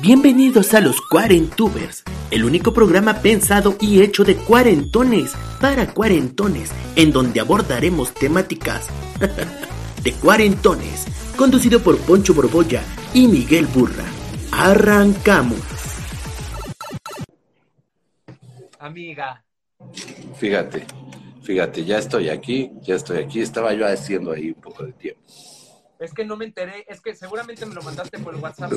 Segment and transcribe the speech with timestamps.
[0.00, 7.10] Bienvenidos a los Cuarentubers, el único programa pensado y hecho de cuarentones para cuarentones, en
[7.10, 8.86] donde abordaremos temáticas
[10.04, 11.04] de cuarentones,
[11.36, 12.80] conducido por Poncho Borbolla
[13.12, 14.04] y Miguel Burra.
[14.52, 15.58] Arrancamos.
[18.78, 19.44] Amiga,
[20.36, 20.86] Fíjate,
[21.42, 23.40] fíjate, ya estoy aquí, ya estoy aquí.
[23.40, 25.20] Estaba yo haciendo ahí un poco de tiempo.
[25.98, 28.70] es que no me enteré, es que seguramente me lo mandaste por el WhatsApp.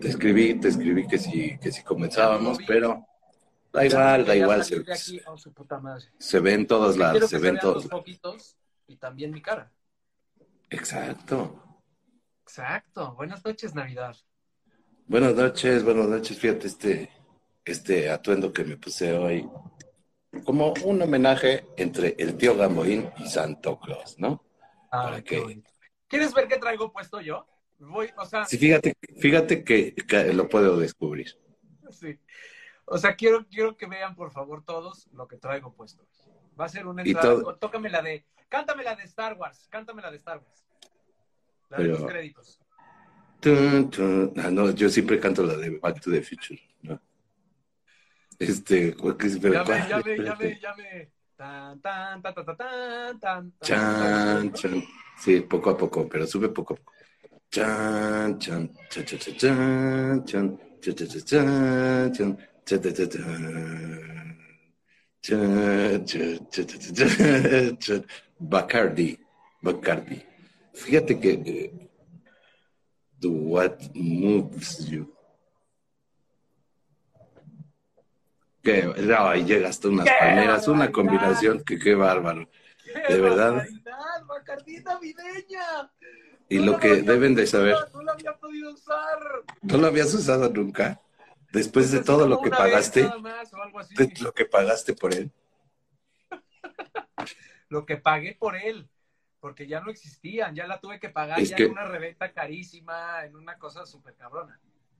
[0.00, 3.06] Te escribí, te escribí que si, que si comenzábamos, pero
[3.72, 4.64] da igual, da igual.
[4.64, 6.06] Se, aquí, oh, su puta madre.
[6.18, 8.96] se ve en todos Quiero lados, que se se ve en vean todos los y
[8.96, 9.70] también mi cara.
[10.70, 11.62] Exacto.
[12.42, 13.14] Exacto.
[13.14, 14.16] Buenas noches, Navidad.
[15.06, 16.38] Buenas noches, buenas noches.
[16.38, 17.10] Fíjate este,
[17.64, 19.48] este atuendo que me puse hoy.
[20.44, 24.44] Como un homenaje entre el tío Gamboín y Santo Claus, ¿no?
[24.90, 25.70] Ah, ¿Para bonito.
[26.06, 27.46] ¿Quieres ver qué traigo puesto yo?
[27.78, 31.34] Voy, o sea, Sí, fíjate, fíjate que, que lo puedo descubrir.
[31.90, 32.18] sí.
[32.86, 36.06] O sea, quiero, quiero que vean, por favor, todos lo que traigo puesto.
[36.58, 37.34] Va a ser una entrada.
[37.40, 38.24] todo- Tócame la de.
[38.48, 39.68] Cántame la de Star Wars.
[39.70, 40.64] Cántame la de Star Wars.
[41.68, 42.58] La de los créditos.
[43.40, 44.32] Tun, tun.
[44.38, 47.00] Ah, no, yo siempre canto la de Back to the Future, ¿no?
[48.38, 51.12] Este, Ya me, ya me, ya me, ya me.
[51.36, 54.82] Tan, tan, tan, tan, tan, tan, tan, Chan, chan.
[55.18, 56.92] Sí, poco a poco, pero sube poco a poco.
[68.38, 69.18] Bacardi,
[69.62, 70.22] Bacardi.
[70.74, 71.90] Fíjate que eh,
[73.18, 75.12] do what moves you.
[78.62, 82.48] Que no, ahí llegas tú unas palmeras, una combinación que qué bárbaro.
[82.84, 83.64] Qué de verdad.
[84.28, 85.90] Bacardi navideña.
[86.48, 89.18] Y No lo que deben de saber, No la había podido usar.
[89.62, 91.00] ¿no lo habías usado nunca?
[91.52, 93.50] Después de Pues todo así lo que pagaste, más
[93.90, 95.30] de lo que pagaste por él.
[97.70, 98.88] Lo que pagué por él.
[99.40, 100.54] Porque ya no existían.
[100.54, 103.86] Ya la tuve que pagar Es ya que- en una reventa carísima, en una cosa
[103.86, 104.58] súper cabrona.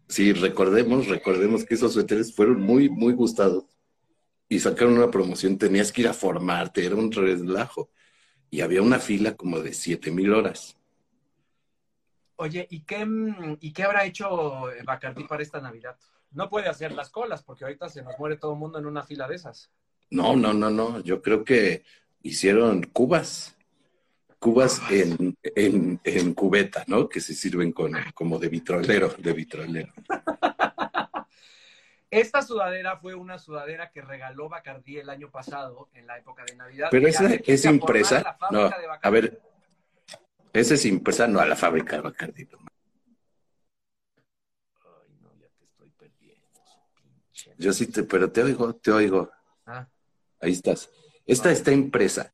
[0.09, 3.65] Sí, recordemos, recordemos que esos suéteres fueron muy, muy gustados.
[4.49, 7.91] Y sacaron una promoción, tenías que ir a formarte, era un relajo.
[8.51, 10.78] Y había una fila como de siete mil horas.
[12.41, 15.97] Oye, ¿y qué, mm, ¿y qué habrá hecho eh, Bacardí para esta Navidad?
[16.31, 19.03] No puede hacer las colas, porque ahorita se nos muere todo el mundo en una
[19.03, 19.73] fila de esas.
[20.11, 21.01] No, no, no, no.
[21.01, 21.85] Yo creo que
[22.23, 23.57] hicieron cubas.
[24.39, 27.09] Cubas en, en, en cubeta, ¿no?
[27.09, 29.93] Que se sirven con, como de vitrolero, de vitrolero.
[32.11, 36.55] Esta sudadera fue una sudadera que regaló Bacardí el año pasado, en la época de
[36.55, 36.89] Navidad.
[36.91, 38.39] Pero esa es impresa.
[38.53, 39.43] No, de a ver,
[40.59, 42.43] esa es impresa, no a la fábrica de Bacardi.
[42.43, 42.49] Ay,
[45.23, 47.55] no, ya te estoy perdiendo, su pinche.
[47.59, 49.31] Yo sí te, pero te oigo, te oigo.
[49.67, 49.87] Ah,
[50.41, 50.91] Ahí estás.
[51.27, 51.53] Esta Ah.
[51.53, 52.33] está impresa,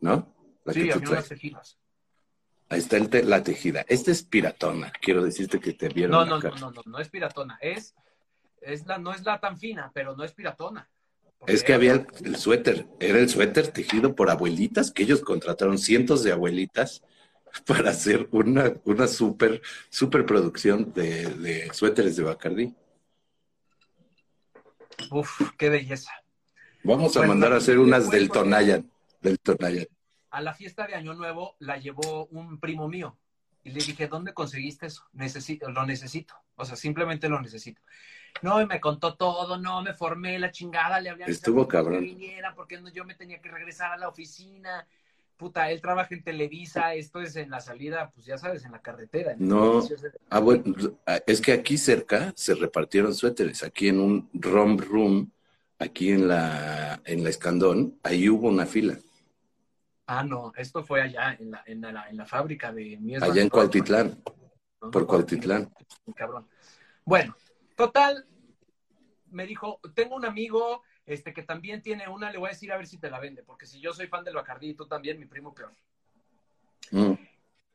[0.00, 0.34] ¿no?
[0.64, 1.30] La sí, que tú traes.
[2.68, 3.84] Ahí está el te- la tejida.
[3.88, 4.92] Esta es piratona.
[5.00, 7.56] Quiero decirte que te vieron No, no, no, no, no, no es piratona.
[7.60, 7.94] Es,
[8.60, 10.88] es la, no es la tan fina, pero no es piratona.
[11.46, 15.78] Es que había el, el suéter, era el suéter tejido por abuelitas, que ellos contrataron
[15.78, 17.02] cientos de abuelitas
[17.66, 22.74] para hacer una, una super, super producción de, de suéteres de Bacardi.
[25.10, 26.12] Uf, qué belleza.
[26.82, 28.90] Vamos a Bueno, mandar a hacer unas del Tonayan,
[29.20, 29.86] del Tonayan.
[30.30, 33.16] A la fiesta de Año Nuevo la llevó un primo mío.
[33.64, 35.04] Y le dije, ¿dónde conseguiste eso?
[35.12, 36.34] Necesito, lo necesito.
[36.54, 37.82] O sea, simplemente lo necesito.
[38.42, 41.68] No, y me contó todo, no, me formé la chingada, le hablé a Estuvo amigos
[41.68, 42.04] que cabrón.
[42.04, 44.86] viniera porque no- yo me tenía que regresar a la oficina.
[45.36, 48.80] Puta, él trabaja en Televisa, esto es en la salida, pues ya sabes, en la
[48.80, 49.32] carretera.
[49.32, 49.82] en No.
[49.82, 50.64] de- Ah, bueno,
[51.26, 55.30] es que aquí cerca se repartieron suéteres, aquí en un rom room,
[55.78, 58.98] aquí en la, en la Escandón, ahí hubo una fila,
[60.08, 63.42] Ah, no, esto fue allá, en la, en la, en la fábrica de Mies allá
[63.42, 63.48] en.
[63.48, 64.22] Cuautitlán,
[64.80, 64.90] ¿no?
[64.92, 65.68] por Cuautitlán.
[66.14, 66.46] Cabrón.
[67.04, 67.36] Bueno,
[67.74, 68.24] total,
[69.32, 72.76] me dijo, tengo un amigo este, que también tiene una, le voy a decir a
[72.76, 75.18] ver si te la vende, porque si yo soy fan del Bacardí y tú también,
[75.18, 75.72] mi primo peor.
[76.92, 77.14] Mm.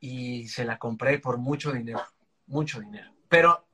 [0.00, 2.02] y se la compré por mucho dinero,
[2.46, 3.12] mucho dinero.
[3.28, 3.66] Pero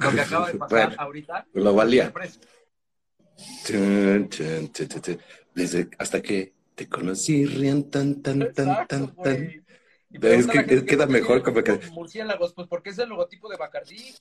[0.00, 2.12] lo que acaba de pasar Bueno, ahorita, Lo valía.
[3.64, 5.20] Chun, chun, chun.
[5.54, 9.61] Desde hasta que te conocí, rían tan, tan, tan, Exacto, tan, tan.
[10.12, 13.48] Es que- la gente es- queda mejor como que- Murciélagos, pues porque es el logotipo
[13.48, 14.14] de Bacardí.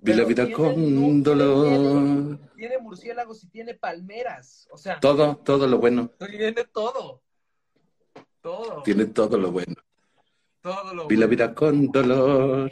[0.00, 1.68] Vi la vida con dolor.
[1.68, 4.68] Tiene, tiene murciélagos y tiene palmeras.
[4.70, 6.10] O sea, Todo, todo lo bueno.
[6.30, 7.22] tiene todo.
[8.40, 8.82] Todo.
[8.84, 9.74] Tiene todo lo bueno.
[10.60, 12.70] todo lo Vi la vida con dolor.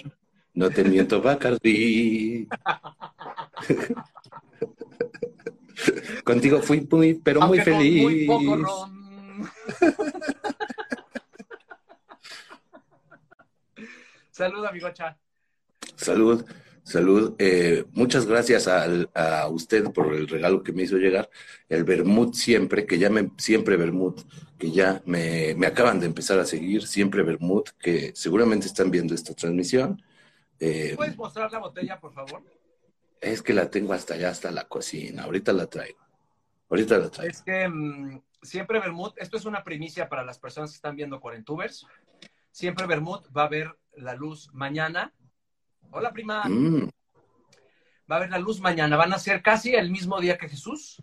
[0.55, 2.49] No te miento, Bacardí.
[6.25, 8.03] Contigo fui muy, pero muy Aunque feliz.
[8.03, 9.51] Muy poco ron.
[14.37, 15.17] Salud, amigocha.
[15.95, 16.45] Salud,
[16.83, 17.35] salud.
[17.39, 21.31] Eh, muchas gracias a, usted por el regalo que me hizo llegar.
[21.71, 24.15] El Bermud siempre, que ya me, siempre Bermud,
[24.59, 29.15] que ya me, me acaban de empezar a seguir, siempre Bermud, que seguramente están viendo
[29.15, 30.03] esta transmisión.
[30.61, 32.43] Eh, ¿Puedes mostrar la botella, por favor?
[33.23, 35.23] es que la tengo hasta allá, hasta la cocina.
[35.23, 36.01] Ahorita la traigo.
[36.69, 37.31] Ahorita la traigo.
[37.31, 41.21] Es que mm, siempre Bermud, esto es una primicia para las personas que están viendo
[41.21, 41.87] Cuarentubers.
[42.51, 45.13] Siempre Bermud va a ver la luz mañana.
[45.91, 46.45] Hola, prima.
[46.45, 46.89] Mm,
[48.11, 48.97] Va a ver la luz mañana.
[48.97, 51.03] Van a ser casi el mismo día que Jesús.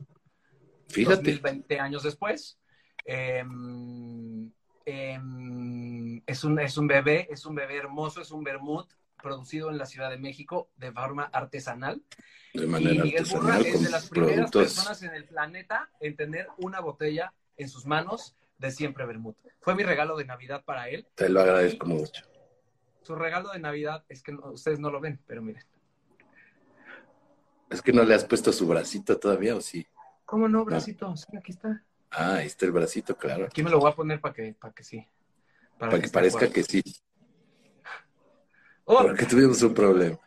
[0.89, 1.37] fíjate.
[1.37, 2.59] 20 años después.
[3.05, 4.51] Em,
[4.85, 8.85] em, es, un, es un bebé, es un bebé hermoso, es un Bermud
[9.21, 12.01] producido en la Ciudad de México de forma artesanal.
[12.53, 14.61] De Y manera Miguel Burra es de las primeras productos.
[14.75, 19.35] personas en el planeta en tener una botella en sus manos de siempre Bermud.
[19.61, 21.07] Fue mi regalo de Navidad para él.
[21.15, 22.23] Te lo agradezco mucho.
[23.03, 25.63] Su regalo de Navidad es que no- ustedes no lo ven, pero miren.
[27.69, 29.85] Es que no le has puesto su bracito todavía, ¿o sí?
[30.25, 31.15] ¿Cómo no, bracito?
[31.17, 31.83] Sí, aquí está.
[32.11, 33.45] Ah, ahí está el bracito, claro.
[33.45, 35.05] Aquí me lo voy a poner para que, para que sí.
[35.79, 36.81] Para que parezca que sí.
[38.85, 40.19] Oh, Porque tuvimos un problema.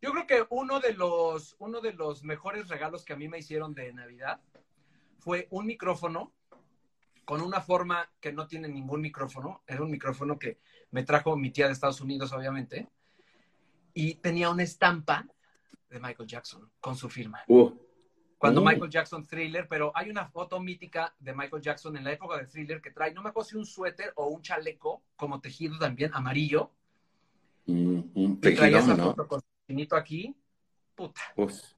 [0.00, 3.38] Yo creo que uno de los, uno de los mejores regalos que a mí me
[3.38, 4.40] hicieron de Navidad
[5.18, 6.32] fue un micrófono
[7.24, 9.62] con una forma que no tiene ningún micrófono.
[9.66, 10.58] Era un micrófono que
[10.90, 12.88] me trajo mi tía de Estados Unidos, obviamente.
[13.94, 15.26] Y tenía una estampa
[15.88, 17.42] de Michael Jackson con su firma.
[17.48, 17.70] Uh,
[18.36, 18.64] Cuando Mm.
[18.66, 22.46] Michael Jackson Thriller, pero hay una foto mítica de Michael Jackson en la época de
[22.46, 26.10] Thriller que trae, no me acuerdo si un suéter o un chaleco, como tejido también,
[26.12, 26.70] amarillo.
[27.66, 29.04] mm, un Y traía esa ¿no?
[29.04, 30.36] foto con su aquí.
[30.94, 31.20] Puta.
[31.36, 31.73] Uf.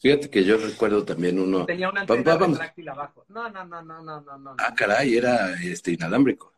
[0.00, 1.66] Fíjate que yo recuerdo también uno.
[1.66, 3.24] Tenía una antena retráctil abajo.
[3.28, 4.56] No, no, no, no, no, no, no.
[4.58, 6.52] Ah, caray, era este inalámbrico.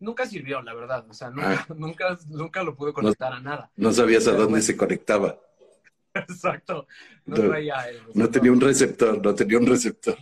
[0.00, 1.06] Nunca sirvió, la verdad.
[1.08, 1.74] O sea, nunca, Ah.
[1.76, 3.70] nunca, nunca lo pude conectar a nada.
[3.76, 4.62] No sabías a dónde bueno.
[4.64, 5.38] se conectaba.
[6.14, 6.86] Exacto.
[7.26, 10.16] No, No, traía el No tenía un receptor, no tenía un receptor.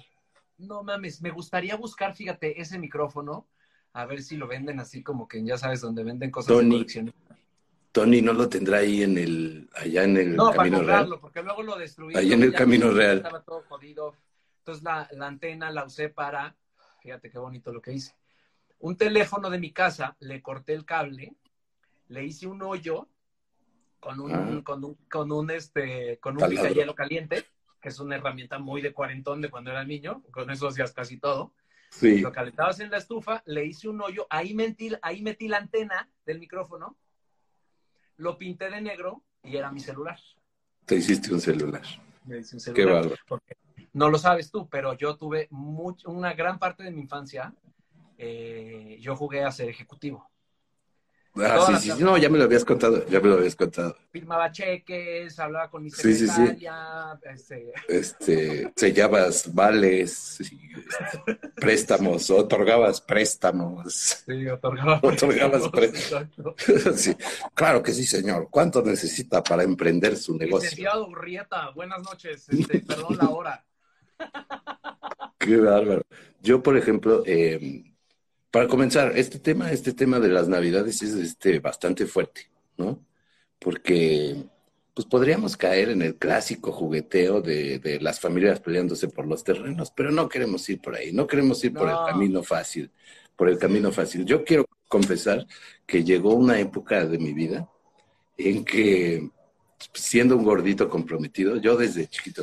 [0.59, 3.47] No mames, me gustaría buscar, fíjate, ese micrófono,
[3.94, 6.70] a ver si lo venden así como que ya sabes, donde venden cosas de Tony.
[6.75, 7.15] colección.
[7.98, 11.20] Tony no lo tendrá ahí en el, allá en el No, para Camino comprarlo, Real.
[11.20, 12.16] porque luego lo destruí.
[12.16, 13.16] Ahí en el Camino no- Real.
[13.18, 14.14] Estaba todo jodido.
[14.60, 16.54] Entonces la, la antena la usé para,
[17.02, 18.14] fíjate qué bonito lo que hice.
[18.80, 21.34] Un teléfono de mi casa, le corté el cable,
[22.08, 23.08] le hice un hoyo
[23.98, 24.60] con un, Ah.
[24.64, 27.44] con un, con un, este, con un hielo caliente,
[27.80, 31.18] que es una herramienta muy de cuarentón de cuando era niño, con eso hacías casi
[31.18, 31.52] todo.
[31.90, 32.20] Sí.
[32.20, 36.08] Lo calentabas en la estufa, le hice un hoyo, ahí metí, ahí metí la antena
[36.26, 36.96] del micrófono,
[38.19, 40.19] lo pinté de negro y era mi celular.
[40.84, 41.82] Te hiciste un celular.
[42.25, 42.94] Me hice un Qué celular.
[43.03, 43.17] bárbaro.
[43.27, 43.56] Porque
[43.94, 47.55] no lo sabes tú, pero yo tuve mucho, una gran parte de mi infancia,
[48.19, 50.29] eh, yo jugué a ser ejecutivo.
[51.37, 52.05] Ah, sí, sí, tardes.
[52.05, 53.97] no, ya me lo habías contado, ya me lo habías contado.
[54.11, 56.43] Firmaba cheques, hablaba con mi Sí, sí, sí.
[57.23, 63.85] este, Este, sellabas vales, sí, este, préstamos, otorgabas préstamos.
[64.27, 66.29] sí, otorgaba Otorgabas préstamos.
[66.97, 67.17] Sí,
[67.55, 68.49] claro que sí, señor.
[68.51, 70.69] ¿Cuánto necesita para emprender su negocio?
[70.70, 73.65] Licenciado Urrieta, buenas noches, este, perdón la hora.
[75.39, 76.03] Qué bárbaro.
[76.41, 77.87] Yo, por ejemplo, eh,
[78.58, 83.06] para comenzar, este tema, este tema de las navidades es este, bastante fuerte, ¿no?
[83.60, 84.46] Porque
[84.94, 89.93] pues podríamos caer en el clásico jugueteo de, de las familias peleándose por los terrenos,
[89.93, 92.00] pero no queremos ir por ahí, no queremos ir por No.
[92.05, 92.91] el camino fácil,
[93.36, 94.24] por el camino fácil.
[94.24, 95.46] Yo quiero confesar
[95.86, 97.69] que llegó una época de mi vida
[98.36, 99.31] en que,
[99.94, 102.43] siendo un gordito comprometido, yo desde chiquito,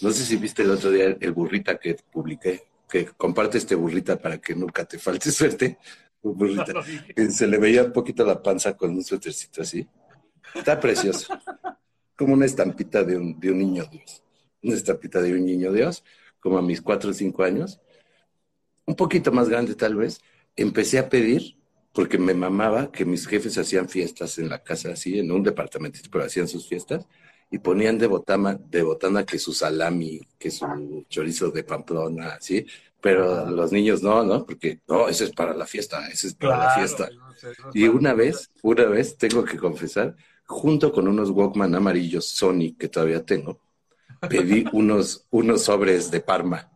[0.00, 4.18] no sé si viste el otro día el burrita que publiqué, que comparte este burrita
[4.18, 5.78] para que nunca te falte suerte.
[6.22, 6.72] Un burrita
[7.14, 9.86] que se le veía un poquito la panza con un suétercito así.
[10.54, 11.38] Está precioso.
[12.16, 14.22] Como una estampita de un, de un niño Dios.
[14.62, 16.02] Una estampita de un niño Dios,
[16.40, 17.80] como a mis cuatro o cinco años.
[18.86, 20.20] Un poquito más grande tal vez.
[20.56, 21.56] Empecé a pedir
[21.92, 25.98] porque me mamaba que mis jefes hacían fiestas en la casa, así, en un departamento,
[26.10, 27.06] pero hacían sus fiestas
[27.50, 32.66] y ponían de botana, de botana que su salami, que su chorizo de Pamplona, así,
[33.00, 34.44] pero los niños no, ¿no?
[34.44, 37.08] Porque no, ese es para la fiesta, ese es para la fiesta.
[37.72, 42.88] y una vez, una vez, tengo que confesar, junto con unos Walkman amarillos Sony que
[42.88, 43.60] todavía tengo,
[44.28, 46.70] pedí unos, unos sobres de Parma.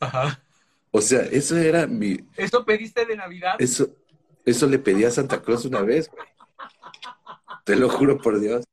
[0.00, 0.42] Ajá.
[0.90, 2.18] O sea, eso era mi.
[2.36, 3.56] ¿Eso pediste de Navidad?
[3.58, 3.88] Eso,
[4.44, 6.26] eso le pedí a Santa Claus una vez, güey.
[7.64, 8.64] Te lo juro por Dios.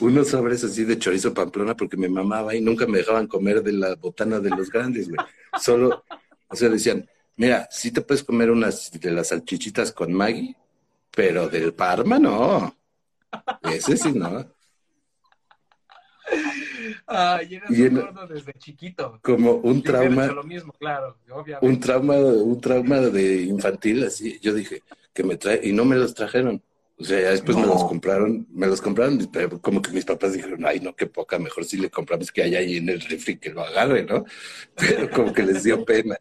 [0.00, 3.72] Unos sobres así de chorizo pamplona porque me mamaba y nunca me dejaban comer de
[3.72, 5.20] la botana de los grandes, güey.
[5.60, 6.04] Solo,
[6.48, 10.56] o sea, decían, mira, sí te puedes comer unas de las salchichitas con Maggie,
[11.10, 12.74] pero del Parma no.
[13.62, 14.50] Ese sí no.
[17.06, 19.18] Ay, eres y gordo desde chiquito.
[19.22, 20.26] Como un trauma.
[20.26, 21.66] Lo mismo, claro, obviamente.
[21.66, 24.38] Un trauma, un trauma de infantil, así.
[24.40, 26.62] Yo dije, que me trae, y no me los trajeron.
[27.00, 30.34] O sea, ya después me los compraron, me los compraron, pero como que mis papás
[30.34, 33.38] dijeron, ay, no, qué poca, mejor si le compramos que haya ahí en el refri
[33.38, 34.24] que lo agarre, ¿no?
[34.76, 36.18] Pero como que les dio pena.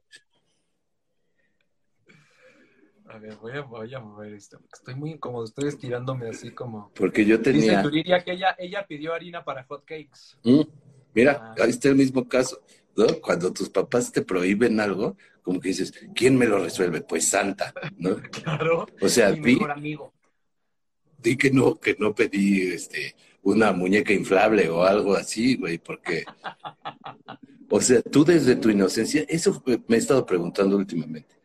[3.07, 4.61] A ver, voy a, voy a mover esto.
[4.71, 6.91] Estoy muy incómodo, estoy estirándome así como.
[6.93, 7.81] Porque yo tenía.
[7.81, 10.37] Dice diría que ella, ella pidió harina para hot cakes.
[10.43, 10.61] Mm,
[11.13, 11.55] mira, ah.
[11.61, 12.61] ahí está el mismo caso.
[12.95, 13.05] ¿no?
[13.19, 17.01] Cuando tus papás te prohíben algo, como que dices, ¿quién me lo resuelve?
[17.01, 18.15] Pues Santa, ¿no?
[18.31, 18.87] claro.
[19.01, 20.13] O sea, mi mejor amigo.
[21.21, 26.23] Di que no, que no pedí este una muñeca inflable o algo así, güey, porque.
[27.71, 31.39] O sea, tú desde tu inocencia, eso me he estado preguntando últimamente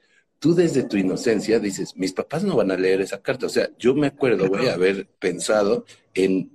[0.44, 3.46] tú desde tu inocencia dices, mis papás no van a leer esa carta.
[3.46, 6.52] O sea, yo me acuerdo, güey, haber pensado en,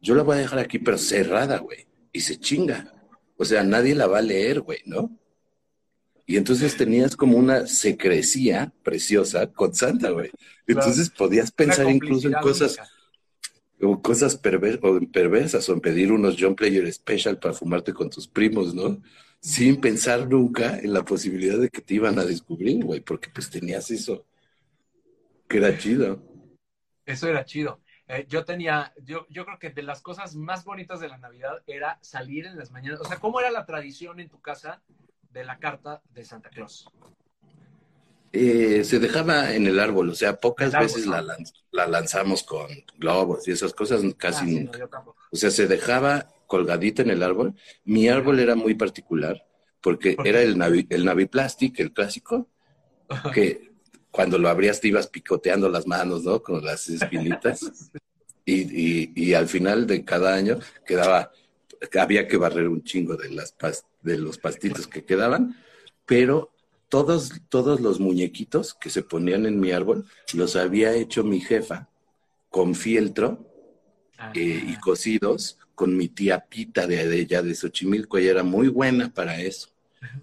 [0.00, 2.90] yo la voy a dejar aquí, pero cerrada, güey, y se chinga.
[3.36, 5.14] O sea, nadie la va a leer, güey, ¿no?
[6.28, 10.30] Y entonces tenías como una secrecía preciosa con Santa, güey.
[10.66, 12.78] Entonces podías pensar incluso en cosas,
[13.80, 18.74] o cosas perversas, o en pedir unos John Player Special para fumarte con tus primos,
[18.74, 19.00] ¿no?
[19.40, 23.48] sin pensar nunca en la posibilidad de que te iban a descubrir, güey, porque pues
[23.48, 24.26] tenías eso,
[25.48, 26.22] que era chido.
[27.06, 27.80] Eso era chido.
[28.08, 31.62] Eh, yo tenía, yo, yo creo que de las cosas más bonitas de la Navidad
[31.66, 33.00] era salir en las mañanas.
[33.00, 34.82] O sea, ¿cómo era la tradición en tu casa
[35.30, 36.88] de la carta de Santa Claus?
[38.32, 41.24] Eh, se dejaba en el árbol, o sea, pocas veces la,
[41.70, 42.66] la, lanzamos con
[42.98, 45.04] globos y esas cosas, casi ah, nunca.
[45.30, 47.54] o sea, se dejaba colgadita en el árbol.
[47.84, 49.46] Mi árbol era muy particular
[49.80, 52.48] porque era el, navi, el Naviplastic, el clásico,
[53.32, 53.72] que
[54.10, 56.42] cuando lo abrías te ibas picoteando las manos, ¿no?
[56.42, 57.60] Con las espinitas.
[58.44, 61.30] y, y, al final de cada año quedaba,
[61.98, 63.54] había que barrer un chingo de, las
[64.02, 65.56] de los pastitos que quedaban,
[66.06, 66.50] pero
[66.88, 71.88] todos, todos los muñequitos que se ponían en mi árbol los había hecho mi jefa
[72.48, 73.46] con fieltro
[74.34, 79.12] eh, y cocidos con mi tía Pita de, de de Xochimilco, ella era muy buena
[79.12, 79.68] para eso,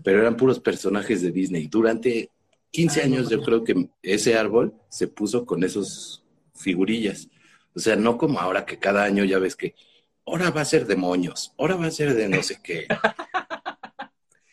[0.03, 1.67] pero eran puros personajes de Disney.
[1.67, 2.29] Durante
[2.71, 7.29] 15 años yo creo que ese árbol se puso con esos figurillas.
[7.73, 9.75] O sea, no como ahora que cada año ya ves que
[10.25, 12.87] ahora va a ser de moños, ahora va a ser de no sé qué.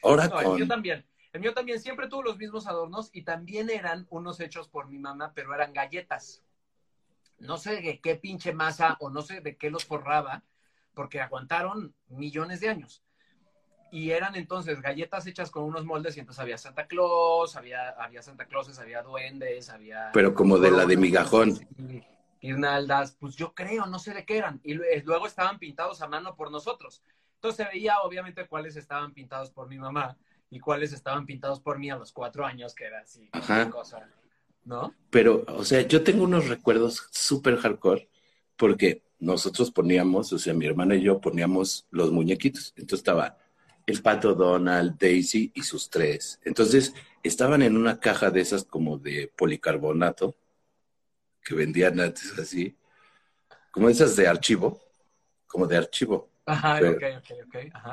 [0.02, 1.07] Ahora El mío también.
[1.33, 4.99] El mío también siempre tuvo los mismos adornos y también eran unos hechos por mi
[4.99, 6.43] mamá, pero eran galletas.
[7.38, 10.43] No sé de qué pinche masa o no sé de qué los forraba,
[10.93, 13.02] porque aguantaron millones de años.
[13.91, 18.23] Y eran entonces galletas hechas con unos moldes y entonces había Santa Claus, había, había
[18.23, 20.11] Santa Clauses, había duendes, había...
[20.12, 21.67] Pero como de la de migajón.
[22.43, 24.61] Guirnaldas, pues yo creo, no sé de qué eran.
[24.65, 27.01] Y luego estaban pintados a mano por nosotros.
[27.37, 30.19] Entonces se veía obviamente cuáles estaban pintados por mi mamá
[30.51, 33.31] y cuáles estaban pintados por mí a los cuatro años, que era así,
[33.71, 34.09] cosa,
[34.65, 34.93] ¿no?
[35.11, 38.09] Pero, o sea, yo tengo unos recuerdos súper hardcore
[38.57, 42.75] porque nosotros poníamos, o sea, mi hermana y yo poníamos los muñequitos.
[42.77, 43.39] Entonces estaba
[43.87, 46.41] el pato Donald, Daisy y sus tres.
[46.45, 50.37] Entonces estaban en una caja de esas como de policarbonato
[51.45, 52.77] que vendían antes así,
[53.71, 54.81] como esas de archivo,
[55.47, 56.31] como de archivo.
[56.47, 56.99] Ajá, pero,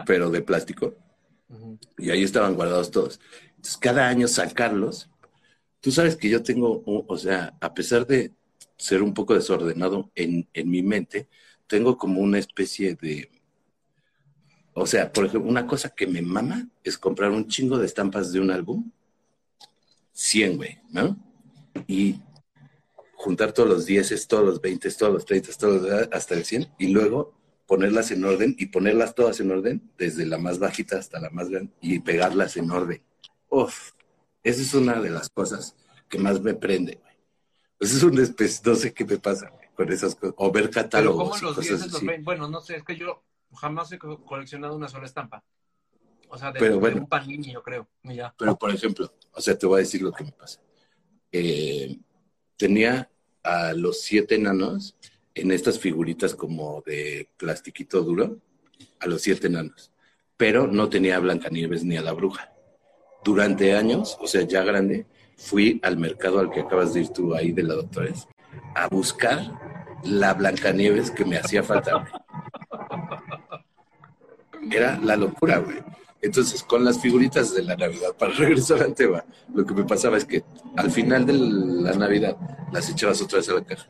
[0.05, 0.95] pero de plástico.
[1.97, 3.19] Y ahí estaban guardados todos.
[3.49, 5.09] Entonces cada año sacarlos.
[5.81, 8.33] Tú sabes que yo tengo, o sea, a pesar de
[8.77, 11.27] ser un poco desordenado en, en mi mente,
[11.67, 13.29] tengo como una especie de...
[14.73, 18.31] O sea, por ejemplo, una cosa que me mama es comprar un chingo de estampas
[18.31, 18.91] de un álbum.
[20.13, 21.17] 100, güey, ¿no?
[21.87, 22.19] Y
[23.19, 26.73] juntar todos los 10, todos los 20, todos los 30, todos los, hasta el 100,
[26.79, 27.33] y luego
[27.67, 31.49] ponerlas en orden y ponerlas todas en orden, desde la más bajita hasta la más
[31.49, 33.03] grande, y pegarlas en orden.
[33.49, 33.91] Uf,
[34.41, 35.75] esa es una de las cosas
[36.07, 36.99] que más me prende.
[37.77, 40.35] Pues es una especie, no sé qué me pasa con esas cosas.
[40.37, 42.07] O ver Pero catálogos ¿cómo y los cosas 10 los así.
[42.07, 42.23] ven?
[42.23, 43.23] Bueno, no sé, es que yo
[43.53, 45.43] jamás he co- coleccionado una sola estampa.
[46.29, 47.01] O sea, de, Pero de bueno.
[47.01, 47.87] un panini, yo creo.
[48.03, 48.33] y ya.
[48.37, 50.61] Pero, por ejemplo, o sea, te voy a decir lo que me pasa.
[51.31, 51.99] Eh,
[52.59, 53.09] tenía
[53.41, 54.95] a los siete enanos
[55.33, 58.37] en estas figuritas como de plastiquito duro,
[58.99, 59.91] a los siete enanos.
[60.37, 62.53] Pero no tenía a Blancanieves ni a la bruja.
[63.23, 65.05] Durante años, o sea, ya grande,
[65.37, 68.27] fui al mercado al que acabas de ir tú ahí de la doctores
[68.75, 69.39] a buscar
[70.03, 72.05] la Blancanieves que me hacía falta.
[74.71, 75.77] Era la locura, güey.
[76.21, 80.17] Entonces, con las figuritas de la Navidad, para regresar al tema, lo que me pasaba
[80.17, 80.43] es que
[80.75, 82.37] al final de la Navidad
[82.71, 83.87] las echabas otra vez a la caja.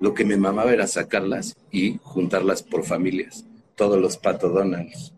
[0.00, 3.44] Lo que me mamaba era sacarlas y juntarlas por familias.
[3.76, 5.12] Todos los Pato Donalds.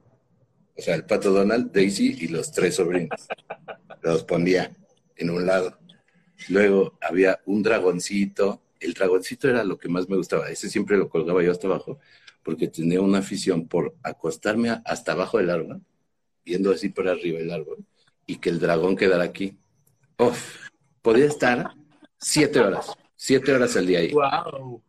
[0.76, 3.26] O sea, el Pato Donald, Daisy y los tres sobrinos.
[4.02, 4.72] Los ponía
[5.16, 5.78] en un lado.
[6.48, 8.60] Luego había un dragoncito.
[8.80, 10.50] El dragoncito era lo que más me gustaba.
[10.50, 11.98] Ese siempre lo colgaba yo hasta abajo
[12.44, 15.80] porque tenía una afición por acostarme hasta abajo del árbol,
[16.44, 17.84] viendo así por arriba el árbol,
[18.26, 19.56] y que el dragón quedara aquí.
[20.18, 20.68] Uf,
[21.02, 21.74] podía estar
[22.18, 24.82] siete horas, siete horas al día ahí, ¡Wow!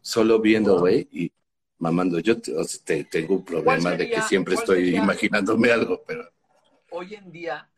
[0.00, 1.32] solo viendo, güey, y
[1.78, 2.18] mamando.
[2.20, 6.02] Yo te- o sea, te- tengo un problema de que siempre estoy sería- imaginándome algo,
[6.06, 6.30] pero
[6.90, 7.68] Hoy en día,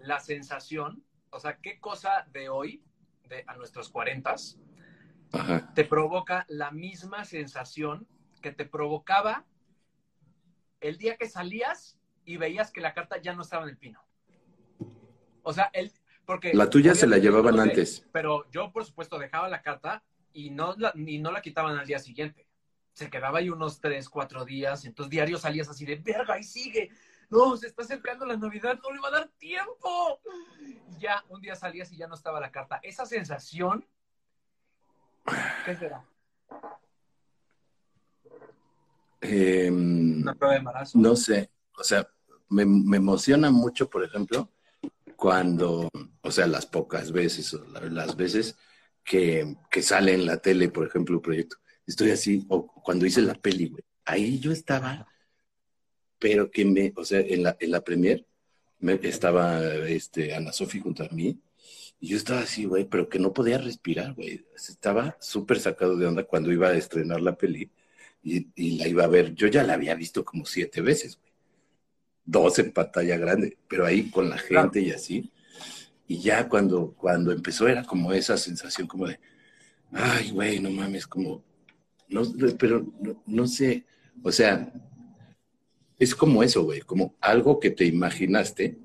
[0.00, 2.82] la sensación, o sea, ¿qué cosa de hoy,
[3.28, 4.58] de a nuestros cuarentas,
[5.74, 8.06] te provoca la misma sensación
[8.42, 9.46] que te provocaba
[10.80, 11.96] el día que salías
[12.30, 14.00] y veías que la carta ya no estaba en el pino.
[15.42, 15.92] O sea, el,
[16.24, 18.06] porque La tuya se la llevaban no sé, antes.
[18.12, 21.86] Pero yo, por supuesto, dejaba la carta y no la, y no la quitaban al
[21.86, 22.46] día siguiente.
[22.92, 24.84] Se quedaba ahí unos tres, cuatro días.
[24.84, 26.90] Entonces, diario salías así de verga y sigue.
[27.30, 30.20] No, se está acercando la Navidad, no le va a dar tiempo.
[30.98, 32.78] Ya, un día salías y ya no estaba la carta.
[32.84, 33.84] Esa sensación,
[35.64, 36.04] ¿qué será?
[39.20, 40.98] Em, Una prueba de embarazo.
[40.98, 42.08] No sé, o sea,
[42.50, 42.62] me,
[42.96, 44.50] emociona mucho, por ejemplo,
[45.16, 45.88] cuando,
[46.22, 48.56] o sea, las pocas veces o la- las veces
[49.04, 51.56] que, que sale en la tele, por ejemplo, un proyecto.
[51.86, 53.84] Estoy así, o cuando hice la peli, güey.
[54.04, 55.06] Ahí yo estaba,
[56.18, 58.26] pero que me, o sea, en la, en la premier
[58.78, 61.38] me, estaba este, Ana Sofi junto a mí,
[62.00, 64.46] y yo estaba así, güey, pero que no podía respirar, güey.
[64.56, 67.70] Estaba súper sacado de onda cuando iba a estrenar la peli
[68.22, 69.34] y, y la iba a ver.
[69.34, 71.29] Yo ya la había visto como siete veces, güey.
[72.30, 75.32] Dos en pantalla grande, pero ahí con la gente y así.
[76.06, 79.18] Y ya cuando, cuando empezó era como esa sensación como de,
[79.92, 81.42] ay, güey, no mames, como,
[82.08, 82.22] no,
[82.56, 83.84] pero no, no sé,
[84.22, 84.72] o sea,
[85.98, 88.78] es como eso, güey, como algo que te imaginaste,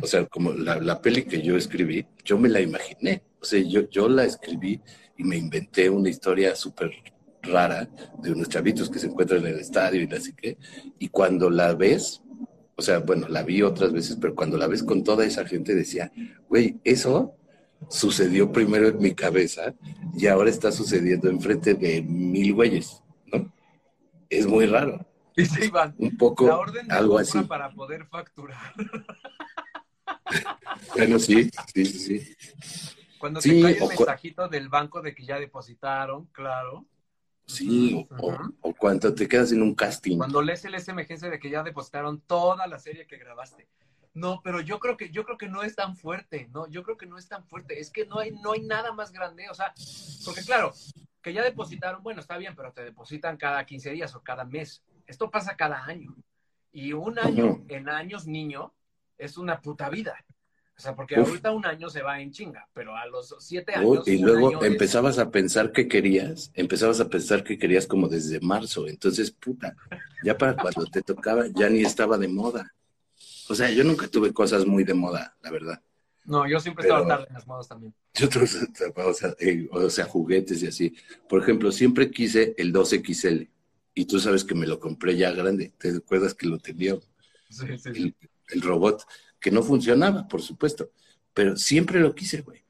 [0.00, 3.60] o sea, como la, la peli que yo escribí, yo me la imaginé, o sea,
[3.60, 4.80] yo, yo la escribí
[5.18, 6.90] y me inventé una historia súper
[7.42, 7.88] rara
[8.22, 10.56] de unos chavitos que se encuentran en el estadio y sé qué,
[10.98, 12.22] y cuando la ves,
[12.76, 15.74] o sea, bueno, la vi otras veces, pero cuando la ves con toda esa gente
[15.74, 16.10] decía,
[16.48, 17.34] güey, eso
[17.90, 19.74] sucedió primero en mi cabeza
[20.16, 23.52] y ahora está sucediendo enfrente de mil güeyes, ¿no?
[24.30, 25.04] Es muy raro,
[25.36, 25.94] Y se iban.
[25.98, 27.40] un poco La orden de algo así.
[27.42, 28.72] para poder facturar.
[30.96, 32.36] Bueno, sí, sí, sí, sí.
[33.18, 36.86] Cuando Sí, te cae el cu- mensajito del banco de que ya depositaron, claro.
[37.46, 40.18] Sí, o, o cuando te quedas en un casting.
[40.18, 43.68] Cuando lees el SMGS de que ya depositaron toda la serie que grabaste.
[44.14, 46.98] No, pero yo creo que yo creo que no es tan fuerte, no, yo creo
[46.98, 47.80] que no es tan fuerte.
[47.80, 49.72] Es que no hay no hay nada más grande, o sea,
[50.24, 50.72] porque claro,
[51.22, 54.82] que ya depositaron, bueno, está bien, pero te depositan cada 15 días o cada mes.
[55.06, 56.14] Esto pasa cada año.
[56.72, 58.74] Y un año en años niño
[59.18, 60.16] es una puta vida.
[60.76, 61.28] O sea, porque Uf.
[61.28, 64.08] ahorita un año se va en chinga, pero a los siete Uy, años.
[64.08, 68.08] y un luego es- empezabas a pensar que querías, empezabas a pensar que querías como
[68.08, 68.88] desde marzo.
[68.88, 69.76] Entonces, puta,
[70.24, 72.74] ya para cuando te tocaba, ya ni estaba de moda.
[73.48, 75.82] O sea, yo nunca tuve cosas muy de moda, la verdad.
[76.24, 77.94] No, yo siempre Pero- estaba tarde en las modas también.
[78.14, 78.28] Yo
[78.96, 80.94] o sea, eh, o sea, juguetes y así.
[81.28, 83.48] Por ejemplo, siempre quise el 2XL.
[83.94, 85.72] Y tú sabes que me lo compré ya grande.
[85.78, 86.94] ¿Te acuerdas que lo tenía?
[87.50, 87.88] Sí, sí, sí.
[87.94, 88.16] el,
[88.48, 89.04] el robot,
[89.42, 90.90] que no funcionaba, por supuesto,
[91.34, 92.62] pero siempre lo quise, güey.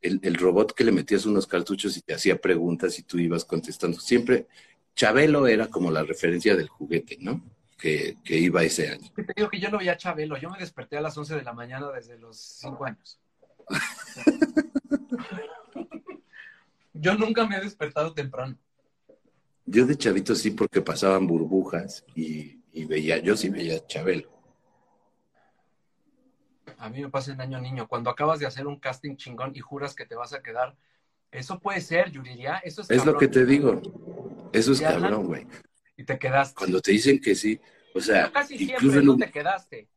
[0.00, 3.44] El, el robot que le metías unos cartuchos y te hacía preguntas y tú ibas
[3.44, 3.98] contestando.
[3.98, 4.46] Siempre,
[4.94, 7.42] Chabelo era como la referencia del juguete, ¿no?
[7.78, 9.10] Que, que iba ese año.
[9.14, 10.36] Te digo que yo no veía Chabelo.
[10.36, 13.20] Yo me desperté a las 11 de la mañana desde los 5 años.
[16.92, 18.58] yo nunca me he despertado temprano.
[19.66, 24.37] Yo de chavito sí, porque pasaban burbujas y, y veía, yo sí veía Chabelo.
[26.78, 27.88] A mí me pasa en año niño.
[27.88, 30.76] Cuando acabas de hacer un casting chingón y juras que te vas a quedar,
[31.30, 32.58] eso puede ser, Yuridia.
[32.58, 33.80] Eso es, Es lo que te digo.
[34.52, 35.46] Eso es cabrón, güey.
[35.96, 36.54] Y te quedaste.
[36.56, 37.60] Cuando te dicen que sí,
[37.94, 39.88] o sea, casi siempre en no un- te quedaste.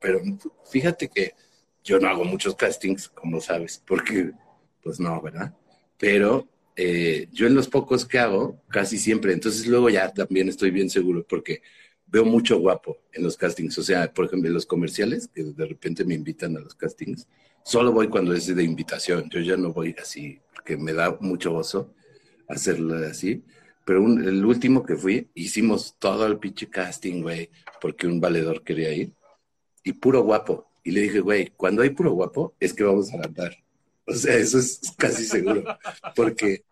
[0.00, 0.20] pero
[0.70, 1.34] fíjate que
[1.82, 4.32] yo no hago muchos castings, como sabes, porque,
[4.82, 5.54] pues no, ¿verdad?
[5.96, 6.46] Pero
[6.76, 10.90] eh, yo en los pocos que hago, casi siempre, entonces luego ya también estoy bien
[10.90, 11.62] seguro, porque
[12.10, 15.66] veo mucho guapo en los castings, o sea, por ejemplo, en los comerciales, que de
[15.66, 17.26] repente me invitan a los castings,
[17.64, 21.52] solo voy cuando es de invitación, yo ya no voy así, porque me da mucho
[21.52, 21.92] gozo
[22.48, 23.42] hacerlo así.
[23.84, 28.62] Pero un- el último que fui, hicimos todo el pinche casting, güey, porque un valedor
[28.62, 29.12] quería ir
[29.84, 30.66] y puro guapo.
[30.84, 33.54] Y le dije, güey, cuando hay puro guapo es que vamos a andar.
[34.06, 35.62] O sea, eso es casi seguro.
[36.16, 36.64] Porque,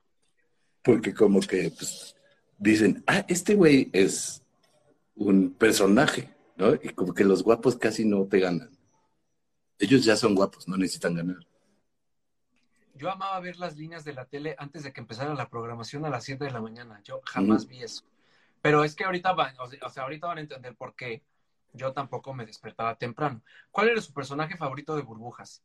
[0.83, 2.15] porque como que pues,
[2.59, 4.43] dicen, ah, este güey es
[5.17, 6.75] un personaje, ¿no?
[6.75, 8.71] Y como que los guapos casi no te ganan.
[9.79, 11.39] Ellos ya son guapos, no necesitan ganar.
[12.95, 16.11] Yo amaba ver las líneas de la tele antes de que empezara la programación a
[16.11, 17.01] las 7 de la mañana.
[17.05, 17.69] Yo jamás Mm.
[17.69, 18.05] vi eso.
[18.63, 21.23] Pero es que ahorita van, o sea, ahorita van a entender por qué
[21.75, 23.43] yo tampoco me despertaba temprano.
[23.71, 25.63] ¿Cuál era su personaje favorito de burbujas?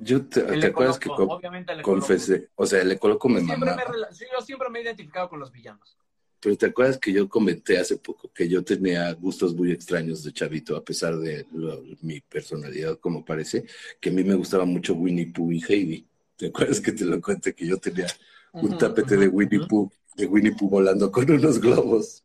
[0.00, 2.50] Yo te, El ¿te acuerdas que obviamente confesé?
[2.54, 5.98] O sea, el Ecoloco me sí, yo siempre me he identificado con los villanos.
[6.42, 10.32] Pero te acuerdas que yo comenté hace poco que yo tenía gustos muy extraños de
[10.32, 13.64] chavito, a pesar de lo- mi personalidad, como parece,
[14.00, 16.06] que a mí me gustaba mucho Winnie Pooh y Heidi.
[16.36, 18.06] ¿Te acuerdas que te lo conté que yo tenía
[18.52, 19.60] un tapete de Winnie.
[19.60, 22.24] Pooh, de Winnie Pooh volando con unos globos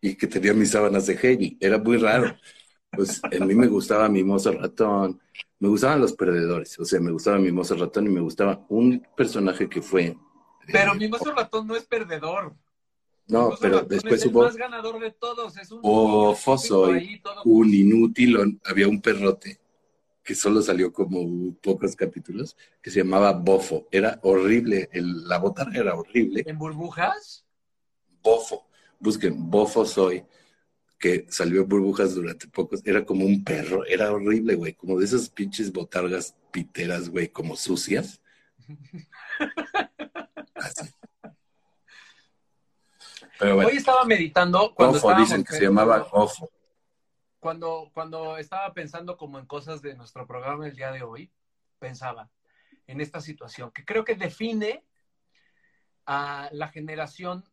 [0.00, 1.56] y que tenía mis sábanas de Heidi?
[1.60, 2.36] Era muy raro.
[2.90, 5.20] Pues a mí me gustaba Mimoso Ratón,
[5.58, 9.68] me gustaban los perdedores, o sea, me gustaba Mimoso Ratón y me gustaba un personaje
[9.68, 10.16] que fue...
[10.66, 12.54] Pero eh, mi mozo ratón no es perdedor.
[13.28, 14.42] No, pero después es el hubo...
[14.44, 15.56] más ganador de todos.
[15.56, 16.34] Es un Oh,
[16.92, 19.58] ahí, todo- un inútil, había un perrote
[20.22, 23.86] que solo salió como pocos capítulos, que se llamaba Bofo.
[23.90, 26.42] Era horrible, el- la botarga era horrible.
[26.46, 27.44] ¿En burbujas?
[28.22, 28.66] Bofo,
[28.98, 30.24] busquen, Bofo soy,
[30.98, 35.04] que salió en burbujas durante pocos, era como un perro, era horrible, güey, como de
[35.04, 38.20] esas pinches botargas piteras, güey, como sucias.
[40.56, 40.88] Así.
[43.38, 46.50] Pero bueno, Hoy estaba meditando cuando Bofo estábamos dicen que se pensando- llamaba Bofo.
[47.40, 51.30] cuando, cuando estaba pensando como en cosas de nuestro programa el día de hoy,
[51.78, 52.30] pensaba
[52.86, 54.84] en esta situación que creo que define
[56.06, 57.44] a la generación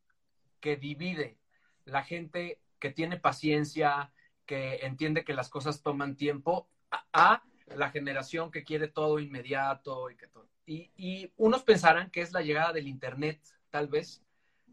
[0.60, 1.38] que divide,
[1.86, 4.12] la gente que tiene paciencia,
[4.46, 7.44] que entiende que las cosas toman tiempo, a, a
[7.76, 10.48] la generación que quiere todo inmediato y que todo.
[10.66, 14.23] Y, y unos pensarán que es la llegada del Internet, tal vez,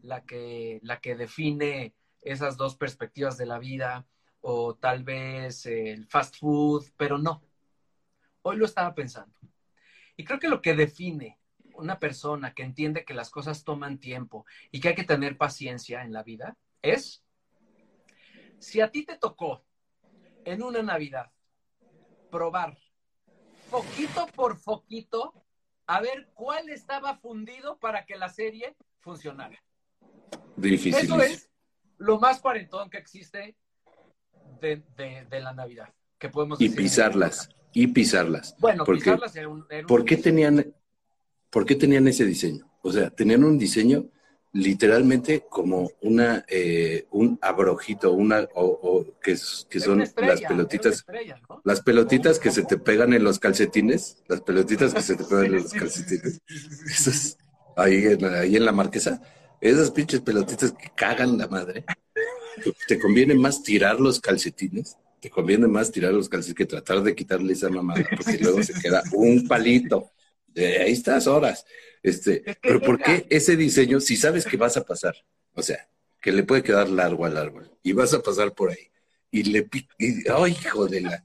[0.03, 4.05] la que, la que define esas dos perspectivas de la vida,
[4.41, 7.43] o tal vez el fast food, pero no.
[8.41, 9.35] Hoy lo estaba pensando.
[10.17, 11.39] Y creo que lo que define
[11.75, 16.03] una persona que entiende que las cosas toman tiempo y que hay que tener paciencia
[16.03, 17.23] en la vida es,
[18.59, 19.63] si a ti te tocó
[20.45, 21.31] en una Navidad
[22.29, 22.77] probar
[23.69, 25.33] poquito por poquito
[25.87, 29.61] a ver cuál estaba fundido para que la serie funcionara.
[30.61, 31.03] Difícil.
[31.05, 31.49] Eso es
[31.97, 33.55] lo más cuarentón que existe
[34.61, 35.89] de, de- de la Navidad.
[36.17, 38.55] Que podemos Y decir en pisarlas, y pisarlas.
[38.59, 40.73] Bueno, Porque- pisarlas era un, era un- ¿Por qué tenían,
[41.49, 42.71] por qué tenían ese diseño?
[42.83, 44.05] O sea, tenían un diseño
[44.53, 51.41] literalmente como una, eh, un abrojito, una, o, o que, son estrella, las pelotitas, estrella,
[51.49, 51.61] ¿no?
[51.63, 55.45] las pelotitas que se te pegan en los calcetines, las pelotitas que se te pegan
[55.45, 56.41] en los calcetines.
[57.77, 59.21] ahí, en, ahí en la marquesa,
[59.61, 61.85] esas pinches pelotitas que cagan la madre.
[62.87, 67.15] Te- conviene más tirar los calcetines, te conviene más tirar los calcetines que tratar de
[67.15, 70.11] quitarle esa mamada, porque luego se queda un palito.
[70.47, 71.65] De ahí estás horas.
[72.03, 75.15] Este, pero ¿por qué ese diseño si sabes que vas a pasar?
[75.53, 75.87] O sea,
[76.21, 78.89] que le puede quedar largo al árbol y vas a pasar por ahí.
[79.31, 81.23] Y le pi- y, ¡ay, hijo de la!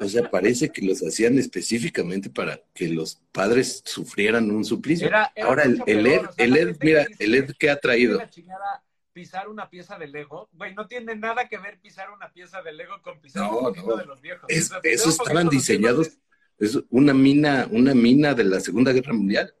[0.00, 5.06] O sea, parece que los hacían específicamente para que los padres sufrieran un suplicio.
[5.08, 7.74] Era- era Ahora el, Ed, o sea, el Ed, mira, dice el Ed que ha
[7.76, 8.22] "Qué traído.
[8.28, 10.48] chingada pisar una pieza de Lego.
[10.52, 13.64] Güey, no tiene nada que ver pisar una pieza de Lego con pisar No, un
[13.66, 13.96] poquito no.
[13.96, 14.44] de los viejos.
[14.48, 16.18] Es- O sea, pisar esos estaban diseñados
[16.60, 19.54] Es una mina, una mina de la Segunda Guerra Mundial.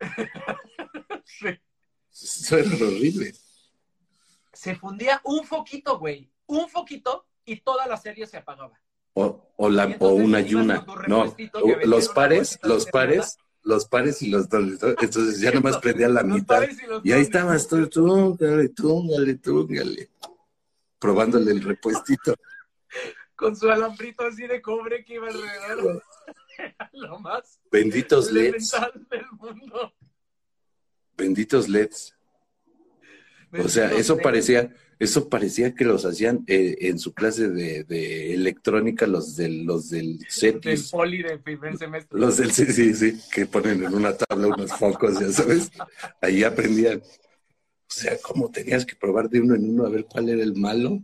[1.24, 1.48] sí.
[2.10, 3.34] Eso era horrible.
[4.52, 6.30] Se fundía un foquito, güey.
[6.46, 8.80] Un foquito y toda la serie se apagaba.
[9.18, 10.84] O, o, la, o una yuna.
[11.08, 11.34] No,
[11.84, 14.78] los pares, los pares, los pares y los dobles.
[14.82, 16.62] Entonces ya nomás prendía la mitad.
[17.02, 20.10] y Y ahí estabas tú, túngale, túngale, túngale.
[20.98, 22.34] Probándole el repuestito.
[23.36, 26.02] con su alambrito así de cobre que iba alrededor.
[26.92, 28.72] Lo más Benditos LEDs.
[29.10, 29.92] del mundo.
[31.16, 32.14] Benditos LEDs.
[33.52, 34.22] O sea, Benditos eso LEDs.
[34.22, 39.64] parecía, eso parecía que los hacían eh, en su clase de, de electrónica, los del,
[39.64, 40.90] los del Del CETIS.
[40.90, 42.18] poli de primer semestre.
[42.18, 45.70] Los del sí, sí, sí, que ponen en una tabla unos focos, ya sabes.
[46.20, 47.02] Ahí aprendían.
[47.02, 50.56] O sea, cómo tenías que probar de uno en uno a ver cuál era el
[50.56, 51.00] malo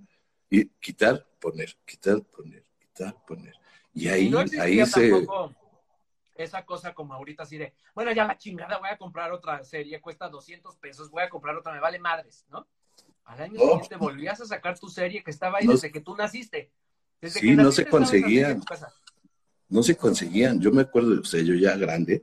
[0.48, 3.54] y quitar, poner, quitar, poner, quitar, poner.
[3.94, 5.12] Y ahí, no ahí se.
[6.34, 10.00] esa cosa como ahorita así de, bueno, ya la chingada, voy a comprar otra serie,
[10.00, 12.66] cuesta 200 pesos, voy a comprar otra, me vale madres, ¿no?
[13.24, 13.60] Al año No.
[13.72, 15.72] siguiente volvías a sacar tu serie que estaba ahí No.
[15.72, 16.70] desde que tú naciste.
[17.20, 18.62] Desde Sí, que no naciste se esa serie conseguían.
[19.68, 20.60] no se conseguían.
[20.60, 22.22] Yo me acuerdo, o sea, yo ya grande,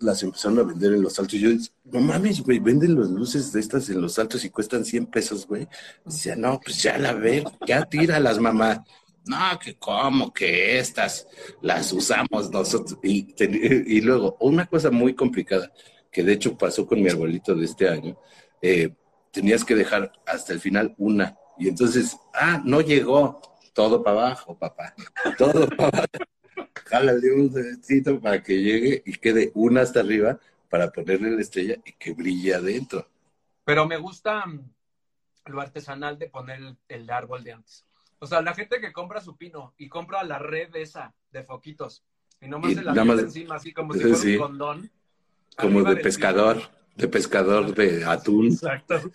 [0.00, 1.38] las empezaron a vender en los altos.
[1.38, 1.50] Yo,
[1.84, 5.46] no mames, güey, venden las luces de estas en los altos y cuestan 100 pesos,
[5.46, 5.68] güey.
[6.04, 8.84] Decía, no, pues ya la ver, ya tíralas, mamá.
[9.26, 11.26] No, que cómo, que estas
[11.62, 12.98] las usamos nosotros.
[13.02, 15.72] Y, y luego, una cosa muy complicada,
[16.10, 18.18] que de hecho pasó con mi arbolito de este año,
[18.60, 18.92] eh,
[19.34, 21.36] tenías que dejar hasta el final una.
[21.58, 23.42] Y entonces, ah, no llegó,
[23.74, 24.94] todo para abajo, papá.
[25.36, 26.06] Todo para abajo.
[26.86, 30.38] Jálale un dedito para que llegue y quede una hasta arriba
[30.70, 33.08] para ponerle la estrella y que brille adentro.
[33.64, 34.60] Pero me gusta mm,
[35.46, 37.84] lo artesanal de poner el, el árbol de antes.
[38.20, 42.02] O sea, la gente que compra su pino y compra la red esa de foquitos
[42.40, 44.32] y nomás Y se la nada mete más- encima así como si fuera Sí.
[44.34, 44.90] un condón.
[45.56, 46.60] Como de pescador,
[46.96, 48.48] de pescador de atún.
[48.48, 49.10] Exacto.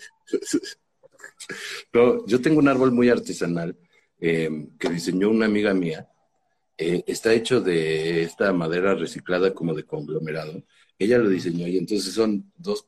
[1.93, 3.77] No, yo tengo un árbol muy artesanal
[4.19, 6.07] eh, que diseñó una amiga mía.
[6.77, 10.63] Eh, está hecho de esta madera reciclada como de conglomerado.
[10.97, 12.87] Ella lo diseñó y entonces son dos,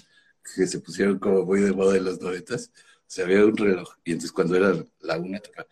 [0.55, 2.71] Que se pusieron como muy de moda en los noventas.
[3.11, 5.67] O sea, había un reloj y entonces cuando era la una tocaba.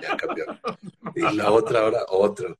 [0.00, 0.46] Ya cambió.
[1.14, 2.58] Y la otra hora, otro.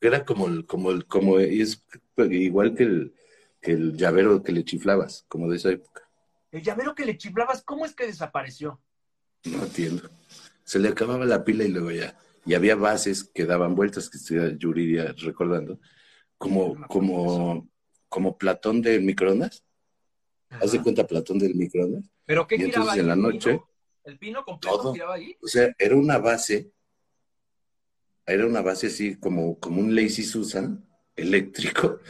[0.00, 1.84] Era como el, como el, como es
[2.30, 3.14] igual que el,
[3.60, 6.08] que el llavero que le chiflabas, como de esa época.
[6.52, 8.80] El llavero que le chiflabas, ¿cómo es que desapareció?
[9.42, 10.08] No entiendo.
[10.62, 12.16] Se le acababa la pila y luego ya.
[12.46, 15.80] Y había bases que daban vueltas, que estoy Yuridia recordando,
[16.38, 17.68] como, como,
[18.08, 19.64] como Platón del microondas.
[20.50, 20.84] ¿Haz de Ajá.
[20.84, 22.04] cuenta Platón del microondas?
[22.26, 23.08] ¿Pero qué Y entonces en ahí?
[23.08, 23.68] la ¿El noche, pino?
[24.04, 24.92] ¿El pino completo todo.
[24.92, 25.36] giraba ahí?
[25.42, 26.70] o sea, era una base,
[28.26, 30.84] era una base así como, como un Lazy Susan
[31.16, 32.00] eléctrico,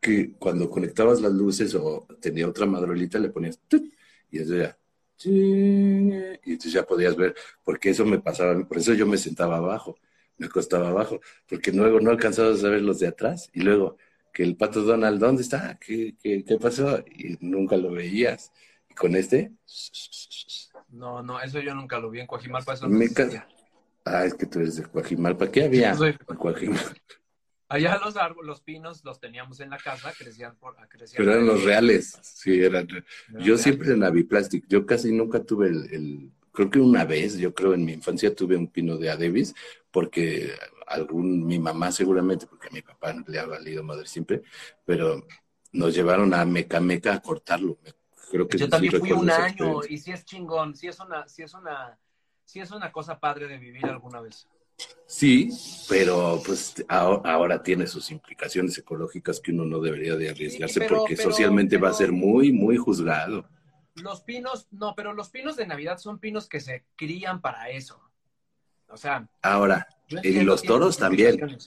[0.00, 3.84] que cuando conectabas las luces o tenía otra madrolita le ponías ¡tut!
[4.30, 4.78] y entonces ya
[5.24, 9.96] y entonces ya podías ver, porque eso me pasaba, por eso yo me sentaba abajo,
[10.36, 13.98] me acostaba abajo, porque luego no alcanzabas a ver los de atrás, y luego
[14.32, 15.78] que el pato Donald, ¿dónde está?
[15.78, 16.98] ¿Qué, qué, qué pasó?
[17.00, 18.50] Y nunca lo veías.
[18.90, 19.52] Y con este,
[20.88, 22.74] No, no, eso yo nunca lo vi en Coajimalpa.
[22.74, 23.46] Eso no me ca-
[24.04, 25.50] Ah, es que tú eres de Coajimalpa.
[25.50, 26.92] ¿Qué había soy- en Coajimalpa?
[27.68, 31.46] Allá los árboles, los pinos los teníamos en la casa, crecían por crecían Pero eran
[31.46, 32.86] los reales, sí, eran.
[32.90, 33.62] Eran Yo reales.
[33.62, 37.72] siempre en Aviplastic, yo casi nunca tuve el, el- creo que una vez, yo creo
[37.72, 39.54] en mi infancia tuve un pino de Adebis,
[39.90, 40.52] porque
[40.86, 44.42] algún, mi mamá seguramente, porque a mi papá le ha valido madre siempre,
[44.84, 45.26] pero
[45.72, 47.78] nos llevaron a Meca Meca a cortarlo.
[48.30, 51.28] Creo que Yo sí también fui un año y sí es chingón, sí es una,
[51.28, 51.98] sí es una,
[52.44, 54.46] sí es una cosa padre de vivir alguna vez.
[55.06, 55.50] Sí,
[55.88, 60.80] pero pues ahora, ahora tiene sus implicaciones ecológicas que uno no debería de arriesgarse Sí,
[60.80, 63.46] pero- porque pero- socialmente va a ser muy, muy juzgado.
[63.96, 68.00] Los pinos, no, pero los pinos de Navidad son pinos que se crían para eso.
[68.88, 69.86] O sea, Ahora,
[70.22, 71.58] Y los toros también.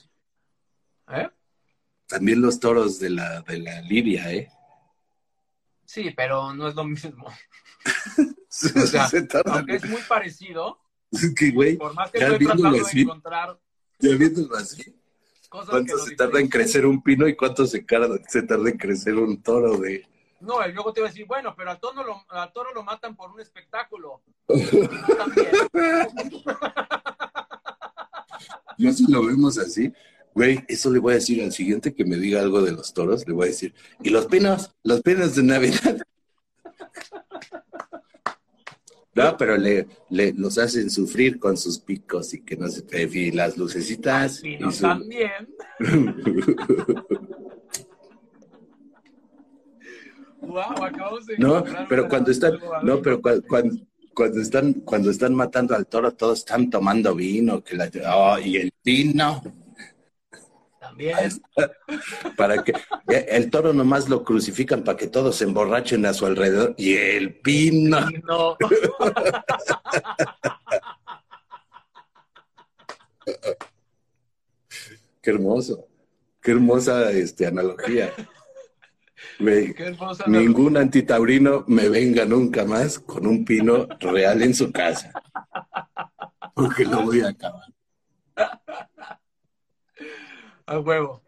[1.08, 1.28] ¿Eh?
[2.06, 4.50] también los toros de la, de la Lidia, ¿eh?
[5.84, 7.26] Sí, pero no es lo mismo.
[8.74, 9.58] O sea, Se tardan.
[9.58, 10.80] Aunque es muy parecido,
[11.38, 13.00] que, güey, por más que Ya estoy viéndolo tratando de así.
[13.02, 13.60] encontrar
[13.98, 14.96] ya viéndolo así,
[15.50, 19.76] ¿cuánto se tarda en crecer un pino y cuánto se, tarda en crecer un toro
[19.78, 20.06] de...
[20.40, 22.82] No, y luego te iba a decir, bueno, pero al toro lo, al toro lo
[22.82, 24.22] matan por un espectáculo.
[24.46, 25.50] También.
[28.78, 29.92] Yo si lo vemos así,
[30.34, 33.26] güey, eso le voy a decir al siguiente que me diga algo de los toros,
[33.26, 34.70] le voy a decir, ¿y los pinos?
[34.82, 35.98] ¿Los pinos de Navidad?
[39.14, 43.30] No, pero le, le los hacen sufrir con sus picos y que no se y
[43.30, 44.44] las lucecitas.
[44.44, 45.48] Y su- también.
[50.40, 53.74] Wow, acabamos de No, pero cuando están, no, pero cua- cuando,
[54.16, 58.56] cuando están, cuando están matando al toro, todos están tomando vino, que la, oh, y
[58.56, 59.42] el vino,
[60.80, 61.14] También.
[62.34, 62.72] para que
[63.08, 66.94] eh, el toro nomás lo crucifican para que todos se emborrachen a su alrededor, y
[66.94, 67.98] el vino.
[68.10, 68.56] Y no.
[75.20, 75.88] Qué hermoso,
[76.40, 78.14] qué hermosa este, analogía.
[79.38, 85.12] Hermosa ningún antitaurino me venga nunca más con un pino real en su casa.
[86.54, 87.72] Porque lo voy a acabar.
[90.66, 91.22] A huevo.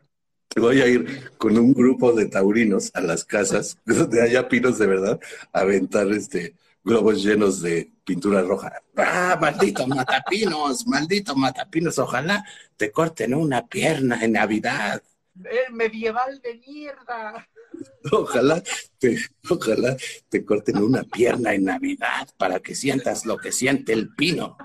[0.56, 4.86] Voy a ir con un grupo de taurinos a las casas donde haya pinos de
[4.86, 5.20] verdad
[5.52, 8.82] a aventar este globos llenos de pintura roja.
[8.96, 10.86] ¡Ah, maldito matapinos!
[10.86, 11.98] ¡Maldito matapinos!
[11.98, 12.44] Ojalá
[12.76, 15.02] te corten una pierna en Navidad.
[15.44, 17.46] ¡El medieval de mierda!
[18.12, 18.62] Ojalá
[18.98, 19.96] te, ojalá
[20.28, 24.56] te corten una pierna en Navidad para que sientas lo que siente el pino.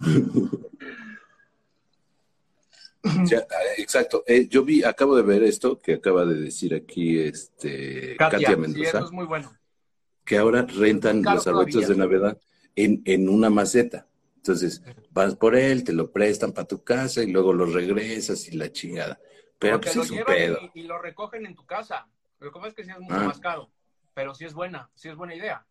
[3.24, 3.44] Ya, eh,
[3.78, 4.22] exacto.
[4.28, 8.48] Eh, yo vi, acabo de ver esto que acaba de decir aquí este Katia, Katia,
[8.50, 9.52] sí, Mendoza, eso es muy bueno.
[10.24, 12.06] que ahora rentan los arbolitos todavía.
[12.06, 12.38] de Navidad
[12.76, 14.06] en, en una maceta.
[14.36, 18.56] Entonces, vas por él, te lo prestan para tu casa y luego lo regresas y
[18.56, 19.20] la chingada.
[19.62, 20.58] Pero Porque pues lo es un llevan pedo.
[20.74, 22.06] y, y lo recogen en tu casa.
[22.40, 23.24] Lo que pasa es que sí es mucho Ah.
[23.24, 23.70] más caro.
[24.12, 25.64] Pero sí es buena, sí es buena idea.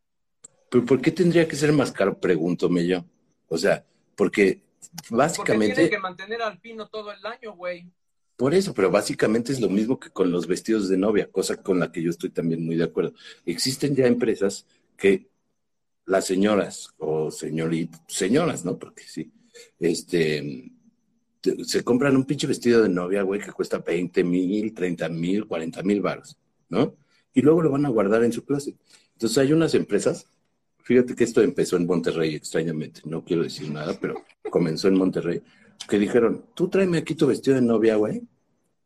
[0.70, 2.18] ¿Pero por qué tendría que ser más caro?
[2.20, 3.04] Pregúntome yo.
[3.50, 4.62] O sea, porque
[4.96, 7.92] Porque básicamente, tienen que mantener al pino todo el año, güey.
[8.38, 11.80] por eso, pero básicamente es lo mismo que con los vestidos de novia, cosa con
[11.80, 13.14] la que yo estoy también muy de acuerdo.
[13.46, 14.66] Existen ya empresas
[14.98, 15.30] que
[16.06, 18.80] las señoras o señoritas, señoras, ¿no?
[18.80, 19.32] Porque sí,
[19.80, 20.72] este, te-
[21.66, 25.84] se compran un pinche vestido de novia, güey, que cuesta 20 mil, 30 mil, 40
[25.84, 26.38] mil baros,
[26.70, 26.96] ¿no?
[27.34, 28.76] Y luego lo van a guardar en su closet.
[29.14, 30.28] Entonces hay unas empresas,
[30.84, 35.42] fíjate que esto empezó en Monterrey extrañamente, no quiero decir nada, pero comenzó en Monterrey,
[35.88, 38.22] que dijeron, tú tráeme aquí tu vestido de novia, güey.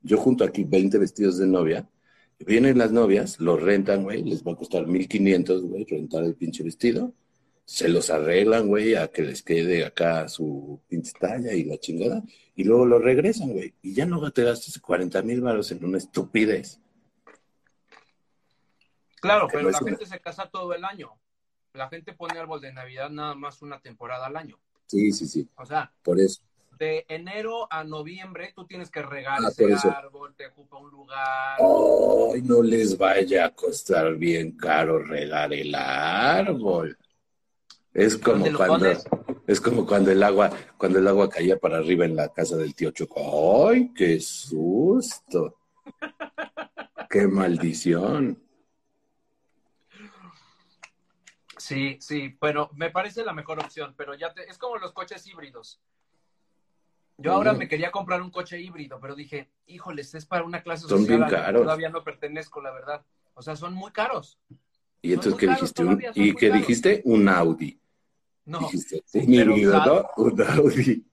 [0.01, 1.89] Yo junto aquí 20 vestidos de novia.
[2.39, 6.63] Vienen las novias, los rentan, güey, les va a costar 1500, güey, rentar el pinche
[6.63, 7.13] vestido.
[7.65, 12.21] Se los arreglan, güey, a que les quede acá su pinche talla y la chingada.
[12.55, 13.73] Y luego lo regresan, güey.
[13.81, 16.79] Y ya no te gastas 40 mil baros en una estupidez.
[19.21, 21.11] Claro, Que pero no la una- gente se casa todo el año.
[21.73, 24.59] La gente pone árbol de Navidad nada más una temporada al año.
[24.87, 26.41] Sí, sí, sí, O sea, por eso.
[26.77, 31.57] de enero a noviembre tú tienes que regar Ah, ese árbol, te ocupa un lugar.
[31.59, 36.97] Ay, no les vaya a costar bien caro regar el árbol.
[37.95, 38.87] Es como ¿Dónde lo cuando,
[39.47, 42.75] es como cuando el agua, cuando el agua caía para arriba en la casa del
[42.75, 43.69] tío Choco.
[43.69, 45.59] ¡Ay, qué susto!
[47.09, 48.37] ¡Qué maldición!
[51.57, 55.25] Sí, sí, pero me parece la mejor opción, pero ya te, es como los coches
[55.25, 55.79] híbridos.
[57.17, 60.85] Yo ahora me quería comprar un coche híbrido, pero dije, híjoles, es para una clase
[60.85, 61.61] Son social bien caros.
[61.61, 63.05] todavía no pertenezco, la verdad.
[63.35, 64.37] O sea, son muy caros.
[65.01, 65.83] ¿Y entonces qué dijiste?
[66.15, 66.61] ¿Y qué caros.
[66.61, 67.01] dijiste?
[67.05, 67.79] Un Audi.
[68.45, 68.59] No.
[70.17, 71.05] Un Audi.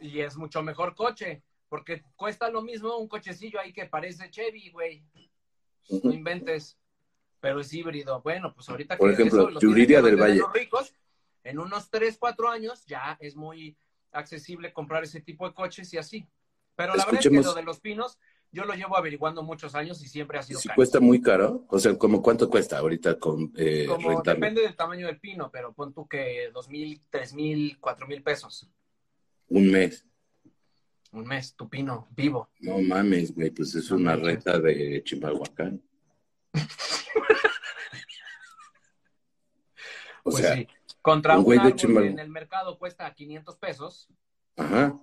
[0.00, 4.70] y es mucho mejor coche, porque cuesta lo mismo un cochecillo ahí que parece Chevy,
[4.70, 5.04] güey.
[6.02, 6.78] No inventes,
[7.40, 8.20] pero es híbrido.
[8.22, 10.38] Bueno, pues ahorita Por que ejemplo, eso Yuridia del Valle.
[10.38, 10.92] los ricos,
[11.44, 13.76] en unos 3, 4 años ya es muy
[14.12, 16.26] accesible comprar ese tipo de coches y así.
[16.74, 18.18] Pero la verdad es que lo de los pinos,
[18.56, 20.76] yo lo llevo averiguando muchos años y siempre ha sido Si caro.
[20.76, 24.40] cuesta muy caro, o sea, ¿como cuánto cuesta ahorita con eh, Como rentarlo?
[24.40, 28.22] depende del tamaño del pino, pero pon tú que dos mil, tres mil, cuatro mil
[28.22, 28.66] pesos
[29.48, 30.04] Un mes.
[31.12, 32.48] un mes, tu pino vivo.
[32.60, 35.82] No mames, güey, pues es No una renta de Chimalhuacán.
[40.28, 40.66] O Pues sea, sí.
[41.02, 44.08] Contra un güey de Chimal- en el mercado cuesta 500 pesos.
[44.56, 44.98] ajá.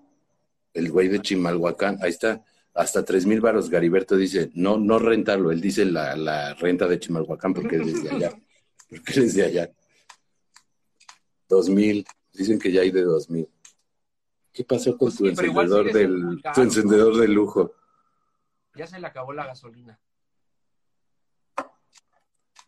[0.74, 2.44] El güey de Chimalhuacán, ahí está,
[2.74, 3.70] hasta tres mil varos.
[3.70, 8.10] Gariberto dice, no, no rentarlo, él dice la, la renta de Chimalhuacán porque es de
[8.10, 8.32] allá.
[8.90, 9.72] Porque es de allá.
[11.50, 13.48] Dos mil, dicen que ya hay de dos mil.
[14.52, 17.74] ¿Qué pasó con Pues tu sí, encendedor del, tu encendedor de lujo?
[18.76, 20.00] Ya se le acabó la gasolina.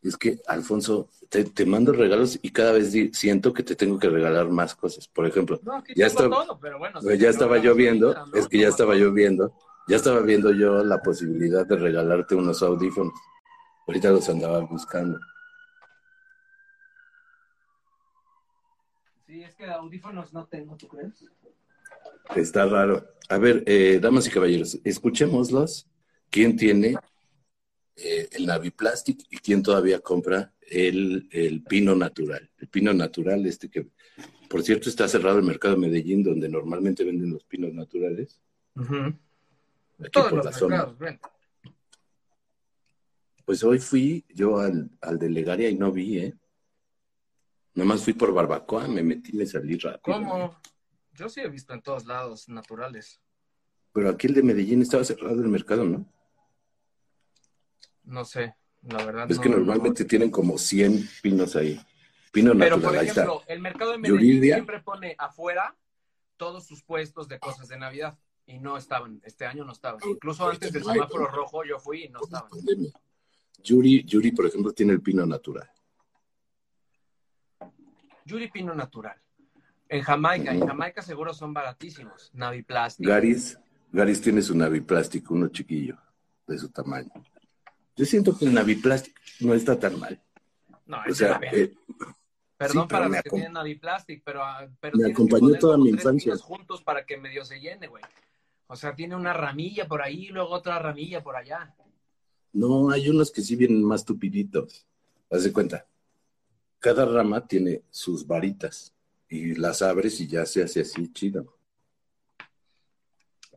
[0.01, 3.97] Es que, Alfonso, te, te mando regalos y cada vez di- siento que te tengo
[3.99, 5.07] que regalar más cosas.
[5.07, 6.99] Por ejemplo, No, Ya está- todo, pero bueno.
[7.17, 9.01] Ya estaba yo viendo, es que ya estaba todo.
[9.01, 9.55] yo viendo,
[9.87, 13.13] ya estaba viendo yo la posibilidad de regalarte unos audífonos.
[13.87, 15.19] Ahorita los andaba buscando.
[19.27, 21.25] Sí, es que audífonos no tengo, ¿tú crees?
[22.35, 23.05] Está raro.
[23.29, 25.87] A ver, eh, damas y caballeros, escuchémoslos.
[26.29, 26.95] ¿Quién tiene
[27.95, 32.49] eh, el Naviplastic y quién todavía compra el, el pino natural?
[32.57, 33.87] El pino natural, este que,
[34.49, 38.39] por cierto, está cerrado el mercado de Medellín, donde normalmente venden los pinos naturales.
[39.99, 40.75] Aquí Todos por los la zona.
[40.77, 41.19] mercados, ven.
[43.45, 46.33] Pues hoy fui yo al, al de Legaria y no vi, ¿eh?
[47.75, 50.01] Nomás fui por barbacoa, me metí y me salí rápido.
[50.01, 50.59] ¿Cómo?
[51.13, 53.21] Yo sí he visto en todos lados naturales.
[53.93, 56.05] Pero aquí el de Medellín estaba cerrado el mercado, ¿no?
[58.03, 59.29] No sé, la verdad.
[59.29, 61.79] Es no- que normalmente tienen como 100 pinos ahí.
[62.31, 62.59] Pino no.
[62.59, 63.21] Pero, natural, por ahí está.
[63.23, 64.55] ejemplo, el mercado de Medellín Yuridia.
[64.55, 65.75] siempre pone afuera
[66.37, 68.17] todos sus puestos de cosas de Navidad.
[68.47, 69.99] Y no estaban, este año no estaban.
[70.07, 72.49] Incluso antes del semáforo rojo yo fui y no estaban.
[73.63, 75.69] Yuri, Yuri, por ejemplo, tiene el pino natural.
[78.25, 79.15] Yuri Pino Natural.
[79.87, 80.65] En Jamaica, en.
[80.65, 82.31] Jamaica seguro son baratísimos.
[82.33, 83.07] Naviplastic.
[83.07, 83.59] Garis,
[83.91, 85.97] Garis tiene su naviplástico, uno chiquillo,
[86.47, 87.11] de su tamaño.
[87.95, 90.19] Yo siento que el naviplástico no está tan mal.
[90.87, 91.73] No, O sea, eh,
[92.57, 96.35] Perdón sí, para los que tienen Naviplastic, pero, ah, pero me acompañó toda mi infancia.
[96.37, 98.03] juntos para que medio se llene, güey.
[98.67, 101.75] O sea, tiene una ramilla por ahí y luego otra ramilla por allá.
[102.53, 104.85] no, hay unos que sí vienen más tupiditos.
[105.29, 105.85] Haz de cuenta.
[106.79, 108.93] Cada rama tiene sus varitas
[109.27, 111.57] y las abres y ya se hace así chido.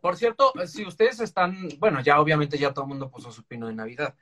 [0.00, 3.66] Por cierto, si ustedes están, bueno, ya obviamente ya todo el mundo puso su pino
[3.66, 4.16] de Navidad,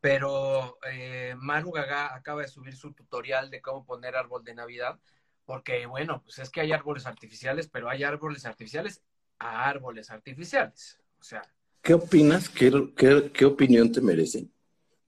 [0.00, 4.98] pero eh, Maru Gaga acaba de subir su tutorial de cómo poner árbol de Navidad,
[5.44, 9.02] porque bueno, pues es que hay árboles artificiales, pero hay árboles artificiales
[9.38, 10.98] a árboles artificiales.
[11.20, 11.42] O sea,
[11.82, 12.48] ¿Qué opinas?
[12.48, 14.52] ¿Qué, qué, qué opinión te merecen?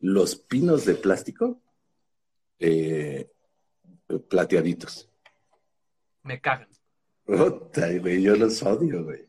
[0.00, 1.60] ¿Los pinos de plástico?
[2.58, 3.30] Eh,
[4.28, 5.08] plateaditos.
[6.22, 6.68] me cagan.
[7.24, 9.28] Puta, güey, yo los odio, güey.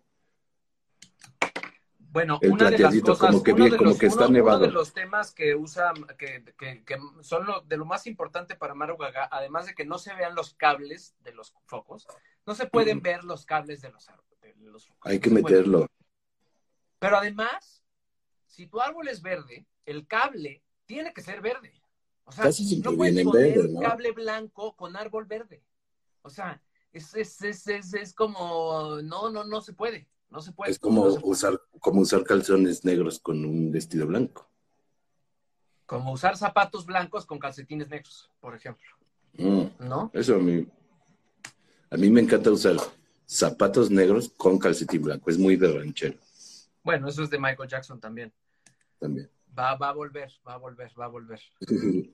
[2.00, 4.26] Bueno, El una de las cosas, como que uno bien, de como los, que está
[4.26, 4.58] uno- nevado.
[4.58, 8.56] uno de los temas que usa, que, que- que son lo, de lo más importante
[8.56, 12.08] para Maru Gaga, además de que no se vean los cables de los focos,
[12.46, 14.31] no se pueden ver los cables de los árboles.
[14.70, 15.88] Los Hay que meterlo.
[17.00, 17.84] Pero además,
[18.46, 21.74] si tu árbol es verde, el cable tiene que ser verde.
[22.26, 23.80] O sea, Casi no puedes poner verde, ¿no?
[23.82, 25.64] cable blanco con árbol verde.
[26.22, 26.62] O sea,
[26.94, 30.08] es, es, es, es, es como, no, no, no se puede.
[30.30, 30.72] No se puede.
[30.72, 31.32] Es como No se puede.
[31.32, 34.48] usar, como usar calzones negros con un vestido blanco.
[35.86, 38.88] Como usar zapatos blancos con calcetines negros, por ejemplo.
[39.34, 40.12] Mm, ¿No?
[40.14, 40.66] eso a mí,
[41.90, 42.76] a mí me encanta usar
[43.32, 45.30] zapatos negros con calcetín blanco.
[45.30, 46.20] Es muy de ranchero
[46.84, 48.34] Bueno, eso es de Michael Jackson también.
[49.00, 49.30] también.
[49.58, 51.40] Va, va a volver, va a volver, va a volver.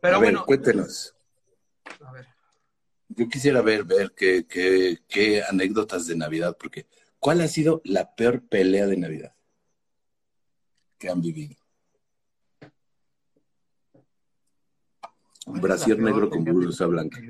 [0.00, 1.14] Pero a ver, bueno, cuéntenos.
[2.00, 2.26] a ver.
[3.08, 6.86] Yo quisiera ver, ver qué, qué, qué anécdotas de Navidad, porque
[7.18, 9.34] ¿cuál ha sido la peor pelea de Navidad
[10.98, 11.56] que han vivido?
[15.46, 17.20] Un ¿Cuál es brasier la peor negro con blusa blanca.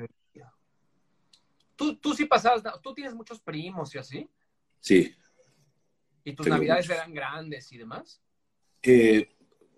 [1.81, 4.29] Tú, tú sí pasabas, tú tienes muchos primos y así,
[4.81, 5.15] Sí.
[6.25, 6.99] y tus navidades muchos.
[6.99, 8.21] eran grandes y demás.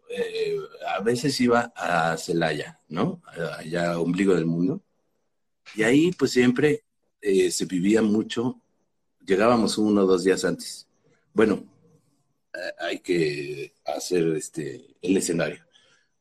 [0.09, 3.23] eh, a veces iba a Celaya, ¿no?
[3.57, 4.83] Allá, ombligo del mundo.
[5.77, 6.85] Y ahí, pues siempre
[7.21, 8.61] eh, se vivía mucho.
[9.25, 10.89] Llegábamos uno o dos días antes.
[11.33, 11.65] Bueno,
[12.53, 15.65] eh, hay que hacer este, el escenario.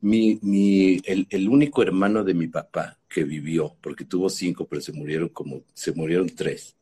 [0.02, 4.82] Mi, mi, el, el único hermano de mi papá que vivió, porque tuvo cinco, pero
[4.82, 6.76] se murieron como, se murieron tres.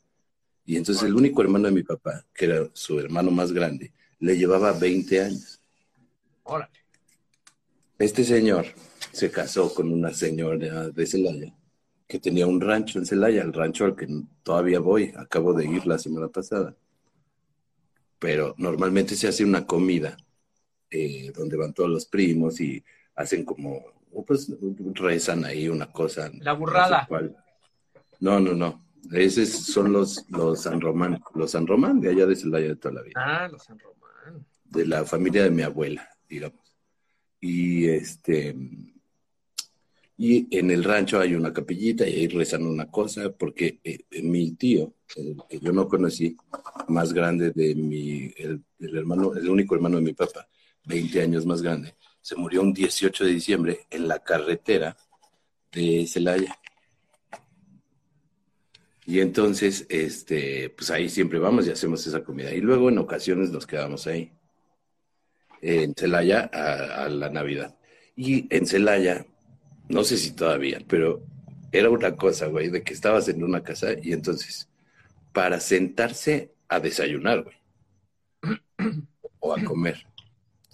[0.65, 4.37] Y entonces el único hermano de mi papá, que era su hermano más grande, le
[4.37, 5.61] llevaba 20 años.
[6.43, 6.79] Órale.
[7.97, 8.67] Este señor
[9.11, 11.53] se casó con una señora de Celaya
[12.09, 14.07] que tenía un rancho en Celaya, el rancho al que
[14.41, 16.75] todavía voy, acabo de ir la semana pasada.
[18.17, 20.17] Pero normalmente se hace una comida
[20.89, 22.83] eh, donde van todos los primos y
[23.19, 23.83] hacen como,
[24.25, 24.49] pues
[24.93, 26.31] rezan ahí una cosa.
[26.39, 27.07] La burrada.
[28.21, 28.85] No, no, no, no.
[29.11, 32.95] Esos son los, los San Román, los San Román de allá de Celaya de toda
[32.95, 34.45] la vida Ah, los San Román.
[34.65, 36.59] de la familia de mi abuela, digamos.
[37.41, 38.55] Y este
[40.17, 44.51] y en el rancho hay una capillita y ahí rezan una cosa, porque eh, mi
[44.51, 46.35] tío, el que yo no conocí,
[46.89, 50.45] más grande de mi, el, el hermano, el único hermano de mi papá,
[50.85, 54.97] 20 años más grande, se murió un 18 de diciembre en la carretera
[55.71, 56.57] de Celaya.
[59.05, 62.53] Y entonces, este, pues ahí siempre vamos y hacemos esa comida.
[62.53, 64.31] Y luego en ocasiones nos quedamos ahí,
[65.61, 67.75] en Celaya, a, a la Navidad.
[68.15, 69.25] Y en Celaya,
[69.87, 71.23] no sé si todavía, pero
[71.71, 74.69] era una cosa, güey, de que estabas en una casa y entonces,
[75.33, 78.59] para sentarse a desayunar, güey,
[79.39, 80.05] o a comer,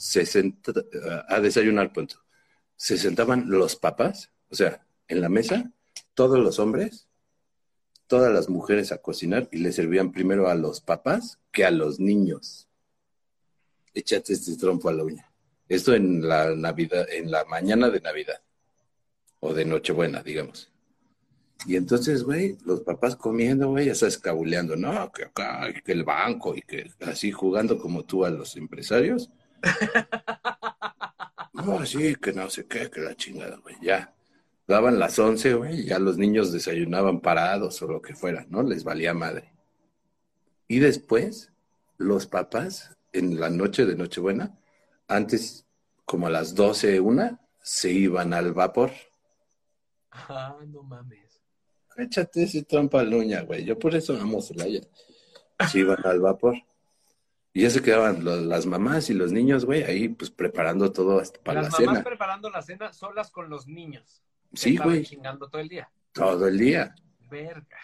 [0.05, 0.71] se senta,
[1.27, 2.17] a desayunar, punto.
[2.75, 5.71] Se sentaban los papás, o sea, en la mesa,
[6.13, 7.07] todos los hombres,
[8.05, 11.99] todas las mujeres a cocinar y le servían primero a los papás que a los
[11.99, 12.69] niños.
[13.95, 15.31] Échate este trompo a la uña.
[15.67, 18.43] Esto en la Navidad, en la mañana de Navidad
[19.39, 20.71] o de Nochebuena, digamos.
[21.65, 26.03] Y entonces, güey, los papás comiendo, güey, ya estás cabuleando, no, que acá, que el
[26.03, 29.31] banco y que así jugando como tú a los empresarios.
[31.53, 34.13] No, sí, que no sé qué, que la chingada, güey, ya.
[34.67, 38.61] Daban las once, güey, ya los niños desayunaban parados o lo que fuera, ¿no?
[38.63, 39.53] Les valía madre.
[40.67, 41.51] Y después,
[41.97, 44.57] los papás, en la noche de Nochebuena,
[45.07, 45.65] antes,
[46.03, 48.91] como a las doce, una, se iban al vapor.
[50.11, 51.41] Ah, no mames.
[51.97, 53.63] Échate ese trampa al uña, güey.
[53.63, 54.81] Yo por eso amo Celaya.
[55.71, 56.55] Se iban al vapor.
[57.57, 61.39] Y ya se quedaban las mamás y los niños, güey, ahí pues preparando todo hasta
[61.41, 62.03] para Las la mamás cena.
[62.03, 64.21] preparando la cena solas con los niños.
[64.53, 65.89] Sí, güey, chingando todo el día.
[66.11, 66.93] todo el día.
[67.29, 67.77] Verga.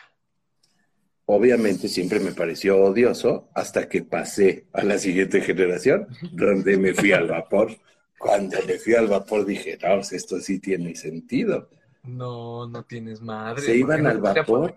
[1.26, 7.14] Obviamente siempre me pareció odioso hasta que pasé a la siguiente generación, donde me fui
[7.14, 7.72] al vapor.
[8.20, 11.70] Cuando me fui al vapor dije, no, pues, esto sí tiene sentido.
[12.04, 13.62] No, no tienes madre.
[13.62, 14.76] Se ¿Por iban al vapor?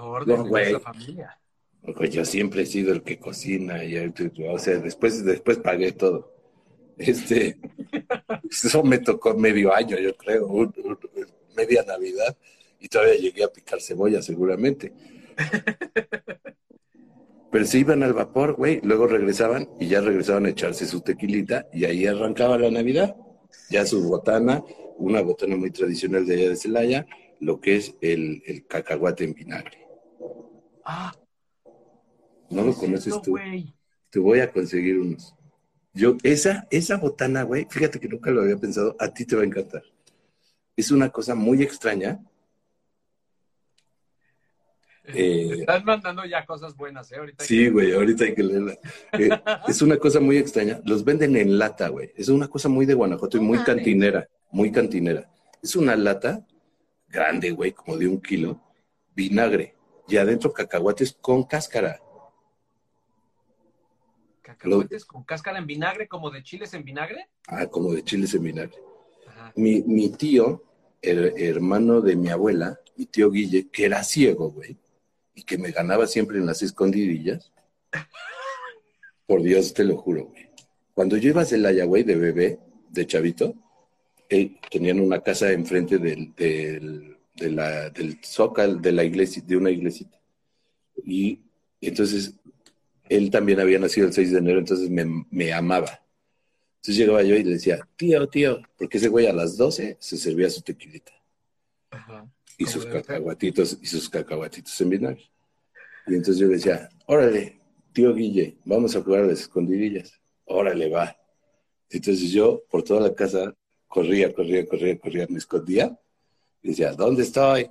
[0.00, 0.74] orden No, güey.
[0.80, 1.38] familia?
[1.96, 3.96] Pues yo siempre he sido el que cocina, y,
[4.48, 6.32] o sea, después, después pagué todo.
[6.96, 7.58] Este,
[8.50, 10.98] eso me tocó medio año, yo creo, un- un-
[11.56, 12.36] media Navidad,
[12.80, 14.92] y todavía llegué a picar cebolla seguramente.
[17.50, 21.66] Pero se iban al vapor, güey, luego regresaban y ya regresaban a echarse su tequilita
[21.72, 23.14] y ahí arrancaba la Navidad.
[23.68, 24.64] Ya su botana,
[24.96, 27.06] una botana muy tradicional de allá de Celaya,
[27.40, 29.78] lo que es el, el cacahuate en vinagre.
[30.84, 31.12] Ah,
[32.52, 33.36] ¿No lo es conoces tú?
[34.10, 35.34] Te voy a conseguir unos.
[35.94, 39.42] Yo, esa, esa botana, güey, fíjate que nunca lo había pensado, a ti te va
[39.42, 39.82] a encantar.
[40.76, 42.20] Es una cosa muy extraña.
[45.04, 47.16] Eh, Te Están mandando ya cosas buenas, ¿eh?
[47.16, 48.78] Ahorita Sí, güey, ahorita hay que leerla.
[49.18, 49.30] Eh,
[49.66, 50.80] es una cosa muy extraña.
[50.84, 52.12] Los venden en lata, güey.
[52.16, 55.28] Es una cosa muy de Guanajuato y muy cantinera, muy cantinera.
[55.60, 56.46] Es una lata
[57.08, 58.62] grande, güey, como de un kilo,
[59.12, 59.74] vinagre
[60.06, 62.00] y adentro cacahuates con cáscara.
[64.42, 67.28] Cacahuetes con cáscara en vinagre, como de chiles en vinagre.
[67.46, 68.76] Ah, como de chiles en vinagre.
[69.28, 69.52] Ajá.
[69.56, 70.62] Mi, mi tío,
[71.00, 74.76] el hermano de mi abuela, mi tío Guille, que era ciego, güey,
[75.34, 77.52] y que me ganaba siempre en las escondidillas.
[79.26, 80.50] Por Dios, te lo juro, güey.
[80.94, 82.58] Cuando yo iba a Celaya, güey, de bebé,
[82.90, 83.54] de chavito,
[84.70, 89.70] tenían una casa enfrente del, del, de la, del zócal de la iglesia, de una
[89.70, 90.20] iglesita.
[91.04, 91.40] Y
[91.80, 92.34] entonces,
[93.08, 96.02] él también había nacido el 6 de enero, entonces me, me amaba.
[96.76, 100.16] Entonces llegaba yo y le decía, tío, tío, porque ese güey a las 12 se
[100.16, 101.12] servía su tequilita
[101.90, 102.26] Ajá.
[102.58, 105.30] y sus cacahuatitos y sus cacahuatitos en vinagre.
[106.08, 107.60] Y entonces yo le decía, órale,
[107.92, 110.20] tío Guille, vamos a jugar a las escondidillas.
[110.44, 111.16] Órale, va.
[111.88, 113.54] Entonces yo por toda la casa
[113.86, 115.96] corría, corría, corría, corría, me escondía
[116.62, 117.70] y decía, ¿dónde estoy?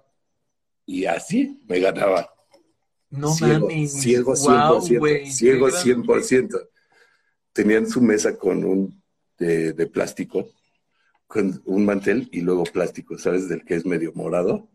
[0.85, 2.33] Y así me ganaba.
[3.11, 3.93] No ciego, mames.
[3.93, 6.69] ciego 100%, Guau, güey, ciego qué gran- 100%.
[7.53, 9.01] Tenían su mesa con un
[9.37, 10.49] de, de plástico,
[11.27, 13.49] con un mantel y luego plástico, ¿sabes?
[13.49, 14.67] Del que es medio morado.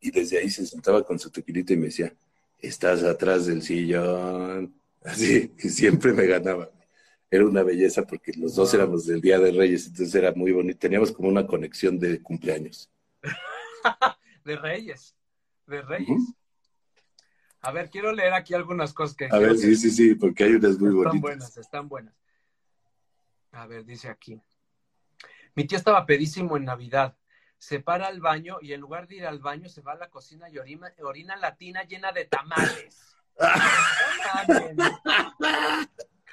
[0.00, 2.14] Y desde ahí se sentaba con su tequilita y me decía,
[2.58, 4.74] estás atrás del sillón.
[5.02, 6.70] Así, y siempre me ganaba.
[7.30, 8.80] Era una belleza porque los dos Wow.
[8.80, 10.78] éramos del Día de Reyes, entonces era muy bonito.
[10.78, 12.88] Teníamos como una conexión de cumpleaños.
[14.44, 15.14] De Reyes.
[15.66, 16.20] De Reyes.
[17.64, 19.28] A ver, quiero leer aquí algunas cosas que.
[19.30, 21.20] A ver, que sí, sí, sí, porque hay unas muy Están bonitas.
[21.20, 22.14] buenas, están buenas.
[23.52, 24.40] A ver, dice aquí.
[25.54, 27.16] Mi tío estaba pedísimo en Navidad.
[27.56, 30.10] Se para al baño y en lugar de ir al baño se va a la
[30.10, 33.16] cocina y orina, orina la tina llena de tamales.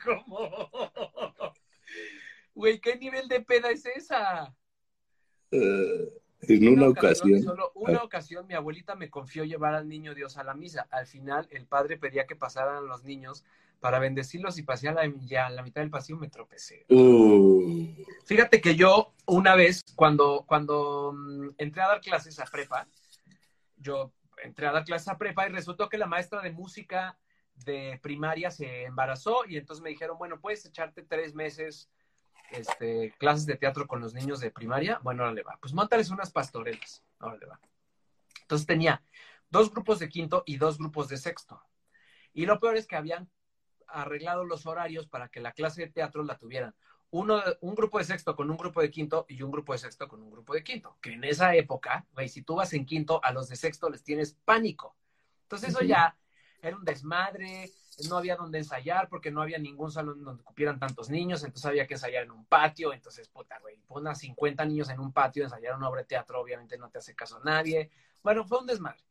[0.03, 0.69] ¿Cómo?
[2.53, 4.53] Güey, ¿qué nivel de peda es esa?
[5.51, 7.41] Eh, en una ocasión.
[7.41, 10.87] Solo una ocasión mi abuelita me confió llevar al niño Dios a la misa.
[10.91, 13.43] Al final el padre pedía que pasaran los niños
[13.79, 16.85] para bendecirlos y pasé a la, ya a la mitad del pasillo me tropecé.
[16.89, 17.87] Uh,
[18.25, 22.87] Fíjate que yo una vez, cuando, cuando mm, entré a dar clases a prepa,
[23.77, 24.13] yo
[24.43, 27.17] entré a dar clases a prepa y resultó que la maestra de música
[27.65, 31.89] de primaria se embarazó y entonces me dijeron, bueno, puedes echarte tres meses
[32.51, 34.99] este, clases de teatro con los niños de primaria.
[35.03, 35.57] Bueno, ahora le va.
[35.59, 37.03] Pues montales unas pastorelas.
[37.19, 37.59] Ahora le va.
[38.41, 39.03] Entonces tenía
[39.49, 41.61] dos grupos de quinto y dos grupos de sexto.
[42.33, 43.29] Y lo peor es que habían
[43.87, 46.73] arreglado los horarios para que la clase de teatro la tuvieran
[47.11, 50.07] uno, un grupo de sexto con un grupo de quinto y un grupo de sexto
[50.07, 50.97] con un grupo de quinto.
[51.01, 54.03] Que en esa época, güey, si tú vas en quinto, a los de sexto les
[54.03, 54.95] tienes pánico.
[55.43, 56.17] Entonces eso ya
[56.61, 57.69] era un desmadre,
[58.09, 61.87] no había donde ensayar porque no había ningún salón donde cupieran tantos niños, entonces había
[61.87, 65.43] que ensayar en un patio, entonces, puta, güey, pon a 50 niños en un patio,
[65.43, 67.89] ensayar una obra de teatro, obviamente no te hace caso a nadie.
[68.23, 69.03] Bueno, fue un desmadre.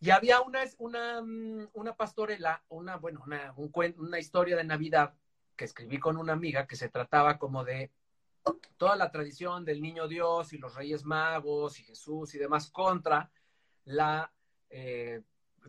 [0.00, 5.14] Y había una, una, mm, una pastorela, una, bueno, una, un una historia de Navidad
[5.56, 7.90] que escribí con una amiga que se trataba como de
[8.76, 13.30] toda la tradición del niño Dios y los reyes magos y Jesús y demás contra
[13.84, 14.30] la
[14.68, 15.22] eh,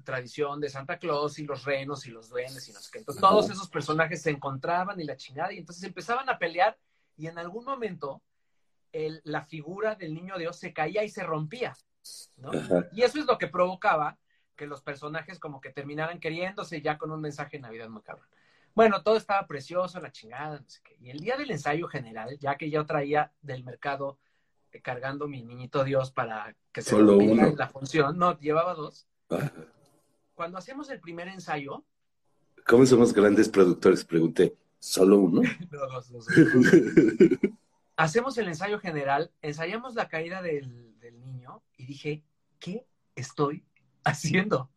[0.04, 3.00] tradición de Santa Claus y los renos y los duendes y no sé qué.
[3.00, 6.78] Entonces todos esos personajes se encontraban y la chingada y entonces empezaban a pelear
[7.18, 8.22] y en algún momento
[8.92, 11.76] el- la figura del niño Dios se caía y se rompía.
[12.94, 14.18] Y eso es lo que provocaba
[14.56, 18.28] que los personajes como que terminaran queriéndose ya con un mensaje de Navidad muy cabrón.
[18.74, 20.98] Bueno, todo estaba precioso, la chingada, no sé qué.
[21.00, 24.20] Y el día del ensayo general, ya que yo traía del mercado
[24.72, 27.54] eh, cargando mi niñito Dios para que se Solo uno.
[27.58, 29.08] la función, no, llevaba dos.
[29.30, 29.52] Ajá.
[30.36, 31.84] Cuando hacemos el primer ensayo,
[32.68, 34.04] ¿Cómo somos grandes productores?
[34.04, 34.56] Pregunté.
[34.80, 35.42] ¿Solo uno?
[35.72, 36.36] no, dos, dos, dos.
[37.96, 42.24] hacemos el ensayo general, ensayamos la caída del, del niño y dije,
[42.60, 43.64] ¿qué estoy
[44.04, 44.72] haciendo?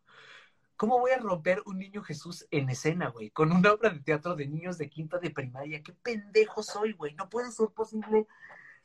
[0.77, 3.31] ¿Cómo voy a romper un niño Jesús en escena, güey?
[3.31, 5.83] Con una obra de teatro de niños de quinto de primaria.
[5.83, 7.15] ¿Qué pendejo soy, güey?
[7.15, 8.27] No puede ser posible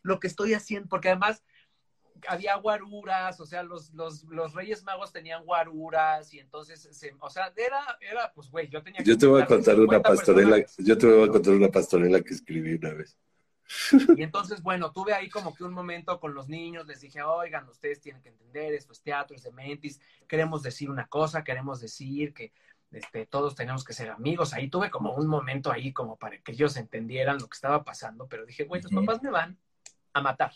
[0.01, 1.43] lo que estoy haciendo, porque además
[2.27, 7.29] había guaruras, o sea, los, los, los Reyes Magos tenían guaruras y entonces, se- o
[7.29, 10.09] sea, era, era, pues, güey, yo tenía que Yo te voy a contar una 50
[10.09, 10.65] pastorela.
[10.77, 13.17] Yo te voy a contar una pastorela que escribí una vez.
[14.15, 17.67] Y entonces, bueno, tuve ahí como que un momento con los niños, les dije, oigan,
[17.69, 21.79] ustedes tienen que entender, esto es teatro, es de mentis, queremos decir una cosa, queremos
[21.79, 22.53] decir que
[22.91, 24.53] este, todos tenemos que ser amigos.
[24.53, 28.27] Ahí tuve como un momento ahí como para que ellos entendieran lo que estaba pasando,
[28.27, 29.57] pero dije, güey, los papás me van
[30.13, 30.51] a matar.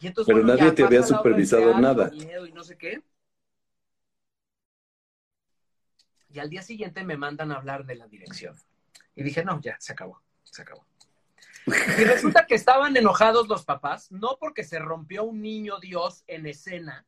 [0.00, 2.10] Y entonces, Pero bueno, nadie te había supervisado nada.
[2.14, 3.02] y no sé qué.
[6.32, 8.56] Y al día siguiente me mandan a hablar de la dirección.
[9.14, 10.86] Y dije, no, ya, se acabó, se acabó.
[11.66, 16.46] Y resulta que estaban enojados los papás, no porque se rompió un niño Dios en
[16.46, 17.06] escena,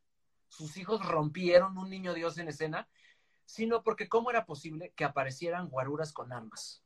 [0.48, 2.88] sus hijos rompieron un niño Dios en escena,
[3.46, 6.82] sino porque cómo era posible que aparecieran guaruras con armas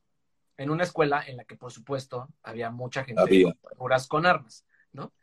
[0.57, 3.43] en una escuela en la que, por supuesto, había mucha gente Había.
[3.45, 4.65] con guaruras con armas,
[4.97, 5.13] ¿no?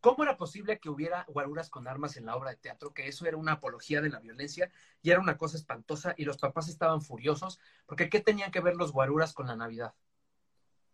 [0.00, 2.92] ¿Cómo era posible que hubiera guaruras con armas en la obra de teatro?
[2.92, 4.70] Que eso era una apología de la violencia
[5.02, 8.76] y era una cosa espantosa y los papás estaban furiosos porque ¿qué tenían que ver
[8.76, 9.94] los guaruras con la Navidad?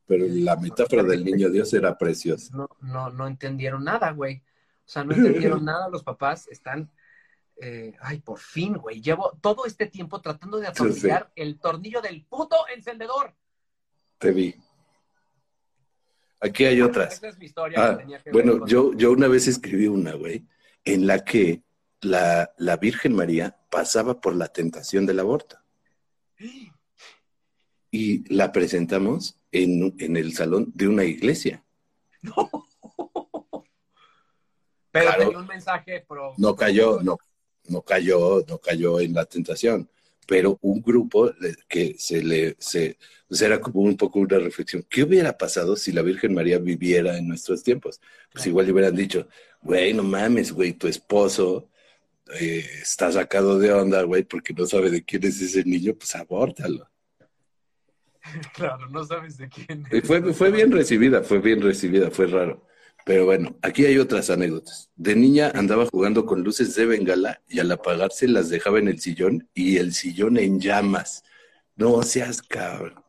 [0.07, 2.57] Pero la metáfora del niño Dios era preciosa.
[2.57, 4.43] no, no, no entendieron nada, güey.
[4.85, 6.49] O sea, no entendieron nada los papás.
[6.49, 6.91] Están,
[7.57, 9.01] eh, ay, por fin, güey.
[9.01, 13.35] Llevo todo este tiempo tratando de atornillar el tornillo del puto encendedor.
[14.19, 14.55] Te vi.
[16.43, 17.15] Aquí hay otras.
[17.15, 17.79] Esa es mi historia.
[17.79, 20.45] Ah, que tenía que ver bueno, yo, yo una vez escribí una, güey,
[20.85, 21.63] en la que
[22.01, 25.57] la, la Virgen María pasaba por la tentación del aborto.
[27.91, 31.63] Y la presentamos en, en el salón de una iglesia.
[32.23, 32.51] No.
[34.91, 35.23] Pero Claro.
[35.25, 36.35] tenía un mensaje pro.
[36.37, 37.17] No cayó, no,
[37.69, 39.89] no cayó, no cayó en la tentación.
[40.27, 41.33] Pero un grupo
[41.69, 42.97] que se le, se,
[43.29, 44.85] pues era como un poco una reflexión.
[44.89, 48.01] ¿Qué hubiera pasado si la Virgen María viviera en nuestros tiempos?
[48.33, 49.29] Pues igual le hubieran dicho,
[49.63, 51.69] güey, no mames, güey, tu esposo
[52.41, 56.15] eh, está sacado de onda, güey, porque no sabe de quién es ese niño, pues
[56.15, 56.89] abórtalo.
[58.55, 60.07] Claro, no sabes de quién Y es.
[60.07, 62.67] fue, fue bien recibida, fue bien recibida, fue raro.
[63.05, 64.91] Pero bueno, aquí hay otras anécdotas.
[64.97, 69.01] De niña andaba jugando con luces de bengala y al apagarse las dejaba en el
[69.01, 71.25] sillón y el sillón en llamas.
[71.75, 73.03] No seas cabrón.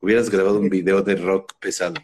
[0.00, 1.94] Hubieras grabado un video de rock pesado.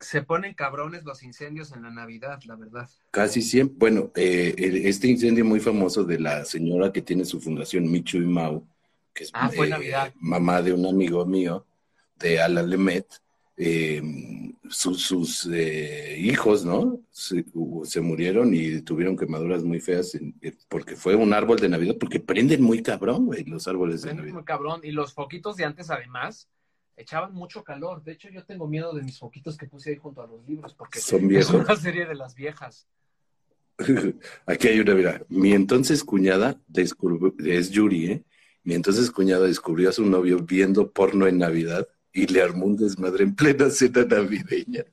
[0.00, 2.88] Se ponen cabrones los incendios en la Navidad, la verdad.
[3.10, 4.54] Casi siempre, bueno, eh,
[4.84, 8.64] este incendio muy famoso de la señora que tiene su fundación Michu y Mau,
[9.12, 10.12] que es Ah, fue eh, Navidad.
[10.20, 11.66] mamá de un amigo mío,
[12.16, 13.06] de Ala Lemet,
[13.60, 14.00] eh,
[14.70, 17.00] sus, sus eh, hijos, ¿no?
[17.10, 17.44] Se,
[17.84, 21.96] se murieron y tuvieron quemaduras muy feas en- eh, porque fue un árbol de Navidad,
[21.98, 24.34] porque prenden muy cabrón, güey, los árboles de Prende Navidad.
[24.36, 24.80] muy cabrón.
[24.84, 26.48] Y los foquitos de antes, además,
[26.96, 28.04] echaban mucho calor.
[28.04, 30.74] De hecho, yo tengo miedo de mis foquitos que puse ahí junto a los libros,
[30.74, 31.54] porque Son es viejos.
[31.54, 32.86] una serie de las viejas.
[34.46, 38.24] Aquí hay una, mira, mi entonces cuñada descubrió, es Yuri, ¿eh?
[38.64, 41.88] Mi entonces cuñada descubrió a su novio viendo porno en Navidad
[42.22, 44.84] y le armó un desmadre en plena cena navideña.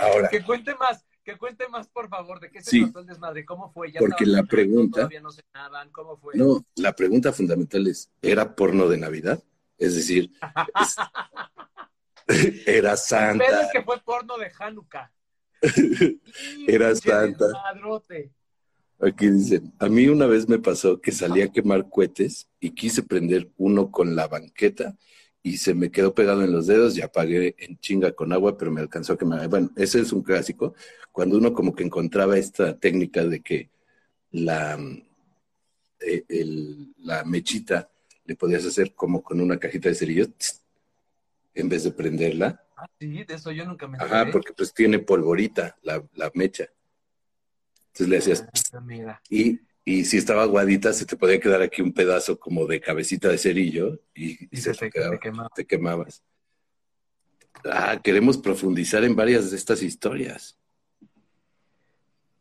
[0.00, 2.82] Ahora, Que cuente más, que cuente más, por favor, de qué se Sí.
[2.84, 3.90] trató el desmadre, cómo fue.
[3.92, 6.34] ¿Ya Porque la pregunta- Todavía no cenaban, ¿cómo fue?
[6.36, 9.42] no, la pregunta fundamental es, ¿era porno de Navidad?
[9.78, 10.30] Es decir,
[10.80, 10.96] es-
[12.66, 13.62] era El santa.
[13.62, 15.12] es que fue porno de Hanukkah.
[16.68, 17.46] Era santa.
[17.46, 18.30] desmadrote.
[18.98, 23.02] Aquí dicen, a mí una vez me pasó que salí a quemar cohetes y quise
[23.02, 24.96] prender uno con la banqueta
[25.42, 28.70] y se me quedó pegado en los dedos y apagué en chinga con agua, pero
[28.70, 29.48] me alcanzó a quemar.
[29.48, 30.74] Bueno, ese es un clásico,
[31.12, 33.70] cuando uno como que encontraba esta técnica de que
[34.32, 34.78] la,
[36.00, 37.90] eh, el- la mechita
[38.24, 40.62] le podías hacer como con una cajita de cerillos tss,
[41.54, 42.62] en vez de prenderla.
[42.76, 44.32] Ah, sí, de eso yo nunca me Ajá, enteré.
[44.32, 46.66] porque pues tiene polvorita la, la mecha.
[47.98, 49.22] Entonces le Ah, mira.
[49.30, 53.28] y, y si estaba aguadita, se te podía quedar aquí un pedazo como de cabecita
[53.28, 55.48] de cerillo y, Y se se te quedaba, te quemaba.
[55.54, 56.22] te quemabas.
[57.64, 60.58] Ah, queremos profundizar en varias de estas historias.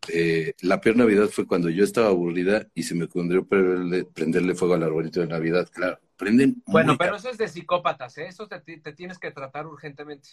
[0.07, 4.53] Eh, la peor Navidad fue cuando yo estaba aburrida y se me ocurrió prenderle, prenderle
[4.53, 5.67] fuego al arbolito de Navidad.
[5.73, 6.61] Claro, prenden.
[6.67, 8.27] Bueno, pero eso es de psicópatas, ¿eh?
[8.27, 10.29] Eso te, te tienes que tratar urgentemente.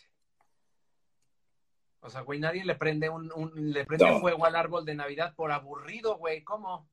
[2.05, 4.21] O sea, güey, nadie le prende un, un- le prende No.
[4.21, 6.43] fuego al árbol de Navidad por aburrido, güey.
[6.43, 6.89] ¿Cómo?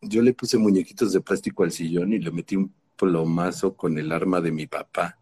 [0.00, 4.10] Yo le puse muñequitos de plástico al sillón y le metí un plomazo con el
[4.10, 5.18] arma de mi papá.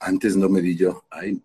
[0.00, 1.04] Antes no me di yo.
[1.10, 1.40] Ay.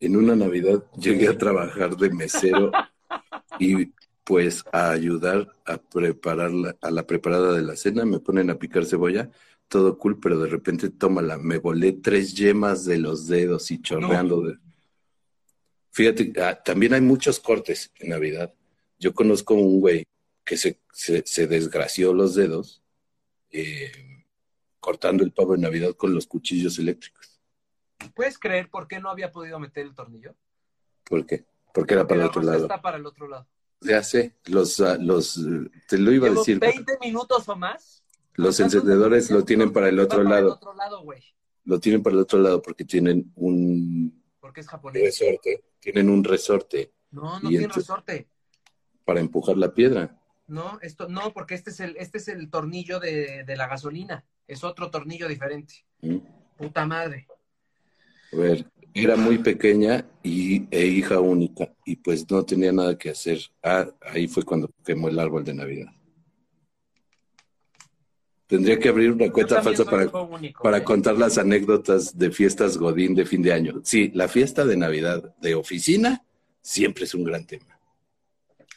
[0.00, 2.70] En una Navidad llegué a trabajar de mesero
[3.58, 3.92] y
[4.24, 8.04] pues a ayudar a preparar la- a la preparada de la cena.
[8.04, 9.30] Me ponen a picar cebolla,
[9.68, 11.38] todo cool, pero de repente tómala.
[11.38, 14.42] Me volé tres yemas de los dedos y chorreando.
[14.42, 14.58] de-
[15.90, 18.52] Fíjate, ah, también hay muchos cortes en Navidad.
[18.98, 20.06] Yo conozco un güey
[20.44, 22.82] que se, se, se desgració los dedos
[23.50, 24.24] eh,
[24.78, 27.40] cortando el pavo de Navidad con los cuchillos eléctricos.
[28.14, 30.34] ¿Puedes creer por qué no había podido meter el tornillo?
[31.04, 31.44] ¿Por qué?
[31.72, 32.62] Porque era para el otro lado.
[32.62, 33.46] está para el otro lado.
[33.80, 38.02] Ya sé, los, ah, los, eh, te lo iba a decir, 20 minutos o más.
[38.36, 40.46] Los encendedores lo tienen para el otro para lado.
[40.48, 41.04] el otro lado.
[41.64, 45.02] Lo tienen para el otro lado porque tienen un Porque es japonés.
[45.02, 45.64] resorte.
[45.80, 48.28] Tienen un resorte No, no tiene resorte.
[49.04, 50.18] para empujar la piedra.
[50.48, 54.24] No, esto, no, porque este es el, este es el tornillo de, de la gasolina.
[54.46, 55.74] Es otro tornillo diferente.
[56.02, 56.18] ¿Mm?
[56.56, 57.26] Puta madre.
[58.32, 63.10] A ver, era muy pequeña y, e hija única, y pues no tenía nada que
[63.10, 63.38] hacer.
[63.62, 65.88] Ah, ahí fue cuando quemó el árbol de Navidad.
[68.46, 70.84] Tendría que abrir una cuenta falsa para, único, para ¿eh?
[70.84, 73.80] contar las anécdotas de fiestas Godín de fin de año.
[73.82, 76.24] Sí, la fiesta de Navidad de oficina
[76.62, 77.76] siempre es un gran tema.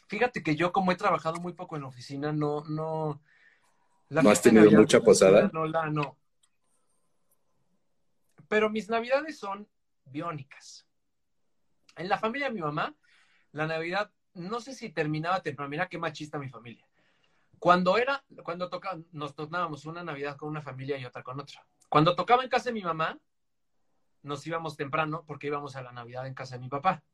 [0.08, 3.22] Fíjate que yo, como he trabajado muy poco en oficina, no, no.
[4.08, 5.50] la ¿No has tenido Navidad mucha posada?
[5.52, 6.18] No, la, no.
[8.48, 9.68] Pero mis navidades son
[10.04, 10.84] biónicas.
[11.96, 12.96] En la familia de mi mamá,
[13.52, 15.70] la Navidad, no sé si terminaba temprano.
[15.70, 16.89] Mira qué machista mi familia.
[17.60, 21.64] Cuando era, cuando tocaba, nos tornábamos una Navidad con una familia y otra con otra.
[21.90, 23.18] Cuando tocaba en casa de mi mamá,
[24.22, 27.04] nos íbamos temprano porque íbamos a la Navidad en casa de mi papá.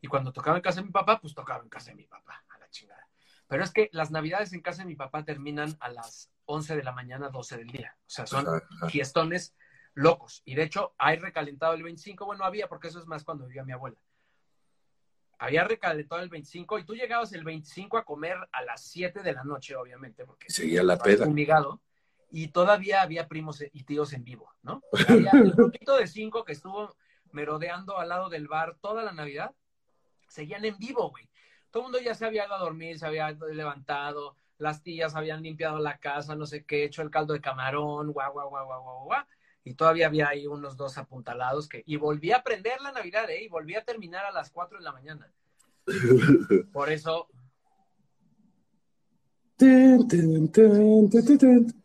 [0.00, 2.44] Y cuando tocaba en casa de mi papá, pues tocaba en casa de mi papá,
[2.48, 3.08] a la chingada.
[3.46, 6.82] Pero es que las Navidades en casa de mi papá terminan a las 11 de
[6.82, 7.96] la mañana, 12 del día.
[8.00, 8.46] O sea, son
[8.88, 9.54] fiestones
[9.94, 10.42] locos.
[10.44, 12.26] Y de hecho, hay recalentado el 25.
[12.26, 13.96] Bueno, había, porque eso es más cuando vivía mi abuela.
[15.44, 19.32] Había recalentado el 25 y tú llegabas el 25 a comer a las 7 de
[19.32, 21.26] la noche, obviamente, porque Seguía la peda.
[22.30, 24.82] y todavía había primos y tíos en vivo, ¿no?
[25.08, 26.96] Había el grupito de cinco que estuvo
[27.30, 29.54] merodeando al lado del bar toda la Navidad,
[30.28, 31.28] seguían en vivo, güey.
[31.70, 35.42] Todo el mundo ya se había ido a dormir, se había levantado, las tías habían
[35.42, 38.82] limpiado la casa, no sé qué, hecho el caldo de camarón, guau, guau, guau, guau,
[38.82, 39.24] guau, guau.
[39.64, 41.82] Y todavía había ahí unos dos apuntalados que...
[41.86, 43.44] Y volví a prender la Navidad, ¿eh?
[43.44, 45.32] Y volví a terminar a las 4 de la mañana.
[46.72, 47.28] Por eso...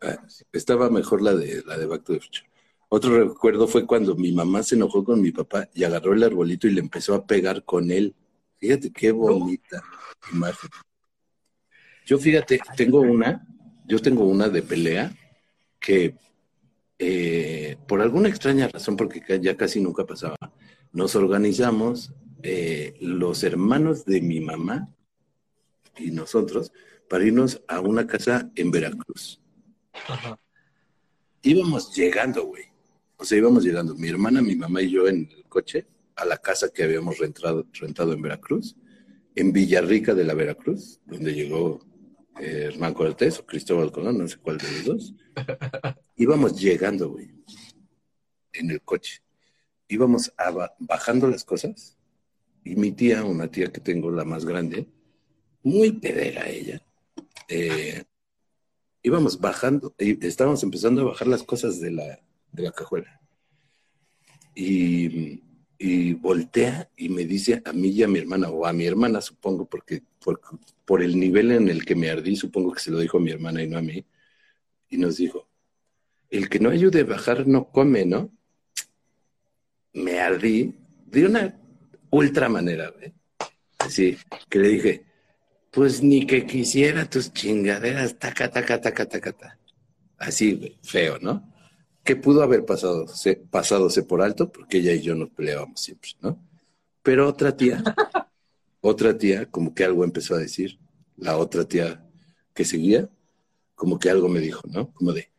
[0.02, 0.18] Ah,
[0.52, 2.50] estaba mejor la de la de Back to the Future.
[2.88, 6.66] Otro recuerdo fue cuando mi mamá se enojó con mi papá y agarró el arbolito
[6.66, 8.16] y le empezó a pegar con él.
[8.58, 9.82] Fíjate qué bonita
[10.32, 10.70] imagen.
[12.04, 13.46] Yo fíjate, tengo una,
[13.86, 15.16] yo tengo una de pelea
[15.78, 16.16] que
[17.02, 20.36] eh, por alguna extraña razón, porque ya casi nunca pasaba,
[20.92, 24.94] nos organizamos eh, los hermanos de mi mamá
[25.96, 26.72] y nosotros
[27.08, 29.40] para irnos a una casa en Veracruz.
[31.40, 32.64] Íbamos llegando, güey.
[33.16, 35.86] O sea, íbamos llegando, mi hermana, mi mamá y yo en el coche
[36.16, 38.76] a la casa que habíamos rentado, rentado en Veracruz,
[39.34, 41.80] en Villarrica de la Veracruz, donde llegó
[42.38, 45.14] eh, Cortés o Cristóbal Colón, no sé cuál de los dos.
[46.16, 47.30] Íbamos llegando, güey,
[48.52, 49.22] en el coche.
[49.88, 50.32] Íbamos
[50.78, 51.98] bajando las cosas
[52.64, 54.86] y mi tía, una tía que tengo, la más grande,
[55.62, 56.82] muy pedera ella,
[57.48, 58.04] eh,
[59.02, 62.20] íbamos bajando, estábamos empezando a bajar las cosas de la,
[62.52, 63.20] de la cajuela.
[64.54, 65.42] Y,
[65.82, 69.22] y, voltea y me dice a mí y a mi hermana, o a mi hermana
[69.22, 70.02] supongo, porque
[70.84, 73.30] por, el nivel en el que me ardí, supongo que se lo dijo a mi
[73.30, 74.04] hermana y no a mí,
[74.90, 75.48] y nos dijo,
[76.28, 78.30] el que no ayude a bajar no come, ¿no?
[79.94, 80.74] Me ardí
[81.06, 81.58] de una
[82.10, 83.14] ultra manera, ¿ve?
[83.78, 84.18] Así,
[84.50, 85.04] que le dije,
[85.70, 89.58] pues ni que quisiera tus chingaderas, taca, taca, taca, taca, taca.
[90.18, 91.49] Así, feo, ¿no?
[92.04, 93.06] ¿Qué pudo haber pasado?
[93.08, 96.38] Se, por alto, porque ella y yo nos peleábamos siempre, ¿no?
[97.02, 97.82] Pero otra tía,
[98.80, 100.78] otra tía, como que algo empezó a decir,
[101.16, 102.06] la otra tía
[102.54, 103.08] que seguía,
[103.74, 104.92] como que algo me dijo, ¿no?
[104.92, 105.30] Como de,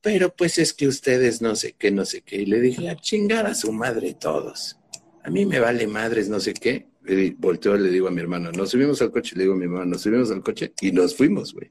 [0.00, 2.36] pero pues es que ustedes no sé qué, no sé qué.
[2.42, 4.78] Y le dije, a chingar a su madre todos.
[5.22, 8.20] A mí me vale madres, no sé qué le volteo y le digo a mi
[8.20, 10.92] hermano, nos subimos al coche, le digo a mi hermano, nos subimos al coche y
[10.92, 11.70] nos fuimos, güey.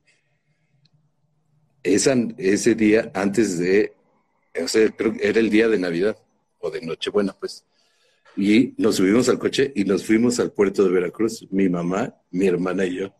[1.83, 3.93] ese día, antes de,
[4.59, 6.17] o sea, creo que era el día de Navidad
[6.59, 7.65] o de Nochebuena, pues.
[8.35, 12.47] Y nos subimos al coche y nos fuimos al puerto de Veracruz, mi mamá, mi
[12.47, 13.13] hermana y yo.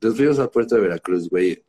[0.00, 1.62] Nos fuimos al puerto de Veracruz, güey.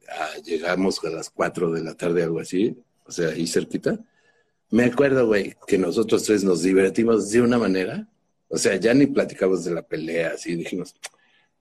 [0.44, 4.00] Llegamos a las 4 de la tarde, algo así, o sea, ahí cerquita.
[4.70, 8.08] Me acuerdo, güey, que nosotros tres nos divertimos de una manera
[8.54, 10.94] o sea, ya ni platicamos de la pelea, así dijimos,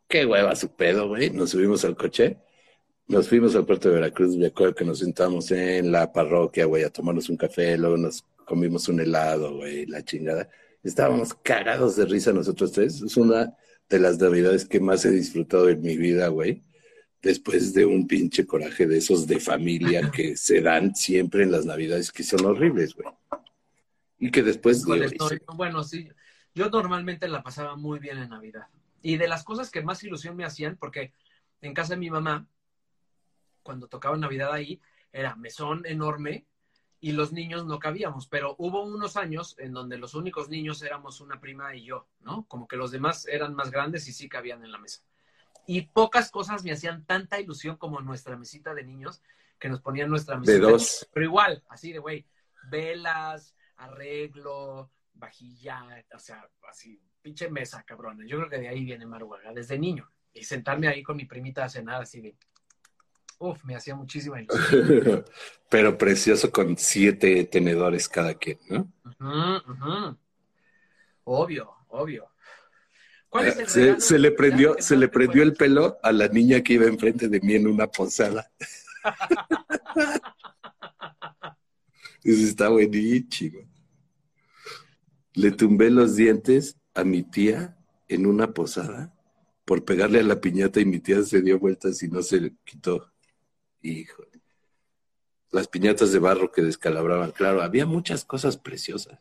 [0.08, 1.30] qué hueva su pedo, güey.
[1.30, 2.36] Nos subimos al coche,
[3.10, 6.84] nos fuimos al puerto de Veracruz, me acuerdo que nos sentamos en la parroquia, güey,
[6.84, 10.48] a tomarnos un café, luego nos comimos un helado, güey, la chingada.
[10.84, 13.02] Estábamos cagados de risa nosotros tres.
[13.02, 13.56] Es una
[13.88, 16.62] de las navidades que más he disfrutado en mi vida, güey.
[17.20, 21.66] Después de un pinche coraje de esos de familia que se dan siempre en las
[21.66, 23.08] navidades, que son horribles, güey.
[24.20, 24.84] Y que después...
[25.56, 26.08] bueno, sí,
[26.54, 28.68] yo normalmente la pasaba muy bien en Navidad.
[29.02, 31.12] Y de las cosas que más ilusión me hacían, porque
[31.60, 32.46] en casa de mi mamá,
[33.62, 34.80] cuando tocaba Navidad ahí,
[35.12, 36.46] era mesón enorme
[37.00, 41.20] y los niños no cabíamos, pero hubo unos años en donde los únicos niños éramos
[41.20, 42.46] una prima y yo, ¿no?
[42.46, 45.02] Como que los demás eran más grandes y sí cabían en la mesa.
[45.66, 49.22] Y pocas cosas me hacían tanta ilusión como nuestra mesita de niños,
[49.58, 50.66] que nos ponían nuestra mesita.
[50.66, 51.08] De dos.
[51.12, 52.26] pero igual, así de, güey,
[52.70, 58.26] velas, arreglo, vajilla, o sea, así, pinche mesa, cabrón.
[58.26, 60.10] Yo creo que de ahí viene Maruaga, desde niño.
[60.32, 62.36] Y sentarme ahí con mi primita a cenar así de,
[63.40, 65.24] uf, me hacía muchísima ilusión.
[65.68, 68.88] Pero precioso con siete tenedores cada quien, ¿no?
[71.24, 72.30] Obvio, obvio.
[73.28, 76.62] ¿Cuál es el se, se le prendió, se le prendió el pelo a la niña
[76.62, 78.50] que iba enfrente de mí en una posada.
[82.22, 83.60] Eso está buenísimo.
[85.34, 87.78] Le tumbé los dientes a mi tía
[88.08, 89.14] en una posada
[89.64, 93.12] por pegarle a la piñata y mi tía se dio vueltas y no se quitó.
[93.82, 94.40] Híjole.
[95.50, 99.18] Las piñatas de barro que descalabraban, claro, había muchas cosas preciosas.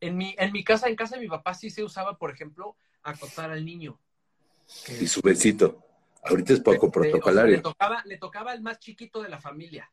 [0.00, 2.76] En mi, en mi casa, en casa de mi papá sí se usaba, por ejemplo,
[3.02, 3.98] acostar al niño.
[5.00, 5.84] Y su besito.
[6.22, 7.56] Ahorita es poco protocolario.
[7.56, 9.90] le, tocaba, le tocaba al más chiquito de la familia.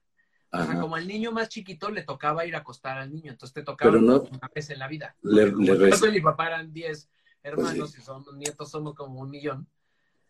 [0.52, 3.54] O sea, como al niño más chiquito le tocaba ir a acostar al niño, entonces
[3.54, 5.16] te tocaba una vez en la vida.
[5.22, 7.10] Le, le mi papá eran 10
[7.44, 9.68] hermanos pues y son nietos somos como un millón.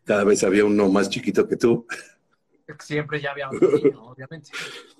[0.04, 1.86] Cada vez había uno más chiquito que tú.
[2.80, 4.52] Siempre ya había un niño, obviamente.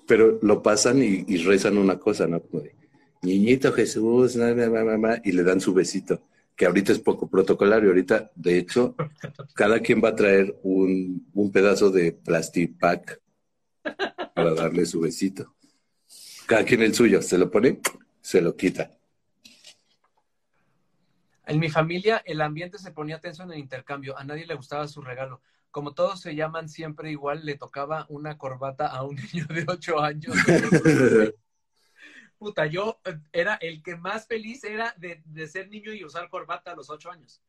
[0.06, 2.40] Pero lo pasan y, rezan una cosa, ¿no?
[2.40, 2.74] Como de,
[3.22, 6.22] niñito Jesús, y le dan su besito,
[6.54, 7.90] que ahorita es poco protocolario.
[7.90, 8.94] Ahorita, de hecho,
[9.54, 13.20] cada quien va a traer un, un pedazo de plastic pack
[14.34, 15.54] para darle su besito.
[16.46, 17.80] Cada quien el suyo, se lo pone,
[18.20, 18.90] se lo quita.
[21.46, 24.86] En mi familia el ambiente se ponía tenso en el intercambio, a nadie le gustaba
[24.88, 25.40] su regalo.
[25.76, 30.00] Como todos se llaman siempre igual, le tocaba una corbata a un niño de ocho
[30.00, 30.34] años.
[32.38, 36.30] Puta, yo eh, era el que más feliz era de, de, ser niño y usar
[36.30, 37.42] corbata a los ocho años.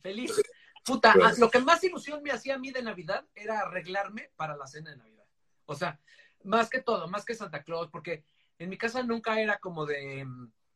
[0.00, 0.40] Feliz.
[0.86, 4.66] Puta, lo que más ilusión me hacía a mí de Navidad era arreglarme para la
[4.66, 5.26] cena de Navidad.
[5.66, 6.00] O sea,
[6.44, 8.24] más que todo, más que Santa Claus, porque
[8.58, 10.26] En mi casa nunca era como de,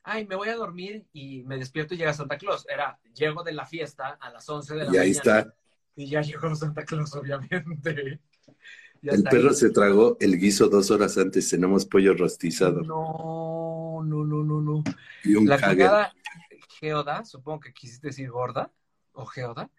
[0.03, 2.67] ay, me voy a dormir y me despierto y llega Santa Claus.
[2.69, 5.03] Era, llego de la fiesta a las 11 de la Y mañana.
[5.03, 5.55] ahí está.
[5.97, 8.21] Y ya llegó Santa Claus, obviamente.
[9.03, 9.55] El perro ahí.
[9.55, 11.49] se tragó el guiso dos horas antes.
[11.51, 14.85] Tenemos pollo rostizado No, no, no, no, no.
[15.23, 15.77] y un La cague.
[15.77, 16.15] cuñada
[16.81, 18.73] Geoda, supongo que quisiste decir gorda,
[19.13, 19.71] o Geoda,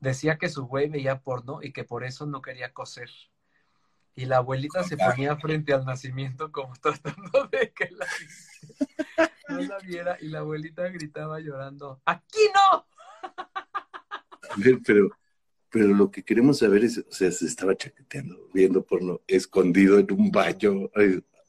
[0.00, 3.10] decía que su güey veía porno y que por eso no quería coser.
[4.14, 8.06] Y la abuelita se ponía frente al nacimiento como tratando de que la,
[9.48, 12.86] no la viera y la abuelita gritaba llorando, ¡aquí no!
[13.22, 15.08] A ver, pero,
[15.72, 20.12] pero lo que queremos saber es, o sea, se estaba chaqueteando, viendo porno, escondido en
[20.12, 20.90] un baño,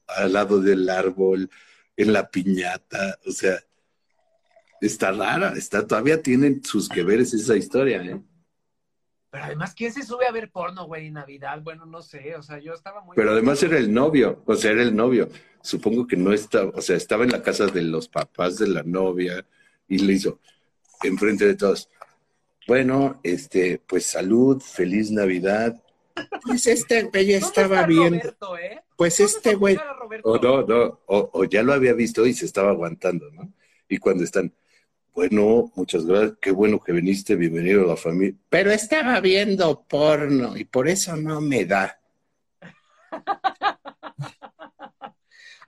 [0.07, 1.49] al lado del árbol,
[1.97, 3.59] en la piñata, o sea,
[4.79, 8.21] está rara, está, todavía tienen sus que veres esa historia, ¿eh?
[9.29, 11.59] Pero además, ¿quién se sube a ver porno, güey, en Navidad?
[11.61, 13.15] Bueno, no sé, o sea, yo estaba muy...
[13.15, 15.27] Pero además era el novio, o sea, era el novio.
[15.61, 18.83] Supongo que no estaba, o sea, estaba en la casa de los papás de la
[18.83, 19.45] novia
[19.87, 20.39] y le hizo
[21.03, 21.89] enfrente de todos.
[22.67, 25.81] Bueno, este, pues salud, feliz Navidad.
[26.43, 28.19] Pues este güey ¿Dónde estaba bien.
[28.19, 28.81] Roberto, eh?
[28.95, 29.77] Pues ¿Dónde este güey.
[30.23, 33.51] O no, no, o, o ya lo había visto y se estaba aguantando, ¿no?
[33.89, 34.53] Y cuando están,
[35.13, 38.37] bueno, muchas gracias, qué bueno que viniste, bienvenido a la familia.
[38.49, 41.99] Pero estaba viendo porno y por eso no me da.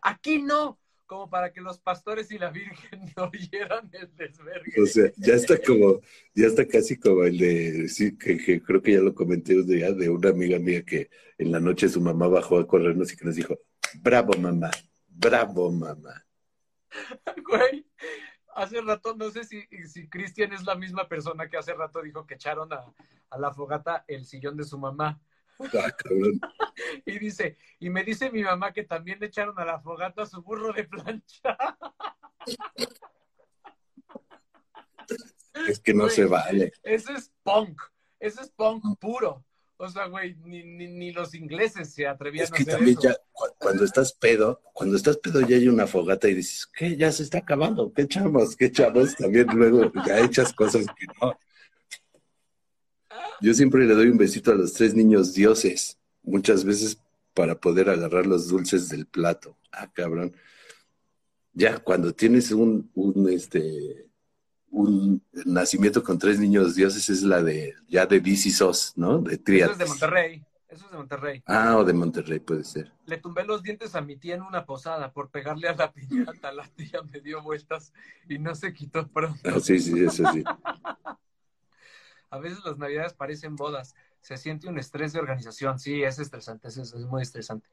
[0.01, 0.77] Aquí no,
[1.15, 4.81] como para que los pastores y la Virgen no oyeran el desvergue.
[4.81, 6.01] O sea, ya está como,
[6.33, 9.65] ya está casi como el de, sí, que, que creo que ya lo comenté un
[9.65, 13.15] día, de una amiga mía que en la noche su mamá bajó a corrernos y
[13.15, 13.57] que nos dijo,
[14.01, 14.71] bravo mamá,
[15.07, 16.25] bravo mamá.
[17.47, 17.85] Güey,
[18.53, 22.25] hace rato, no sé si, si Cristian es la misma persona que hace rato dijo
[22.25, 22.83] que echaron a,
[23.29, 25.21] a la fogata el sillón de su mamá.
[25.59, 26.39] Ah, cabrón.
[27.05, 30.41] Y dice, y me dice mi mamá que también le echaron a la fogata su
[30.41, 31.57] burro de plancha.
[35.67, 36.73] Es que no Güey, se vale.
[36.83, 37.81] Ese es punk,
[38.19, 39.45] ese es punk puro.
[39.77, 42.97] O sea, güey, ni, ni, ni los ingleses se atrevían Es a que hacer también
[42.97, 43.09] eso.
[43.09, 46.95] ya, cu- cuando estás pedo, cuando estás pedo ya hay una fogata y dices, ¿qué?
[46.95, 48.55] Ya se está acabando, ¿qué echamos?
[48.55, 49.15] ¿Qué echamos?
[49.15, 51.37] También luego ya echas cosas que no.
[53.41, 56.97] Yo siempre le doy un besito a los tres niños dioses, muchas veces
[57.33, 59.57] para poder agarrar los dulces del plato.
[59.71, 60.35] Ah, cabrón.
[61.53, 64.07] Ya, cuando tienes un, un, este,
[64.69, 69.19] un nacimiento con tres niños dioses es la de, ya de sos, ¿no?
[69.19, 69.71] De Eso Triad.
[69.71, 71.43] es de Monterrey, eso es de Monterrey.
[71.45, 72.91] Ah, o de Monterrey puede ser.
[73.05, 76.51] Le tumbé los dientes a mi tía en una posada por pegarle a la piñata.
[76.51, 77.93] La tía me dio vueltas
[78.27, 79.39] y no se quitó pronto.
[79.45, 80.43] Ah, sí, sí, eso sí.
[82.35, 83.95] A veces las navidades parecen bodas.
[84.21, 85.79] Se siente un estrés de organización.
[85.79, 87.67] Sí, es estresante, es, es muy estresante.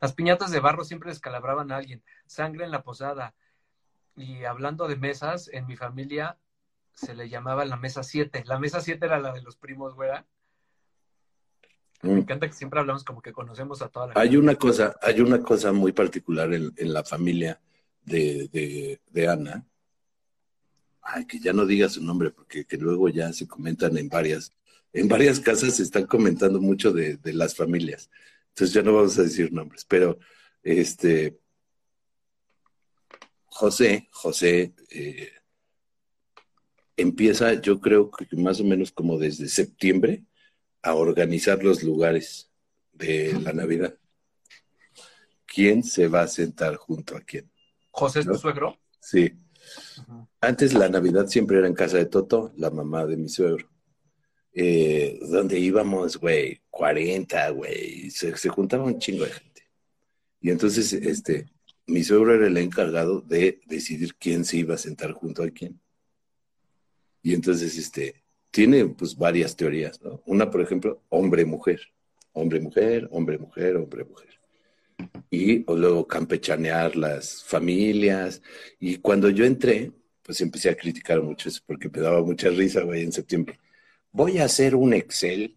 [0.00, 2.02] Las piñatas de barro siempre descalabraban a alguien.
[2.26, 3.34] Sangre en la posada.
[4.16, 6.38] Y hablando de mesas, en mi familia
[6.94, 8.44] se le llamaba la mesa 7.
[8.46, 10.26] La mesa 7 era la de los primos, güera.
[12.02, 12.18] Me Mm.
[12.18, 15.40] encanta que siempre hablamos como que conocemos a toda la Hay una cosa, hay una
[15.42, 17.60] cosa muy particular en, en la familia
[18.02, 19.64] de, de, de Ana.
[21.02, 24.52] Ay, que ya no diga su nombre, porque que luego ya se comentan en varias,
[24.92, 28.10] en varias casas se están comentando mucho de, de las familias.
[28.48, 30.18] Entonces ya no vamos a decir nombres, pero
[30.62, 31.38] este
[33.60, 35.32] José, José eh,
[36.96, 40.24] empieza, yo creo que más o menos como desde septiembre,
[40.82, 42.50] a organizar los lugares
[42.92, 43.94] de la Navidad.
[45.44, 47.50] ¿Quién se va a sentar junto a quién?
[47.90, 48.78] José es tu suegro.
[49.00, 49.32] Sí.
[50.40, 53.68] Antes la Navidad siempre era en casa de Toto, la mamá de mi suegro.
[54.52, 59.62] Eh, donde íbamos, güey, 40, güey, se, se juntaba un chingo de gente.
[60.40, 61.46] Y entonces, este,
[61.86, 65.80] mi suegro era el encargado de decidir quién se iba a sentar junto a quién.
[67.22, 70.22] Y entonces, este, tiene pues varias teorías, ¿no?
[70.26, 71.80] Una, por ejemplo, hombre-mujer,
[72.32, 74.39] hombre-mujer, hombre-mujer, hombre-mujer.
[75.30, 78.42] Y o luego campechanear las familias.
[78.78, 79.92] Y cuando yo entré,
[80.22, 83.58] pues empecé a criticar mucho eso porque me daba mucha risa, güey, en septiembre.
[84.12, 85.56] Voy a hacer un Excel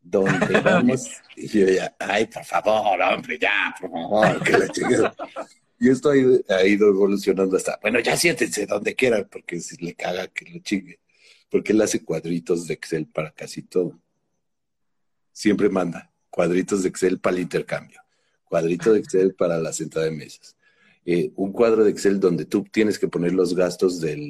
[0.00, 1.08] donde vamos.
[1.36, 5.14] Y yo ya, ay, por favor, hombre, ya, por favor, que la chingada.
[5.80, 9.76] Y esto ha ido, ha ido evolucionando hasta, bueno, ya siéntense donde quieran, porque si
[9.84, 10.98] le caga que lo chingue.
[11.48, 13.98] Porque él hace cuadritos de Excel para casi todo.
[15.32, 18.00] Siempre manda cuadritos de Excel para el intercambio,
[18.48, 20.56] cuadrito de Excel para la sentada de mesas,
[21.04, 24.20] eh, un cuadro de Excel donde tú tienes que poner los gastos del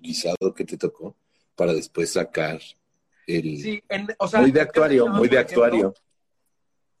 [0.00, 1.14] guisado que te tocó
[1.56, 2.60] para después sacar
[3.26, 3.58] el...
[3.60, 5.94] Sí, en- o sea, muy de ¿qué actuario, muy de actuario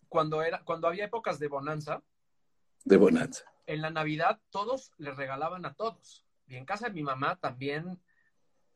[0.08, 2.02] Cuando, era, cuando había épocas de bonanza,
[2.84, 3.44] de Bonanza.
[3.66, 6.24] en la Navidad todos les regalaban a todos.
[6.46, 7.98] Y en casa de mi mamá también,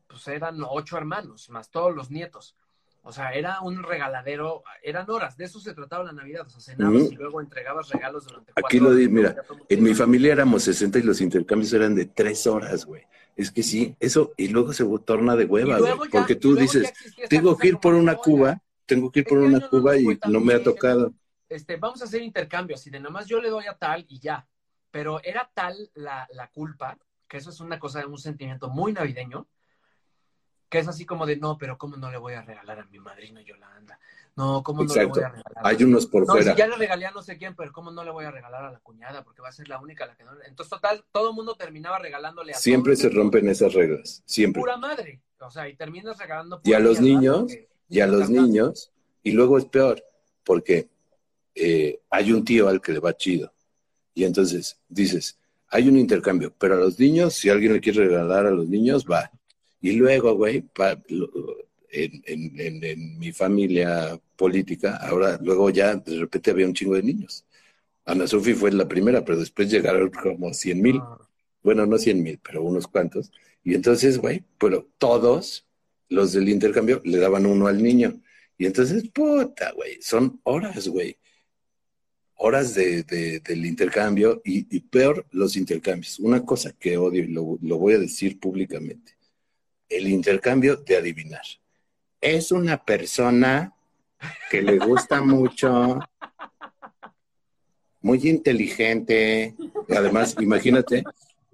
[0.07, 2.55] pues eran ocho hermanos, más todos los nietos.
[3.01, 6.45] O sea, era un regaladero, eran horas, de eso se trataba la Navidad.
[6.45, 9.13] O sea, cenabas y luego entregabas regalos durante cuatro Aquí lo di, horas.
[9.13, 9.35] mira,
[9.69, 13.03] En mi familia éramos 60 y los intercambios eran de tres horas, güey.
[13.35, 15.93] Es que sí, eso, y luego se torna de hueva, güey.
[15.93, 16.91] ya- Porque tú dices,
[17.29, 20.19] tengo que ir por una "Oiga, cuba, tengo que ir por este una cuba y
[20.29, 21.13] no me ha tocado.
[21.47, 24.19] este, vamos a hacer intercambios y de nada más yo le doy a tal y
[24.19, 24.45] ya.
[24.91, 26.97] Pero era tal la, la culpa,
[27.27, 29.47] que eso es una cosa, un sentimiento muy navideño,
[30.69, 32.99] que es así como de, no, pero ¿cómo no le voy a regalar a mi
[32.99, 33.99] madrina Yolanda?
[34.35, 35.63] No, ¿cómo no le voy a regalar?
[35.63, 36.53] Hay unos por no, fuera.
[36.53, 38.63] si ya le regalé a no sé quién, pero ¿cómo no le voy a regalar
[38.65, 39.23] a la cuñada?
[39.23, 40.31] Porque va a ser la única a la que no.
[40.45, 43.01] Entonces, total, todo el mundo terminaba regalándole a Siempre todos.
[43.01, 44.61] se rompen esas reglas, siempre.
[44.61, 45.21] Pura madre.
[45.41, 47.51] O sea, y terminas regalando Y a los niños,
[47.89, 48.91] Y a los niños,
[49.23, 50.03] y luego es peor,
[50.43, 50.89] porque
[51.55, 53.51] eh, hay un tío al que le va chido.
[54.13, 55.37] Y entonces dices,
[55.69, 59.05] hay un intercambio, pero a los niños, si alguien le quiere regalar a los niños,
[59.05, 59.31] va.
[59.81, 61.01] Y luego, güey, pa-
[61.91, 66.95] en, en- en- en mi familia política, ahora, luego ya de repente había un chingo
[66.95, 67.45] de niños.
[68.05, 70.97] Ana Sofi fue la primera, pero después llegaron como 100 mil.
[71.01, 71.17] Ah.
[71.63, 73.31] Bueno, no 100 mil, pero unos cuantos.
[73.63, 75.67] Y entonces, güey, pero todos
[76.09, 78.21] los del intercambio le daban uno al niño.
[78.57, 81.17] Y entonces, puta, güey, son horas, güey.
[82.35, 86.19] Horas de, de- del intercambio y, y peor los intercambios.
[86.19, 89.13] Una cosa que odio y lo, lo voy a decir públicamente.
[89.89, 91.41] El intercambio de adivinar.
[92.21, 93.73] Es una persona
[94.51, 95.99] que le gusta mucho,
[98.01, 99.55] muy inteligente.
[99.89, 101.03] Además, imagínate,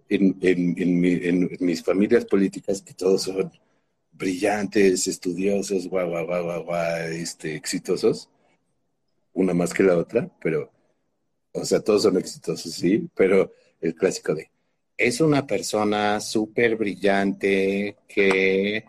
[0.09, 3.51] en, en- en mi- en mis familias políticas, que todos son
[4.11, 8.29] brillantes, estudiosos, guau, guau, guau, guau, guau, este, exitosos,
[9.33, 10.71] una más que la otra, pero,
[11.53, 14.49] o sea, todos son exitosos, sí, pero el clásico de,
[14.97, 18.85] es una persona súper brillante que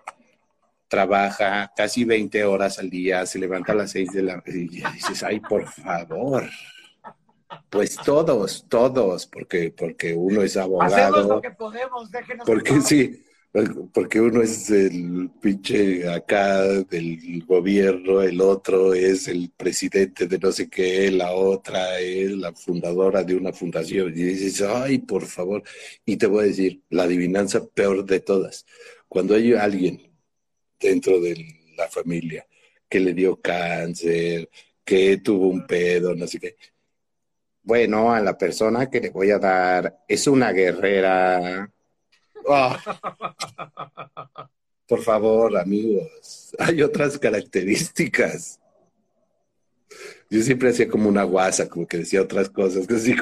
[0.89, 4.43] trabaja casi 20 horas al día, se levanta a las 6 de la...
[4.47, 6.49] Y dices, ay, por favor.
[7.71, 12.47] Pues todos, todos, porque, porque uno es Hacemos abogado, lo que podemos, déjenos.
[12.47, 13.25] porque sí,
[13.93, 20.53] porque uno es el pinche acá del gobierno, el otro es el presidente de no
[20.53, 24.09] sé qué, la otra es la fundadora de una fundación.
[24.09, 25.63] Y dices, ay, por favor.
[26.05, 28.67] Y te voy a decir, la adivinanza peor de todas.
[29.09, 30.03] Cuando hay alguien
[30.79, 31.47] dentro de
[31.77, 32.47] la familia
[32.89, 34.51] que le dio cáncer,
[34.85, 36.57] que tuvo un pedo, no sé qué.
[37.63, 41.71] Bueno, a la persona que le voy a dar es una guerrera.
[42.49, 42.79] Ah.
[44.89, 48.61] Por favor, amigos, hay otras características.
[50.31, 53.15] Yo siempre hacía como una guasa, como que decía otras cosas, que así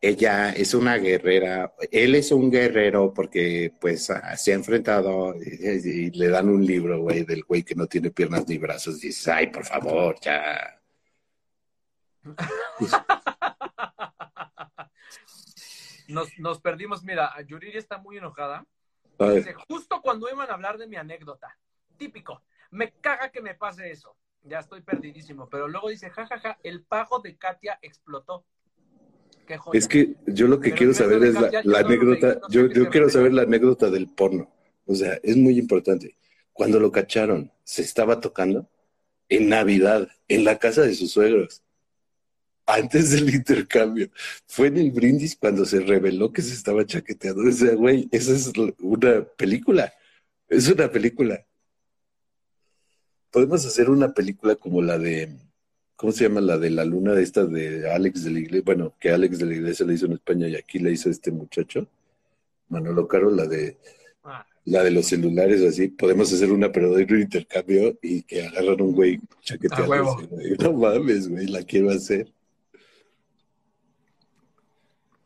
[0.00, 6.10] ella es una guerrera, él es un guerrero porque pues se ha enfrentado y, y
[6.12, 9.26] le dan un libro, güey, del güey que no tiene piernas ni brazos, y dices,
[9.28, 10.80] ay, por favor, ya.
[16.08, 17.04] Nos, nos perdimos.
[17.04, 18.66] Mira, Yuriri está muy enojada.
[19.18, 21.56] Dice, justo cuando iban a hablar de mi anécdota.
[21.96, 22.42] Típico.
[22.70, 24.16] Me caga que me pase eso.
[24.42, 25.48] Ya estoy perdidísimo.
[25.48, 28.44] Pero luego dice, jajaja, el pago de Katia explotó.
[29.46, 29.78] Qué joya.
[29.78, 31.34] Es que yo lo que Pero quiero saber es
[31.64, 34.52] la, anécdota, no yo, yo quiero saber la anécdota del porno.
[34.86, 36.16] O sea, es muy importante.
[36.52, 38.70] Cuando lo cacharon, se estaba tocando
[39.28, 41.62] en Navidad, en la casa de sus suegros,
[42.68, 44.10] antes del intercambio.
[44.46, 47.48] Fue en el brindis cuando se reveló que se estaba chaqueteando.
[47.48, 49.92] O sea, güey, esa es una película.
[50.48, 51.44] Es una película.
[53.30, 55.30] Podemos hacer una película como la de,
[55.96, 56.40] ¿cómo se llama?
[56.42, 58.62] La de la luna de esta de Alex de la Iglesia.
[58.64, 61.30] Bueno, que Alex de la Iglesia le hizo en España y aquí le hizo este
[61.30, 61.88] muchacho,
[62.68, 63.78] Manolo Caro, la de
[64.64, 68.82] la de los celulares así, podemos hacer una pero de un intercambio y que agarran
[68.82, 70.18] un güey chaqueteado.
[70.60, 72.30] No mames, güey, la quiero hacer.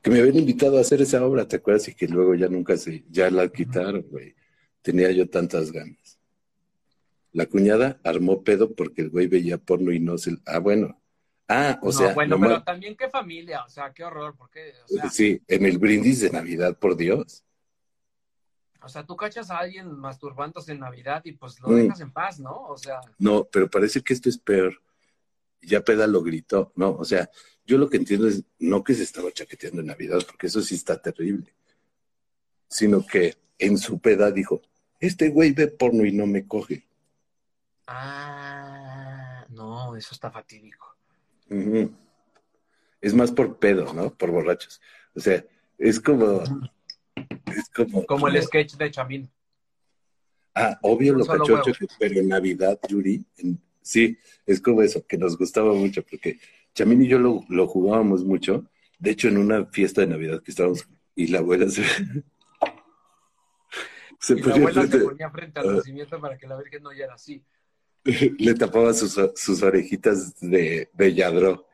[0.02, 1.86] Que me habían invitado a hacer esa obra, ¿te acuerdas?
[1.88, 4.34] Y que luego ya nunca se, ya la quitaron, güey.
[4.82, 6.18] Tenía yo tantas ganas.
[7.32, 10.36] La cuñada armó pedo porque el güey veía porno y no se...
[10.44, 10.98] Ah, bueno.
[11.48, 13.64] Ah, o no, sea, bueno, nomás- pero también qué familia.
[13.64, 14.34] O sea, qué horror.
[14.36, 17.44] Porque, o sea, sí, en el brindis de Navidad, por Dios.
[18.84, 21.76] o sea, tú cachas a alguien masturbándose en Navidad y pues lo Mm.
[21.76, 22.52] dejas en paz, ¿no?
[22.64, 24.82] O sea, No, pero parece que esto es peor.
[25.60, 26.72] Ya Peda lo gritó.
[26.74, 27.30] No, o sea,
[27.64, 30.74] yo lo que entiendo es no que se estaba chaqueteando en Navidad, porque eso sí
[30.74, 31.54] está terrible,
[32.68, 34.60] sino que en su peda dijo,
[35.00, 36.86] este güey ve porno y no me coge.
[37.86, 40.96] ah, no, eso está fatídico.
[43.00, 44.14] Es más por pedo, ¿no?
[44.14, 44.80] Por borrachos.
[45.14, 45.44] O sea,
[45.76, 46.42] es como...
[47.14, 48.06] Es como...
[48.06, 49.30] Como el sketch de Chamín.
[50.54, 55.36] Ah, obvio lo cachocho, pero en Navidad, Yuri, en- sí, es como eso, que nos
[55.36, 56.38] gustaba mucho, porque
[56.74, 58.64] Chamín y yo lo, lo jugábamos mucho.
[58.98, 61.84] De hecho, en una fiesta de Navidad que estábamos, y la abuela se,
[64.20, 65.72] se Y la abuela se ponía frente al Ah.
[65.74, 67.44] nacimiento para que la Virgen no oyera así.
[68.04, 71.66] le tapaba sus, sus orejitas de, de yadró.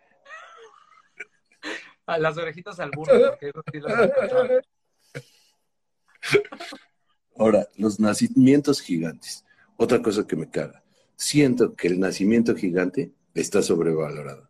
[2.06, 4.10] A las orejitas al burro, porque eso sí las.
[7.36, 9.44] Ahora, los nacimientos gigantes.
[9.76, 10.82] Otra cosa que me caga.
[11.16, 14.47] Siento que el nacimiento gigante está sobrevalorado.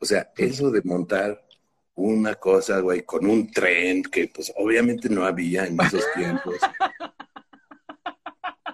[0.00, 1.46] O sea, eso de montar
[1.94, 6.56] una cosa, güey, con un tren que pues obviamente no había en esos tiempos.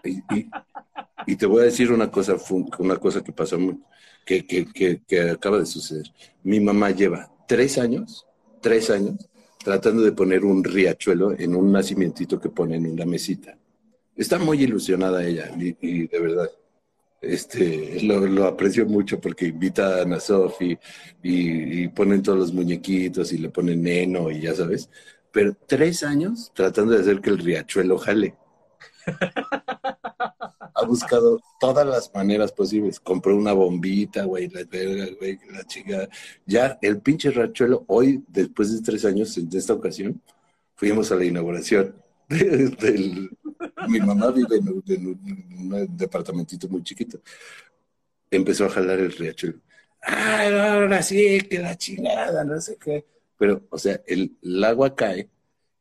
[0.05, 0.51] Y, y-
[1.27, 2.37] y te voy a decir una cosa,
[2.79, 3.59] una cosa que pasó,
[4.25, 6.07] que, que, que, que acaba de suceder.
[6.45, 8.27] Mi mamá lleva tres años,
[8.61, 9.29] tres años,
[9.65, 13.59] tratando de poner un riachuelo en un nacimientito que pone en una mesita.
[14.17, 16.51] Está muy ilusionada ella y, y de verdad,
[17.33, 20.79] este, lo, aprecio mucho porque invita a Ana Sofi
[21.23, 24.91] y, ponen todos los muñequitos y le ponen neno y ya sabes.
[25.33, 28.35] Pero tres años tratando de hacer que el riachuelo jale.
[30.75, 33.01] Ha buscado todas las maneras posibles.
[33.01, 36.09] Compró una bombita, güey, la verga, güey, la chica.
[36.45, 40.21] Ya el pinche riachuelo, hoy, después de tres años, en esta ocasión,
[40.75, 41.95] fuimos a la inauguración
[42.29, 43.31] de- del...
[43.89, 47.21] Mi mamá vive en un, en un- en un departamentito muy chiquito.
[48.31, 49.61] Empezó a jalar el riachuelo.
[50.03, 53.05] ¡Ay, ahora sí, que la chingada, no sé qué!
[53.39, 55.29] Pero, o sea, el, el agua cae,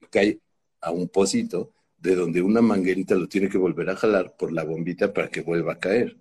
[0.10, 0.40] cae
[0.82, 4.64] a un pocito de donde una manguerita lo tiene que volver a jalar por la
[4.64, 6.18] bombita para que vuelva a caer.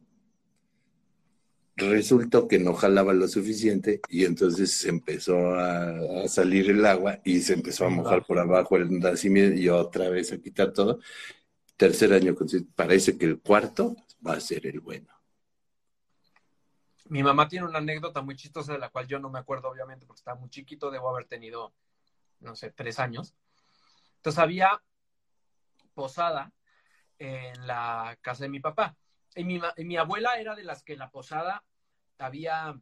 [1.76, 7.40] Resultó que no jalaba lo suficiente y entonces empezó a, a salir el agua y
[7.40, 11.00] se empezó a mojar por abajo el nacimiento y otra vez a quitar todo.
[11.76, 12.34] Tercer año,
[12.76, 15.12] parece que el cuarto va a ser el bueno.
[17.06, 20.06] Mi mamá tiene una anécdota muy chistosa de la cual yo no me acuerdo, obviamente,
[20.06, 21.74] porque estaba muy chiquito, debo haber tenido,
[22.40, 23.34] no sé, tres años.
[24.16, 24.82] Entonces había
[25.94, 26.52] posada
[27.18, 28.96] en la casa de mi papá.
[29.34, 31.64] Y mi, y abuela era de las que en la posada
[32.18, 32.78] había,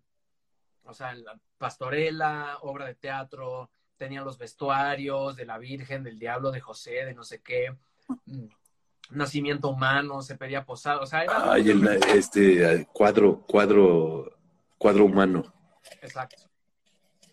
[0.84, 6.50] o sea, la pastorela, obra de teatro, tenía los vestuarios de la Virgen, del Diablo,
[6.50, 7.76] de José, de no sé qué,
[9.10, 11.52] nacimiento humano, se pedía posada, o sea, era...
[11.52, 14.38] Ay, el, este cuadro, cuadro,
[14.78, 15.52] cuadro humano.
[16.00, 16.44] Exacto.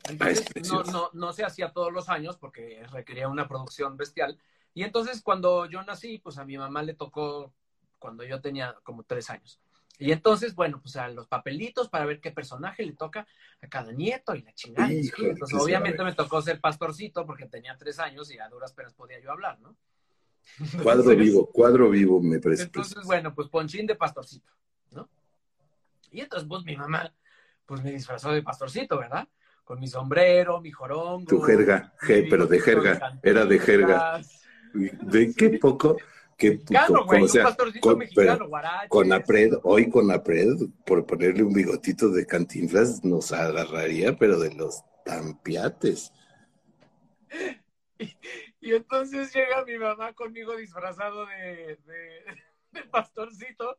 [0.06, 3.98] Ah, Entonces, es no, no, no se hacía todos los años porque requería una producción
[3.98, 4.38] bestial.
[4.74, 7.54] Y entonces cuando yo nací, pues a mi mamá le tocó
[7.98, 9.60] cuando yo tenía como tres años.
[10.00, 13.28] Y entonces, bueno, pues a los papelitos para ver qué personaje le toca
[13.62, 14.92] a cada nieto y la chingada.
[14.92, 18.72] Hijo, entonces, qué obviamente me tocó ser pastorcito porque tenía tres años y a duras
[18.72, 19.76] penas podía yo hablar, ¿no?
[20.84, 22.64] Cuadro vivo, cuadro vivo me parece.
[22.64, 24.52] entonces, bueno, pues ponchín de pastorcito,
[24.92, 25.10] ¿no?
[26.12, 27.14] Y entonces, pues mi mamá,
[27.66, 29.28] pues me disfrazó de pastorcito, ¿verdad?
[29.64, 31.26] Con mi sombrero, mi jorongo.
[31.28, 34.20] Tu jerga, je- pero de jerga, era de jerga.
[34.74, 35.98] ¿De qué poco?
[36.38, 38.50] Que, Mexicano, güey, o sea, pastorcito con, mexicano,
[38.88, 40.56] con Apred, hoy con Apred,
[40.86, 46.14] por ponerle un bigotito de cantinflas, nos agarraría, pero de los tampiates.
[48.62, 52.24] Y entonces llega mi mamá conmigo disfrazado de, de,
[52.72, 53.78] de pastorcito.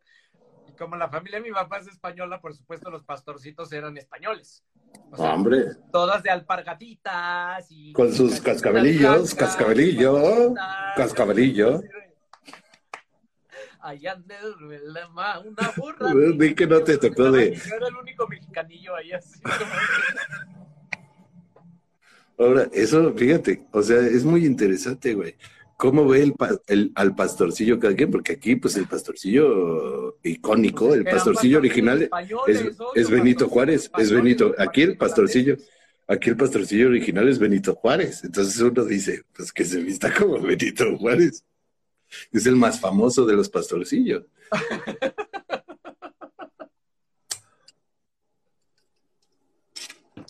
[0.66, 4.64] Y como la familia de mi papá es española, por supuesto los pastorcitos eran españoles.
[5.10, 10.54] O sea, Hombre, todas de alpargatitas y Con sus cascabelillos, cascabelillo,
[10.96, 11.82] cascabelillo.
[13.82, 14.36] Allá ande
[14.84, 16.12] la ma- una burra.
[16.38, 19.40] Di que no te tocó de- Yo era el único mexicanillo ahí así.
[22.40, 25.36] ahora, eso, fíjate, o sea, es muy interesante, güey.
[25.76, 26.34] ¿Cómo ve el,
[26.66, 28.10] el- al pastorcillo cada quien?
[28.10, 33.48] Porque aquí, pues, el pastorcillo icónico, el Eran pastorcillo original españoles, es, obvio, es Benito
[33.48, 34.54] Juárez, es Benito.
[34.58, 35.56] Aquí el pastorcillo,
[36.06, 38.24] aquí el pastorcillo original es Benito Juárez.
[38.24, 41.44] Entonces uno dice, pues que se vista como Benito Juárez.
[42.32, 44.24] Es el más famoso de los pastorcillos.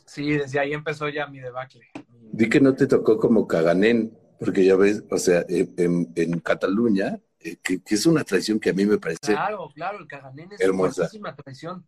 [0.04, 1.86] Sí, desde ahí empezó ya mi debacle.
[2.32, 7.56] Di que no te tocó como Caganén, porque ya ves, o sea, en, Cataluña, eh,
[7.62, 10.60] que, que es una tradición que a mí me parece Claro, claro, el caganén es
[10.60, 11.02] Hermosa.
[11.02, 11.84] hermosísima tradición.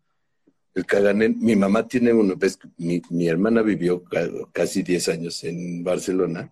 [0.74, 5.44] El Caganén, mi mamá tiene uno, ves, mi, mi hermana vivió ca- casi 10 años
[5.44, 6.50] en Barcelona,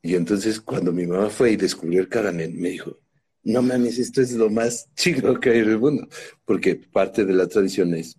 [0.00, 2.98] y entonces cuando mi mamá fue y descubrió el Caganén, me dijo,
[3.42, 6.08] no mames, esto es lo más chido que hay en el mundo,
[6.46, 8.16] porque parte de la tradición es,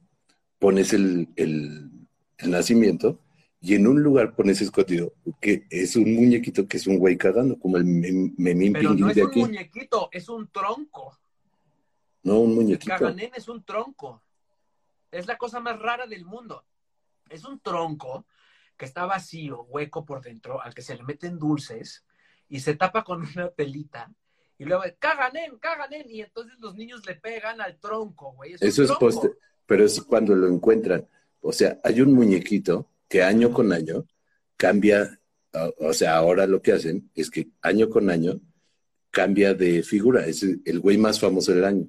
[0.59, 1.89] pones el, el-
[2.37, 3.19] el nacimiento
[3.65, 7.57] y en un lugar pones escondido que es un muñequito que es un güey cagando,
[7.57, 11.17] como el memín Pero no es un muñequito, es un tronco.
[12.21, 12.93] No, un muñequito.
[12.93, 14.21] El caganén es un tronco.
[15.09, 16.63] Es la cosa más rara del mundo.
[17.27, 18.27] Es un tronco
[18.77, 22.05] que está vacío, hueco por dentro, al que se le meten dulces
[22.47, 24.13] y se tapa con una pelita.
[24.59, 26.05] Y luego, caganen, caganen.
[26.07, 28.53] Y entonces los niños le pegan al tronco, güey.
[28.59, 29.31] Eso es poste,
[29.65, 31.07] pero es cuando lo encuentran.
[31.41, 34.05] O sea, hay un muñequito que año con año
[34.57, 35.21] cambia,
[35.77, 38.41] o sea, ahora lo que hacen es que año con año
[39.09, 40.27] cambia de figura.
[40.27, 41.87] Es el güey más famoso del año.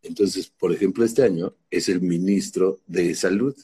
[0.00, 3.54] Entonces, por ejemplo, este año es el ministro de Salud,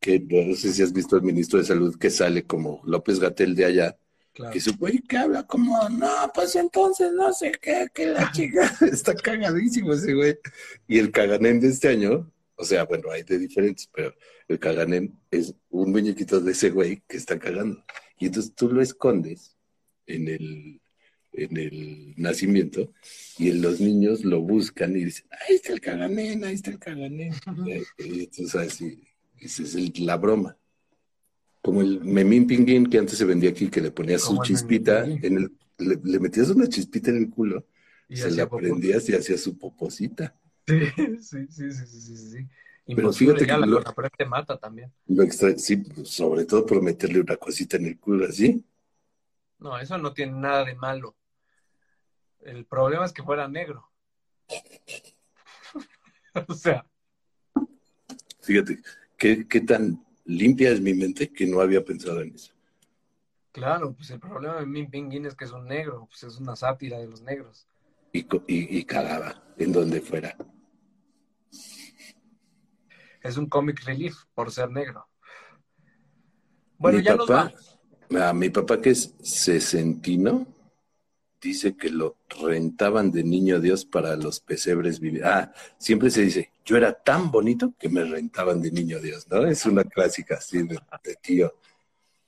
[0.00, 3.54] que no sé si has visto el ministro de Salud que sale como López Gatel
[3.54, 3.98] de allá,
[4.50, 8.74] que su güey que habla como, no, pues entonces no sé qué, que la chica
[8.90, 10.38] está cagadísimo ese güey.
[10.88, 14.14] Y el caganén de este año, o sea, bueno, hay de diferentes, pero
[14.48, 17.84] el caganén es un muñequito de ese güey que está cagando.
[18.18, 19.56] Y entonces tú lo escondes
[20.06, 20.80] en el,
[21.32, 22.92] en el nacimiento
[23.38, 27.32] y los niños lo buscan y dicen, ahí está el caganén, ahí está el caganén.
[27.98, 29.02] y entonces así,
[29.38, 30.56] esa es la broma.
[31.62, 35.36] Como el memín pinguín que antes se vendía aquí, que le ponías su chispita, en
[35.36, 37.66] el, le, metías una chispita en el culo,
[38.08, 40.36] y se la prendías y hacía su poposita.
[40.66, 40.80] Sí,
[41.20, 42.48] sí, sí, sí, sí, sí.
[42.86, 43.82] Pero fíjate que lo,
[44.16, 44.92] te mata también.
[45.56, 48.64] sí, sobre todo por meterle una cosita en el culo así.
[49.58, 51.16] No, eso no tiene nada de malo.
[52.40, 53.88] El problema es que fuera negro.
[56.48, 56.84] o sea.
[58.40, 58.82] Fíjate,
[59.16, 62.52] ¿qué, ¿qué, tan limpia es mi mente que no había pensado en eso.
[63.52, 66.56] Claro, pues el problema de Min Pinguín es que es un negro, pues es una
[66.56, 67.66] sátira de los negros.
[68.12, 70.36] Y, y, y cagaba en donde fuera.
[73.22, 75.06] Es un comic relief por ser negro.
[76.78, 77.52] Bueno, ya papá,
[78.10, 80.46] nos A mi papá que es sesentino,
[81.40, 85.24] dice que lo rentaban de niño Dios para los pesebres vivir.
[85.24, 89.46] Ah, siempre se dice, yo era tan bonito que me rentaban de niño Dios, ¿no?
[89.46, 90.78] Es una clásica así de,
[91.20, 91.54] tío.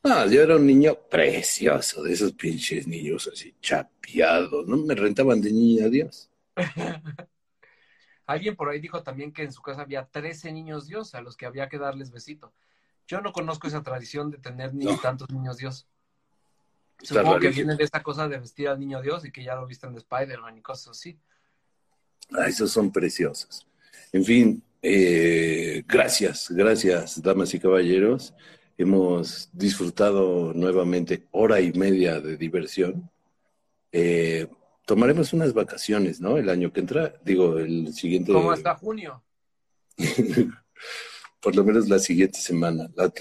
[0.02, 4.76] No, yo era un niño precioso, de esos pinches niños así chapeados, ¿no?
[4.76, 6.30] Me rentaban de niño Dios.
[8.26, 11.36] Alguien por ahí dijo también que en su casa había 13 niños Dios a los
[11.36, 12.52] que había que darles besito.
[13.06, 15.86] Yo no conozco esa tradición de tener ni tantos niños Dios.
[17.02, 19.66] Supongo que viene de esta cosa de vestir al niño Dios y que ya lo
[19.66, 21.18] visten de Spider-Man y cosas así.
[22.32, 23.66] Ah, esos son preciosos.
[24.12, 28.32] En fin, eh, gracias, gracias, damas y caballeros.
[28.78, 33.10] Hemos disfrutado nuevamente hora y media de diversión.
[33.92, 34.48] Eh,
[34.84, 36.36] tomaremos unas vacaciones, ¿no?
[36.36, 38.32] El año que entra, digo, el siguiente.
[38.32, 39.22] ¿Cómo hasta junio?
[41.40, 42.90] Por lo menos la siguiente semana.
[42.94, 43.12] La,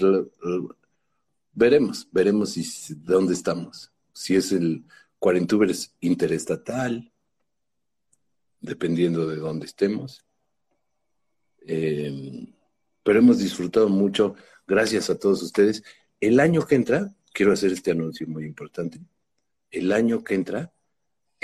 [1.52, 3.92] Veremos, veremos si, dónde estamos.
[4.12, 4.84] Si es el
[5.20, 7.12] Cuarentubers interestatal,
[8.60, 10.24] dependiendo de dónde estemos.
[11.66, 12.52] Eh,
[13.04, 14.34] pero hemos disfrutado mucho,
[14.66, 15.84] gracias a todos ustedes.
[16.20, 18.98] El año que entra, quiero hacer este anuncio muy importante,
[19.70, 20.73] el año que entra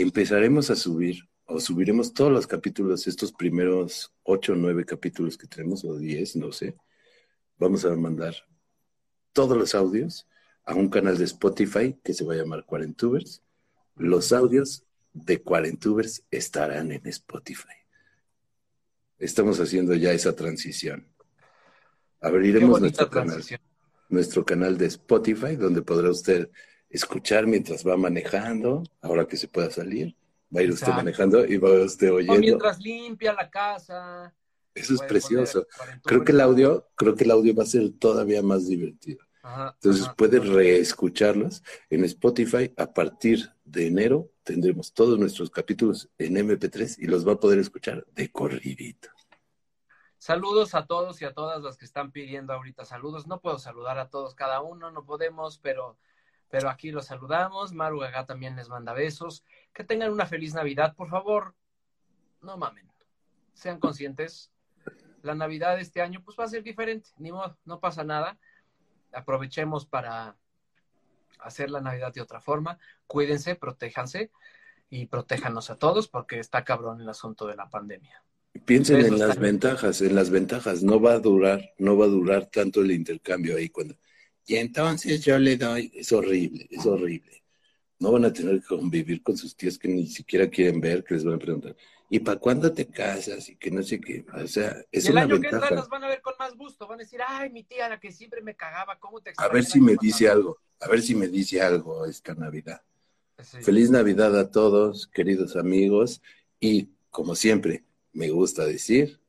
[0.03, 5.49] empezaremos a subir o subiremos todos los capítulos, estos primeros ocho o nueve capítulos que
[5.49, 6.77] tenemos, o diez, no sé.
[7.59, 8.35] Vamos a mandar
[9.33, 10.29] todos los audios
[10.65, 13.43] a un canal de Spotify que se va a llamar Cuarentubers.
[13.97, 17.75] Los audios de Cuarentubers estarán en Spotify.
[19.19, 21.09] Estamos haciendo ya esa transición.
[22.21, 23.43] Abriremos nuestro canal,
[24.09, 26.49] nuestro canal de Spotify, donde podrá usted
[26.91, 30.15] escuchar mientras va manejando, ahora que se pueda salir.
[30.55, 32.35] Va a ir usted manejando y va usted oyendo.
[32.35, 34.35] O mientras limpia la casa.
[34.75, 35.67] Eso es precioso.
[36.05, 39.25] Creo que el audio, creo que el audio va a ser todavía más divertido.
[39.75, 42.73] Entonces puede reescucharlos en Spotify.
[42.77, 47.59] A partir de enero tendremos todos nuestros capítulos en MP3 y los va a poder
[47.59, 49.09] escuchar de corridito.
[50.19, 53.27] Saludos a todos y a todas las que están pidiendo ahorita saludos.
[53.27, 55.97] No puedo saludar a todos cada uno, no podemos, pero,
[56.51, 57.73] pero aquí los saludamos.
[57.73, 59.45] Maru Gaga también les manda besos.
[59.73, 61.55] Que tengan una feliz Navidad, por favor.
[62.43, 62.91] No mamen.
[63.55, 64.51] Sean conscientes
[65.23, 68.39] la Navidad de este año pues va a ser diferente, ni modo, no pasa nada.
[69.13, 70.37] Aprovechemos para
[71.41, 72.79] hacer la Navidad de otra forma.
[73.07, 74.31] Cuídense, protéjanse
[74.89, 78.23] y protéjanos a todos porque está cabrón el asunto de la pandemia.
[78.65, 80.83] Piensen en las ventajas, en las ventajas.
[80.83, 83.97] No va a durar, no va a durar tanto el intercambio ahí cuando.
[84.47, 87.43] Y entonces yo le doy, es horrible, es horrible.
[87.99, 91.15] No van a tener que convivir con sus tíos que ni siquiera quieren ver, que
[91.15, 91.77] les van a preguntar,
[92.09, 93.49] ¿y para cuándo te casas?
[93.49, 94.25] Y que no sé qué.
[94.33, 96.89] O sea, es el una año que entra las van a ver con más gusto.
[96.89, 99.65] Van a decir, ay, mi tía, la que siempre me cagaba, ¿cómo te A ver
[99.65, 102.83] si me pasado?" dice algo, a ver si me dice algo esta Navidad.
[103.43, 103.59] Sí.
[103.63, 106.21] Feliz Navidad a todos, queridos amigos,
[106.59, 109.21] y como siempre, me gusta decir,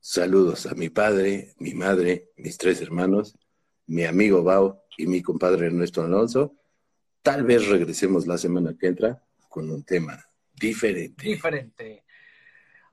[0.00, 3.36] saludos a mi padre, mi madre, mis tres hermanos,
[3.92, 6.56] mi amigo Bao y mi compadre Ernesto Alonso.
[7.20, 10.18] Tal vez regresemos la semana que entra con un tema
[10.54, 11.22] diferente.
[11.22, 12.02] Diferente.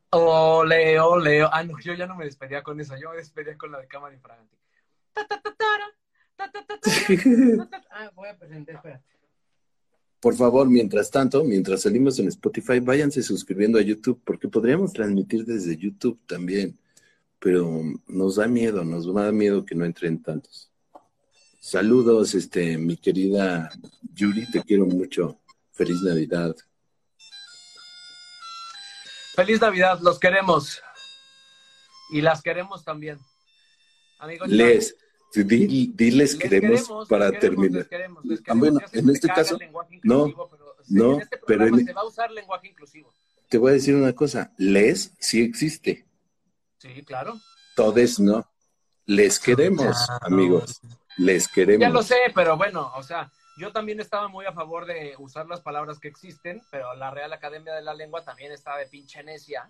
[0.10, 1.42] Ole, ole.
[1.44, 2.98] Ah, no, yo ya no me despedía con eso.
[2.98, 4.58] Yo me despedía con la de cámara infragante.
[7.92, 9.02] Ah, voy a presentar.
[10.20, 15.46] Por favor, mientras tanto, mientras salimos en Spotify, váyanse suscribiendo a YouTube, porque podríamos transmitir
[15.46, 16.78] desde YouTube también,
[17.40, 20.70] pero nos da miedo, nos da miedo que no entren tantos.
[21.60, 23.70] Saludos, este, mi querida
[24.14, 25.40] Yuri, te quiero mucho.
[25.74, 26.56] Feliz Navidad.
[29.36, 30.82] Feliz Navidad, los queremos.
[32.12, 33.20] Y las queremos también.
[34.20, 34.96] Amigos, Les,
[35.34, 37.80] di- diles les queremos para les queremos, terminar.
[37.82, 38.60] les queremos, les Ah, queremos.
[38.72, 39.58] bueno, en este caso,
[40.04, 43.14] no, pero, no, en este pero en- se va a usar lenguaje inclusivo.
[43.48, 46.06] Te voy a decir una cosa, les sí existe,
[46.80, 47.40] Sí, claro.
[47.76, 48.50] todes no.
[49.06, 50.82] Les queremos, amigos,
[51.20, 51.82] les queremos.
[51.82, 55.48] Ya lo sé, pero bueno, o sea, yo también estaba muy a favor de usar
[55.48, 59.22] las palabras que existen, pero la Real Academia de la Lengua también estaba de pinche
[59.24, 59.70] necia,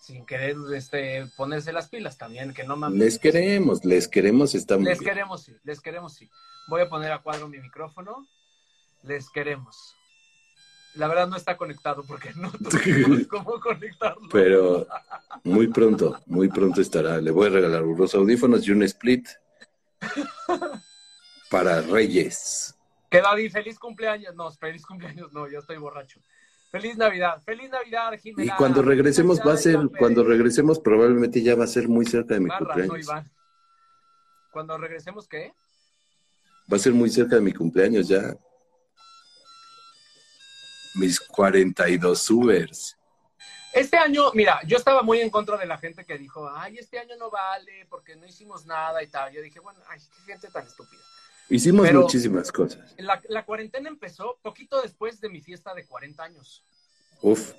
[0.00, 2.98] sin querer este, ponerse las pilas también, que no mames.
[2.98, 5.12] Les queremos, les queremos, está muy Les bien.
[5.12, 6.30] queremos, sí, les queremos, sí.
[6.68, 8.28] Voy a poner a cuadro mi micrófono.
[9.02, 9.94] Les queremos.
[10.94, 14.28] La verdad no está conectado porque no tuvimos cómo conectarlo.
[14.30, 14.86] Pero
[15.42, 17.20] muy pronto, muy pronto estará.
[17.20, 19.28] Le voy a regalar unos audífonos y un split
[21.50, 22.74] para Reyes.
[23.10, 24.34] Que David, feliz cumpleaños.
[24.34, 26.20] No, feliz cumpleaños, no, ya estoy borracho.
[26.70, 28.56] Feliz Navidad, feliz Navidad, Y Jimena.
[28.56, 30.00] cuando regresemos va a ser, Iván Pérez.
[30.00, 33.06] cuando regresemos probablemente ya va a ser muy cerca de mi Barra, no, cumpleaños.
[33.06, 33.30] Iván.
[34.50, 35.52] Cuando regresemos, ¿qué?
[36.72, 38.34] Va a ser muy cerca de mi cumpleaños ya.
[40.96, 42.96] Mis 42 subers.
[43.74, 46.98] Este año, mira, yo estaba muy en contra de la gente que dijo, ay, este
[46.98, 49.32] año no vale porque no hicimos nada y tal.
[49.32, 51.02] Yo dije, bueno, ay, qué gente tan estúpida.
[51.48, 52.94] Hicimos Pero- muchísimas cosas.
[52.98, 56.64] La, la cuarentena empezó poquito después de mi fiesta de 40 años.
[57.20, 57.52] Uf,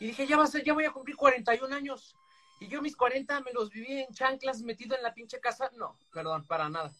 [0.00, 2.16] Y dije, ya va a ser, ya voy a cumplir 41 años.
[2.58, 5.70] Y yo mis 40 me los viví en chanclas metido en la pinche casa.
[5.76, 6.90] No, perdón, para nada.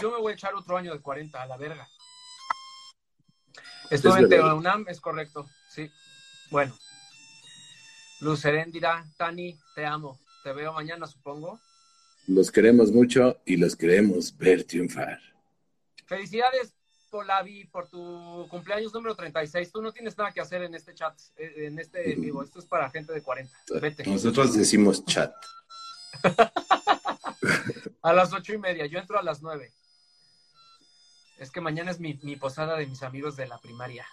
[0.00, 1.88] Yo me voy a echar otro año de 40 a la verga.
[3.90, 4.54] Estuve en verdad.
[4.54, 5.90] UNAM, es correcto, sí.
[6.50, 6.76] Bueno.
[8.24, 10.18] Luz Heréndira, Tani, te amo.
[10.42, 11.60] Te veo mañana, supongo.
[12.26, 15.20] los queremos mucho y los queremos ver triunfar.
[16.06, 16.72] Felicidades,
[17.10, 19.70] Polavi, por tu cumpleaños número 36.
[19.70, 22.42] Tú no tienes nada que hacer en este chat, eh, en este vivo.
[22.42, 23.54] Esto es para gente de 40.
[23.78, 24.06] Vete.
[24.06, 25.34] Nosotros decimos chat.
[28.00, 29.70] A las ocho y media, yo entro a las nueve.
[31.38, 34.06] Es que mañana es mi, mi posada de mis amigos de la primaria.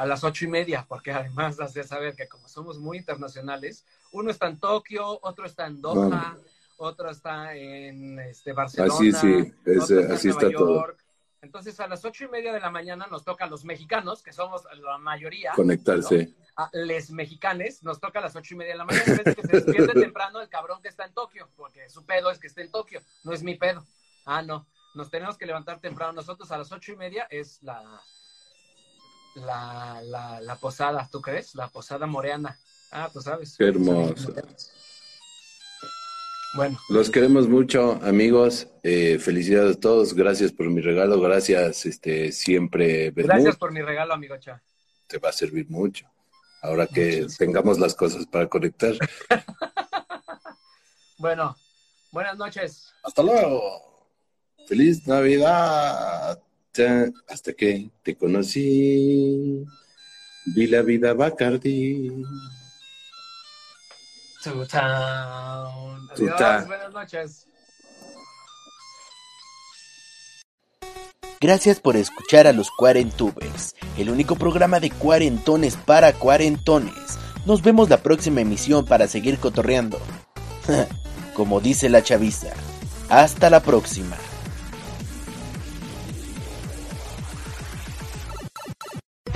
[0.00, 3.84] A las ocho y media, porque además has de saber que como somos muy internacionales,
[4.12, 6.38] uno está en Tokio, otro está en Doha,
[6.78, 10.74] otro está en este, Barcelona, Así, sí, otro está así en Nueva está todo.
[10.76, 11.04] York.
[11.42, 14.32] Entonces a las ocho y media de la mañana nos toca a los mexicanos, que
[14.32, 16.32] somos la mayoría, Conectarse.
[16.56, 19.36] a les mexicanes, nos toca a las ocho y media de la mañana, en vez
[19.36, 22.46] que se despierte temprano el cabrón que está en Tokio, porque su pedo es que
[22.46, 23.84] esté en Tokio, no es mi pedo.
[24.24, 26.14] Ah, no, nos tenemos que levantar temprano.
[26.14, 28.02] Nosotros a las ocho y media es la,
[29.34, 31.54] la, la, la posada, ¿tú crees?
[31.54, 32.58] La posada moreana.
[32.90, 33.56] Ah, tú sabes.
[33.56, 34.34] Qué hermoso.
[36.54, 38.66] Bueno, Los queremos mucho, amigos.
[38.82, 40.14] Eh, felicidades a todos.
[40.14, 41.20] Gracias por mi regalo.
[41.20, 43.12] Gracias, este, siempre.
[43.12, 43.32] Bermud.
[43.32, 44.60] gracias por mi regalo, amigo Cha.
[45.06, 46.06] Te va a servir mucho.
[46.62, 48.94] Ahora que tengamos las cosas para conectar.
[51.20, 51.54] Bueno,
[52.12, 52.94] buenas noches.
[53.02, 53.60] Hasta luego.
[54.66, 56.42] Feliz Navidad.
[56.72, 59.64] Ta- Hasta que te conocí.
[60.54, 62.10] Vi la vida Bacardi.
[64.42, 66.08] Town.
[66.12, 66.66] Adiós, town.
[66.66, 67.46] buenas noches.
[71.42, 77.18] Gracias por escuchar a los Cuarentubers, el único programa de cuarentones para cuarentones.
[77.46, 79.98] Nos vemos la próxima emisión para seguir cotorreando.
[81.34, 82.52] Como dice la chaviza.
[83.08, 84.16] Hasta la próxima.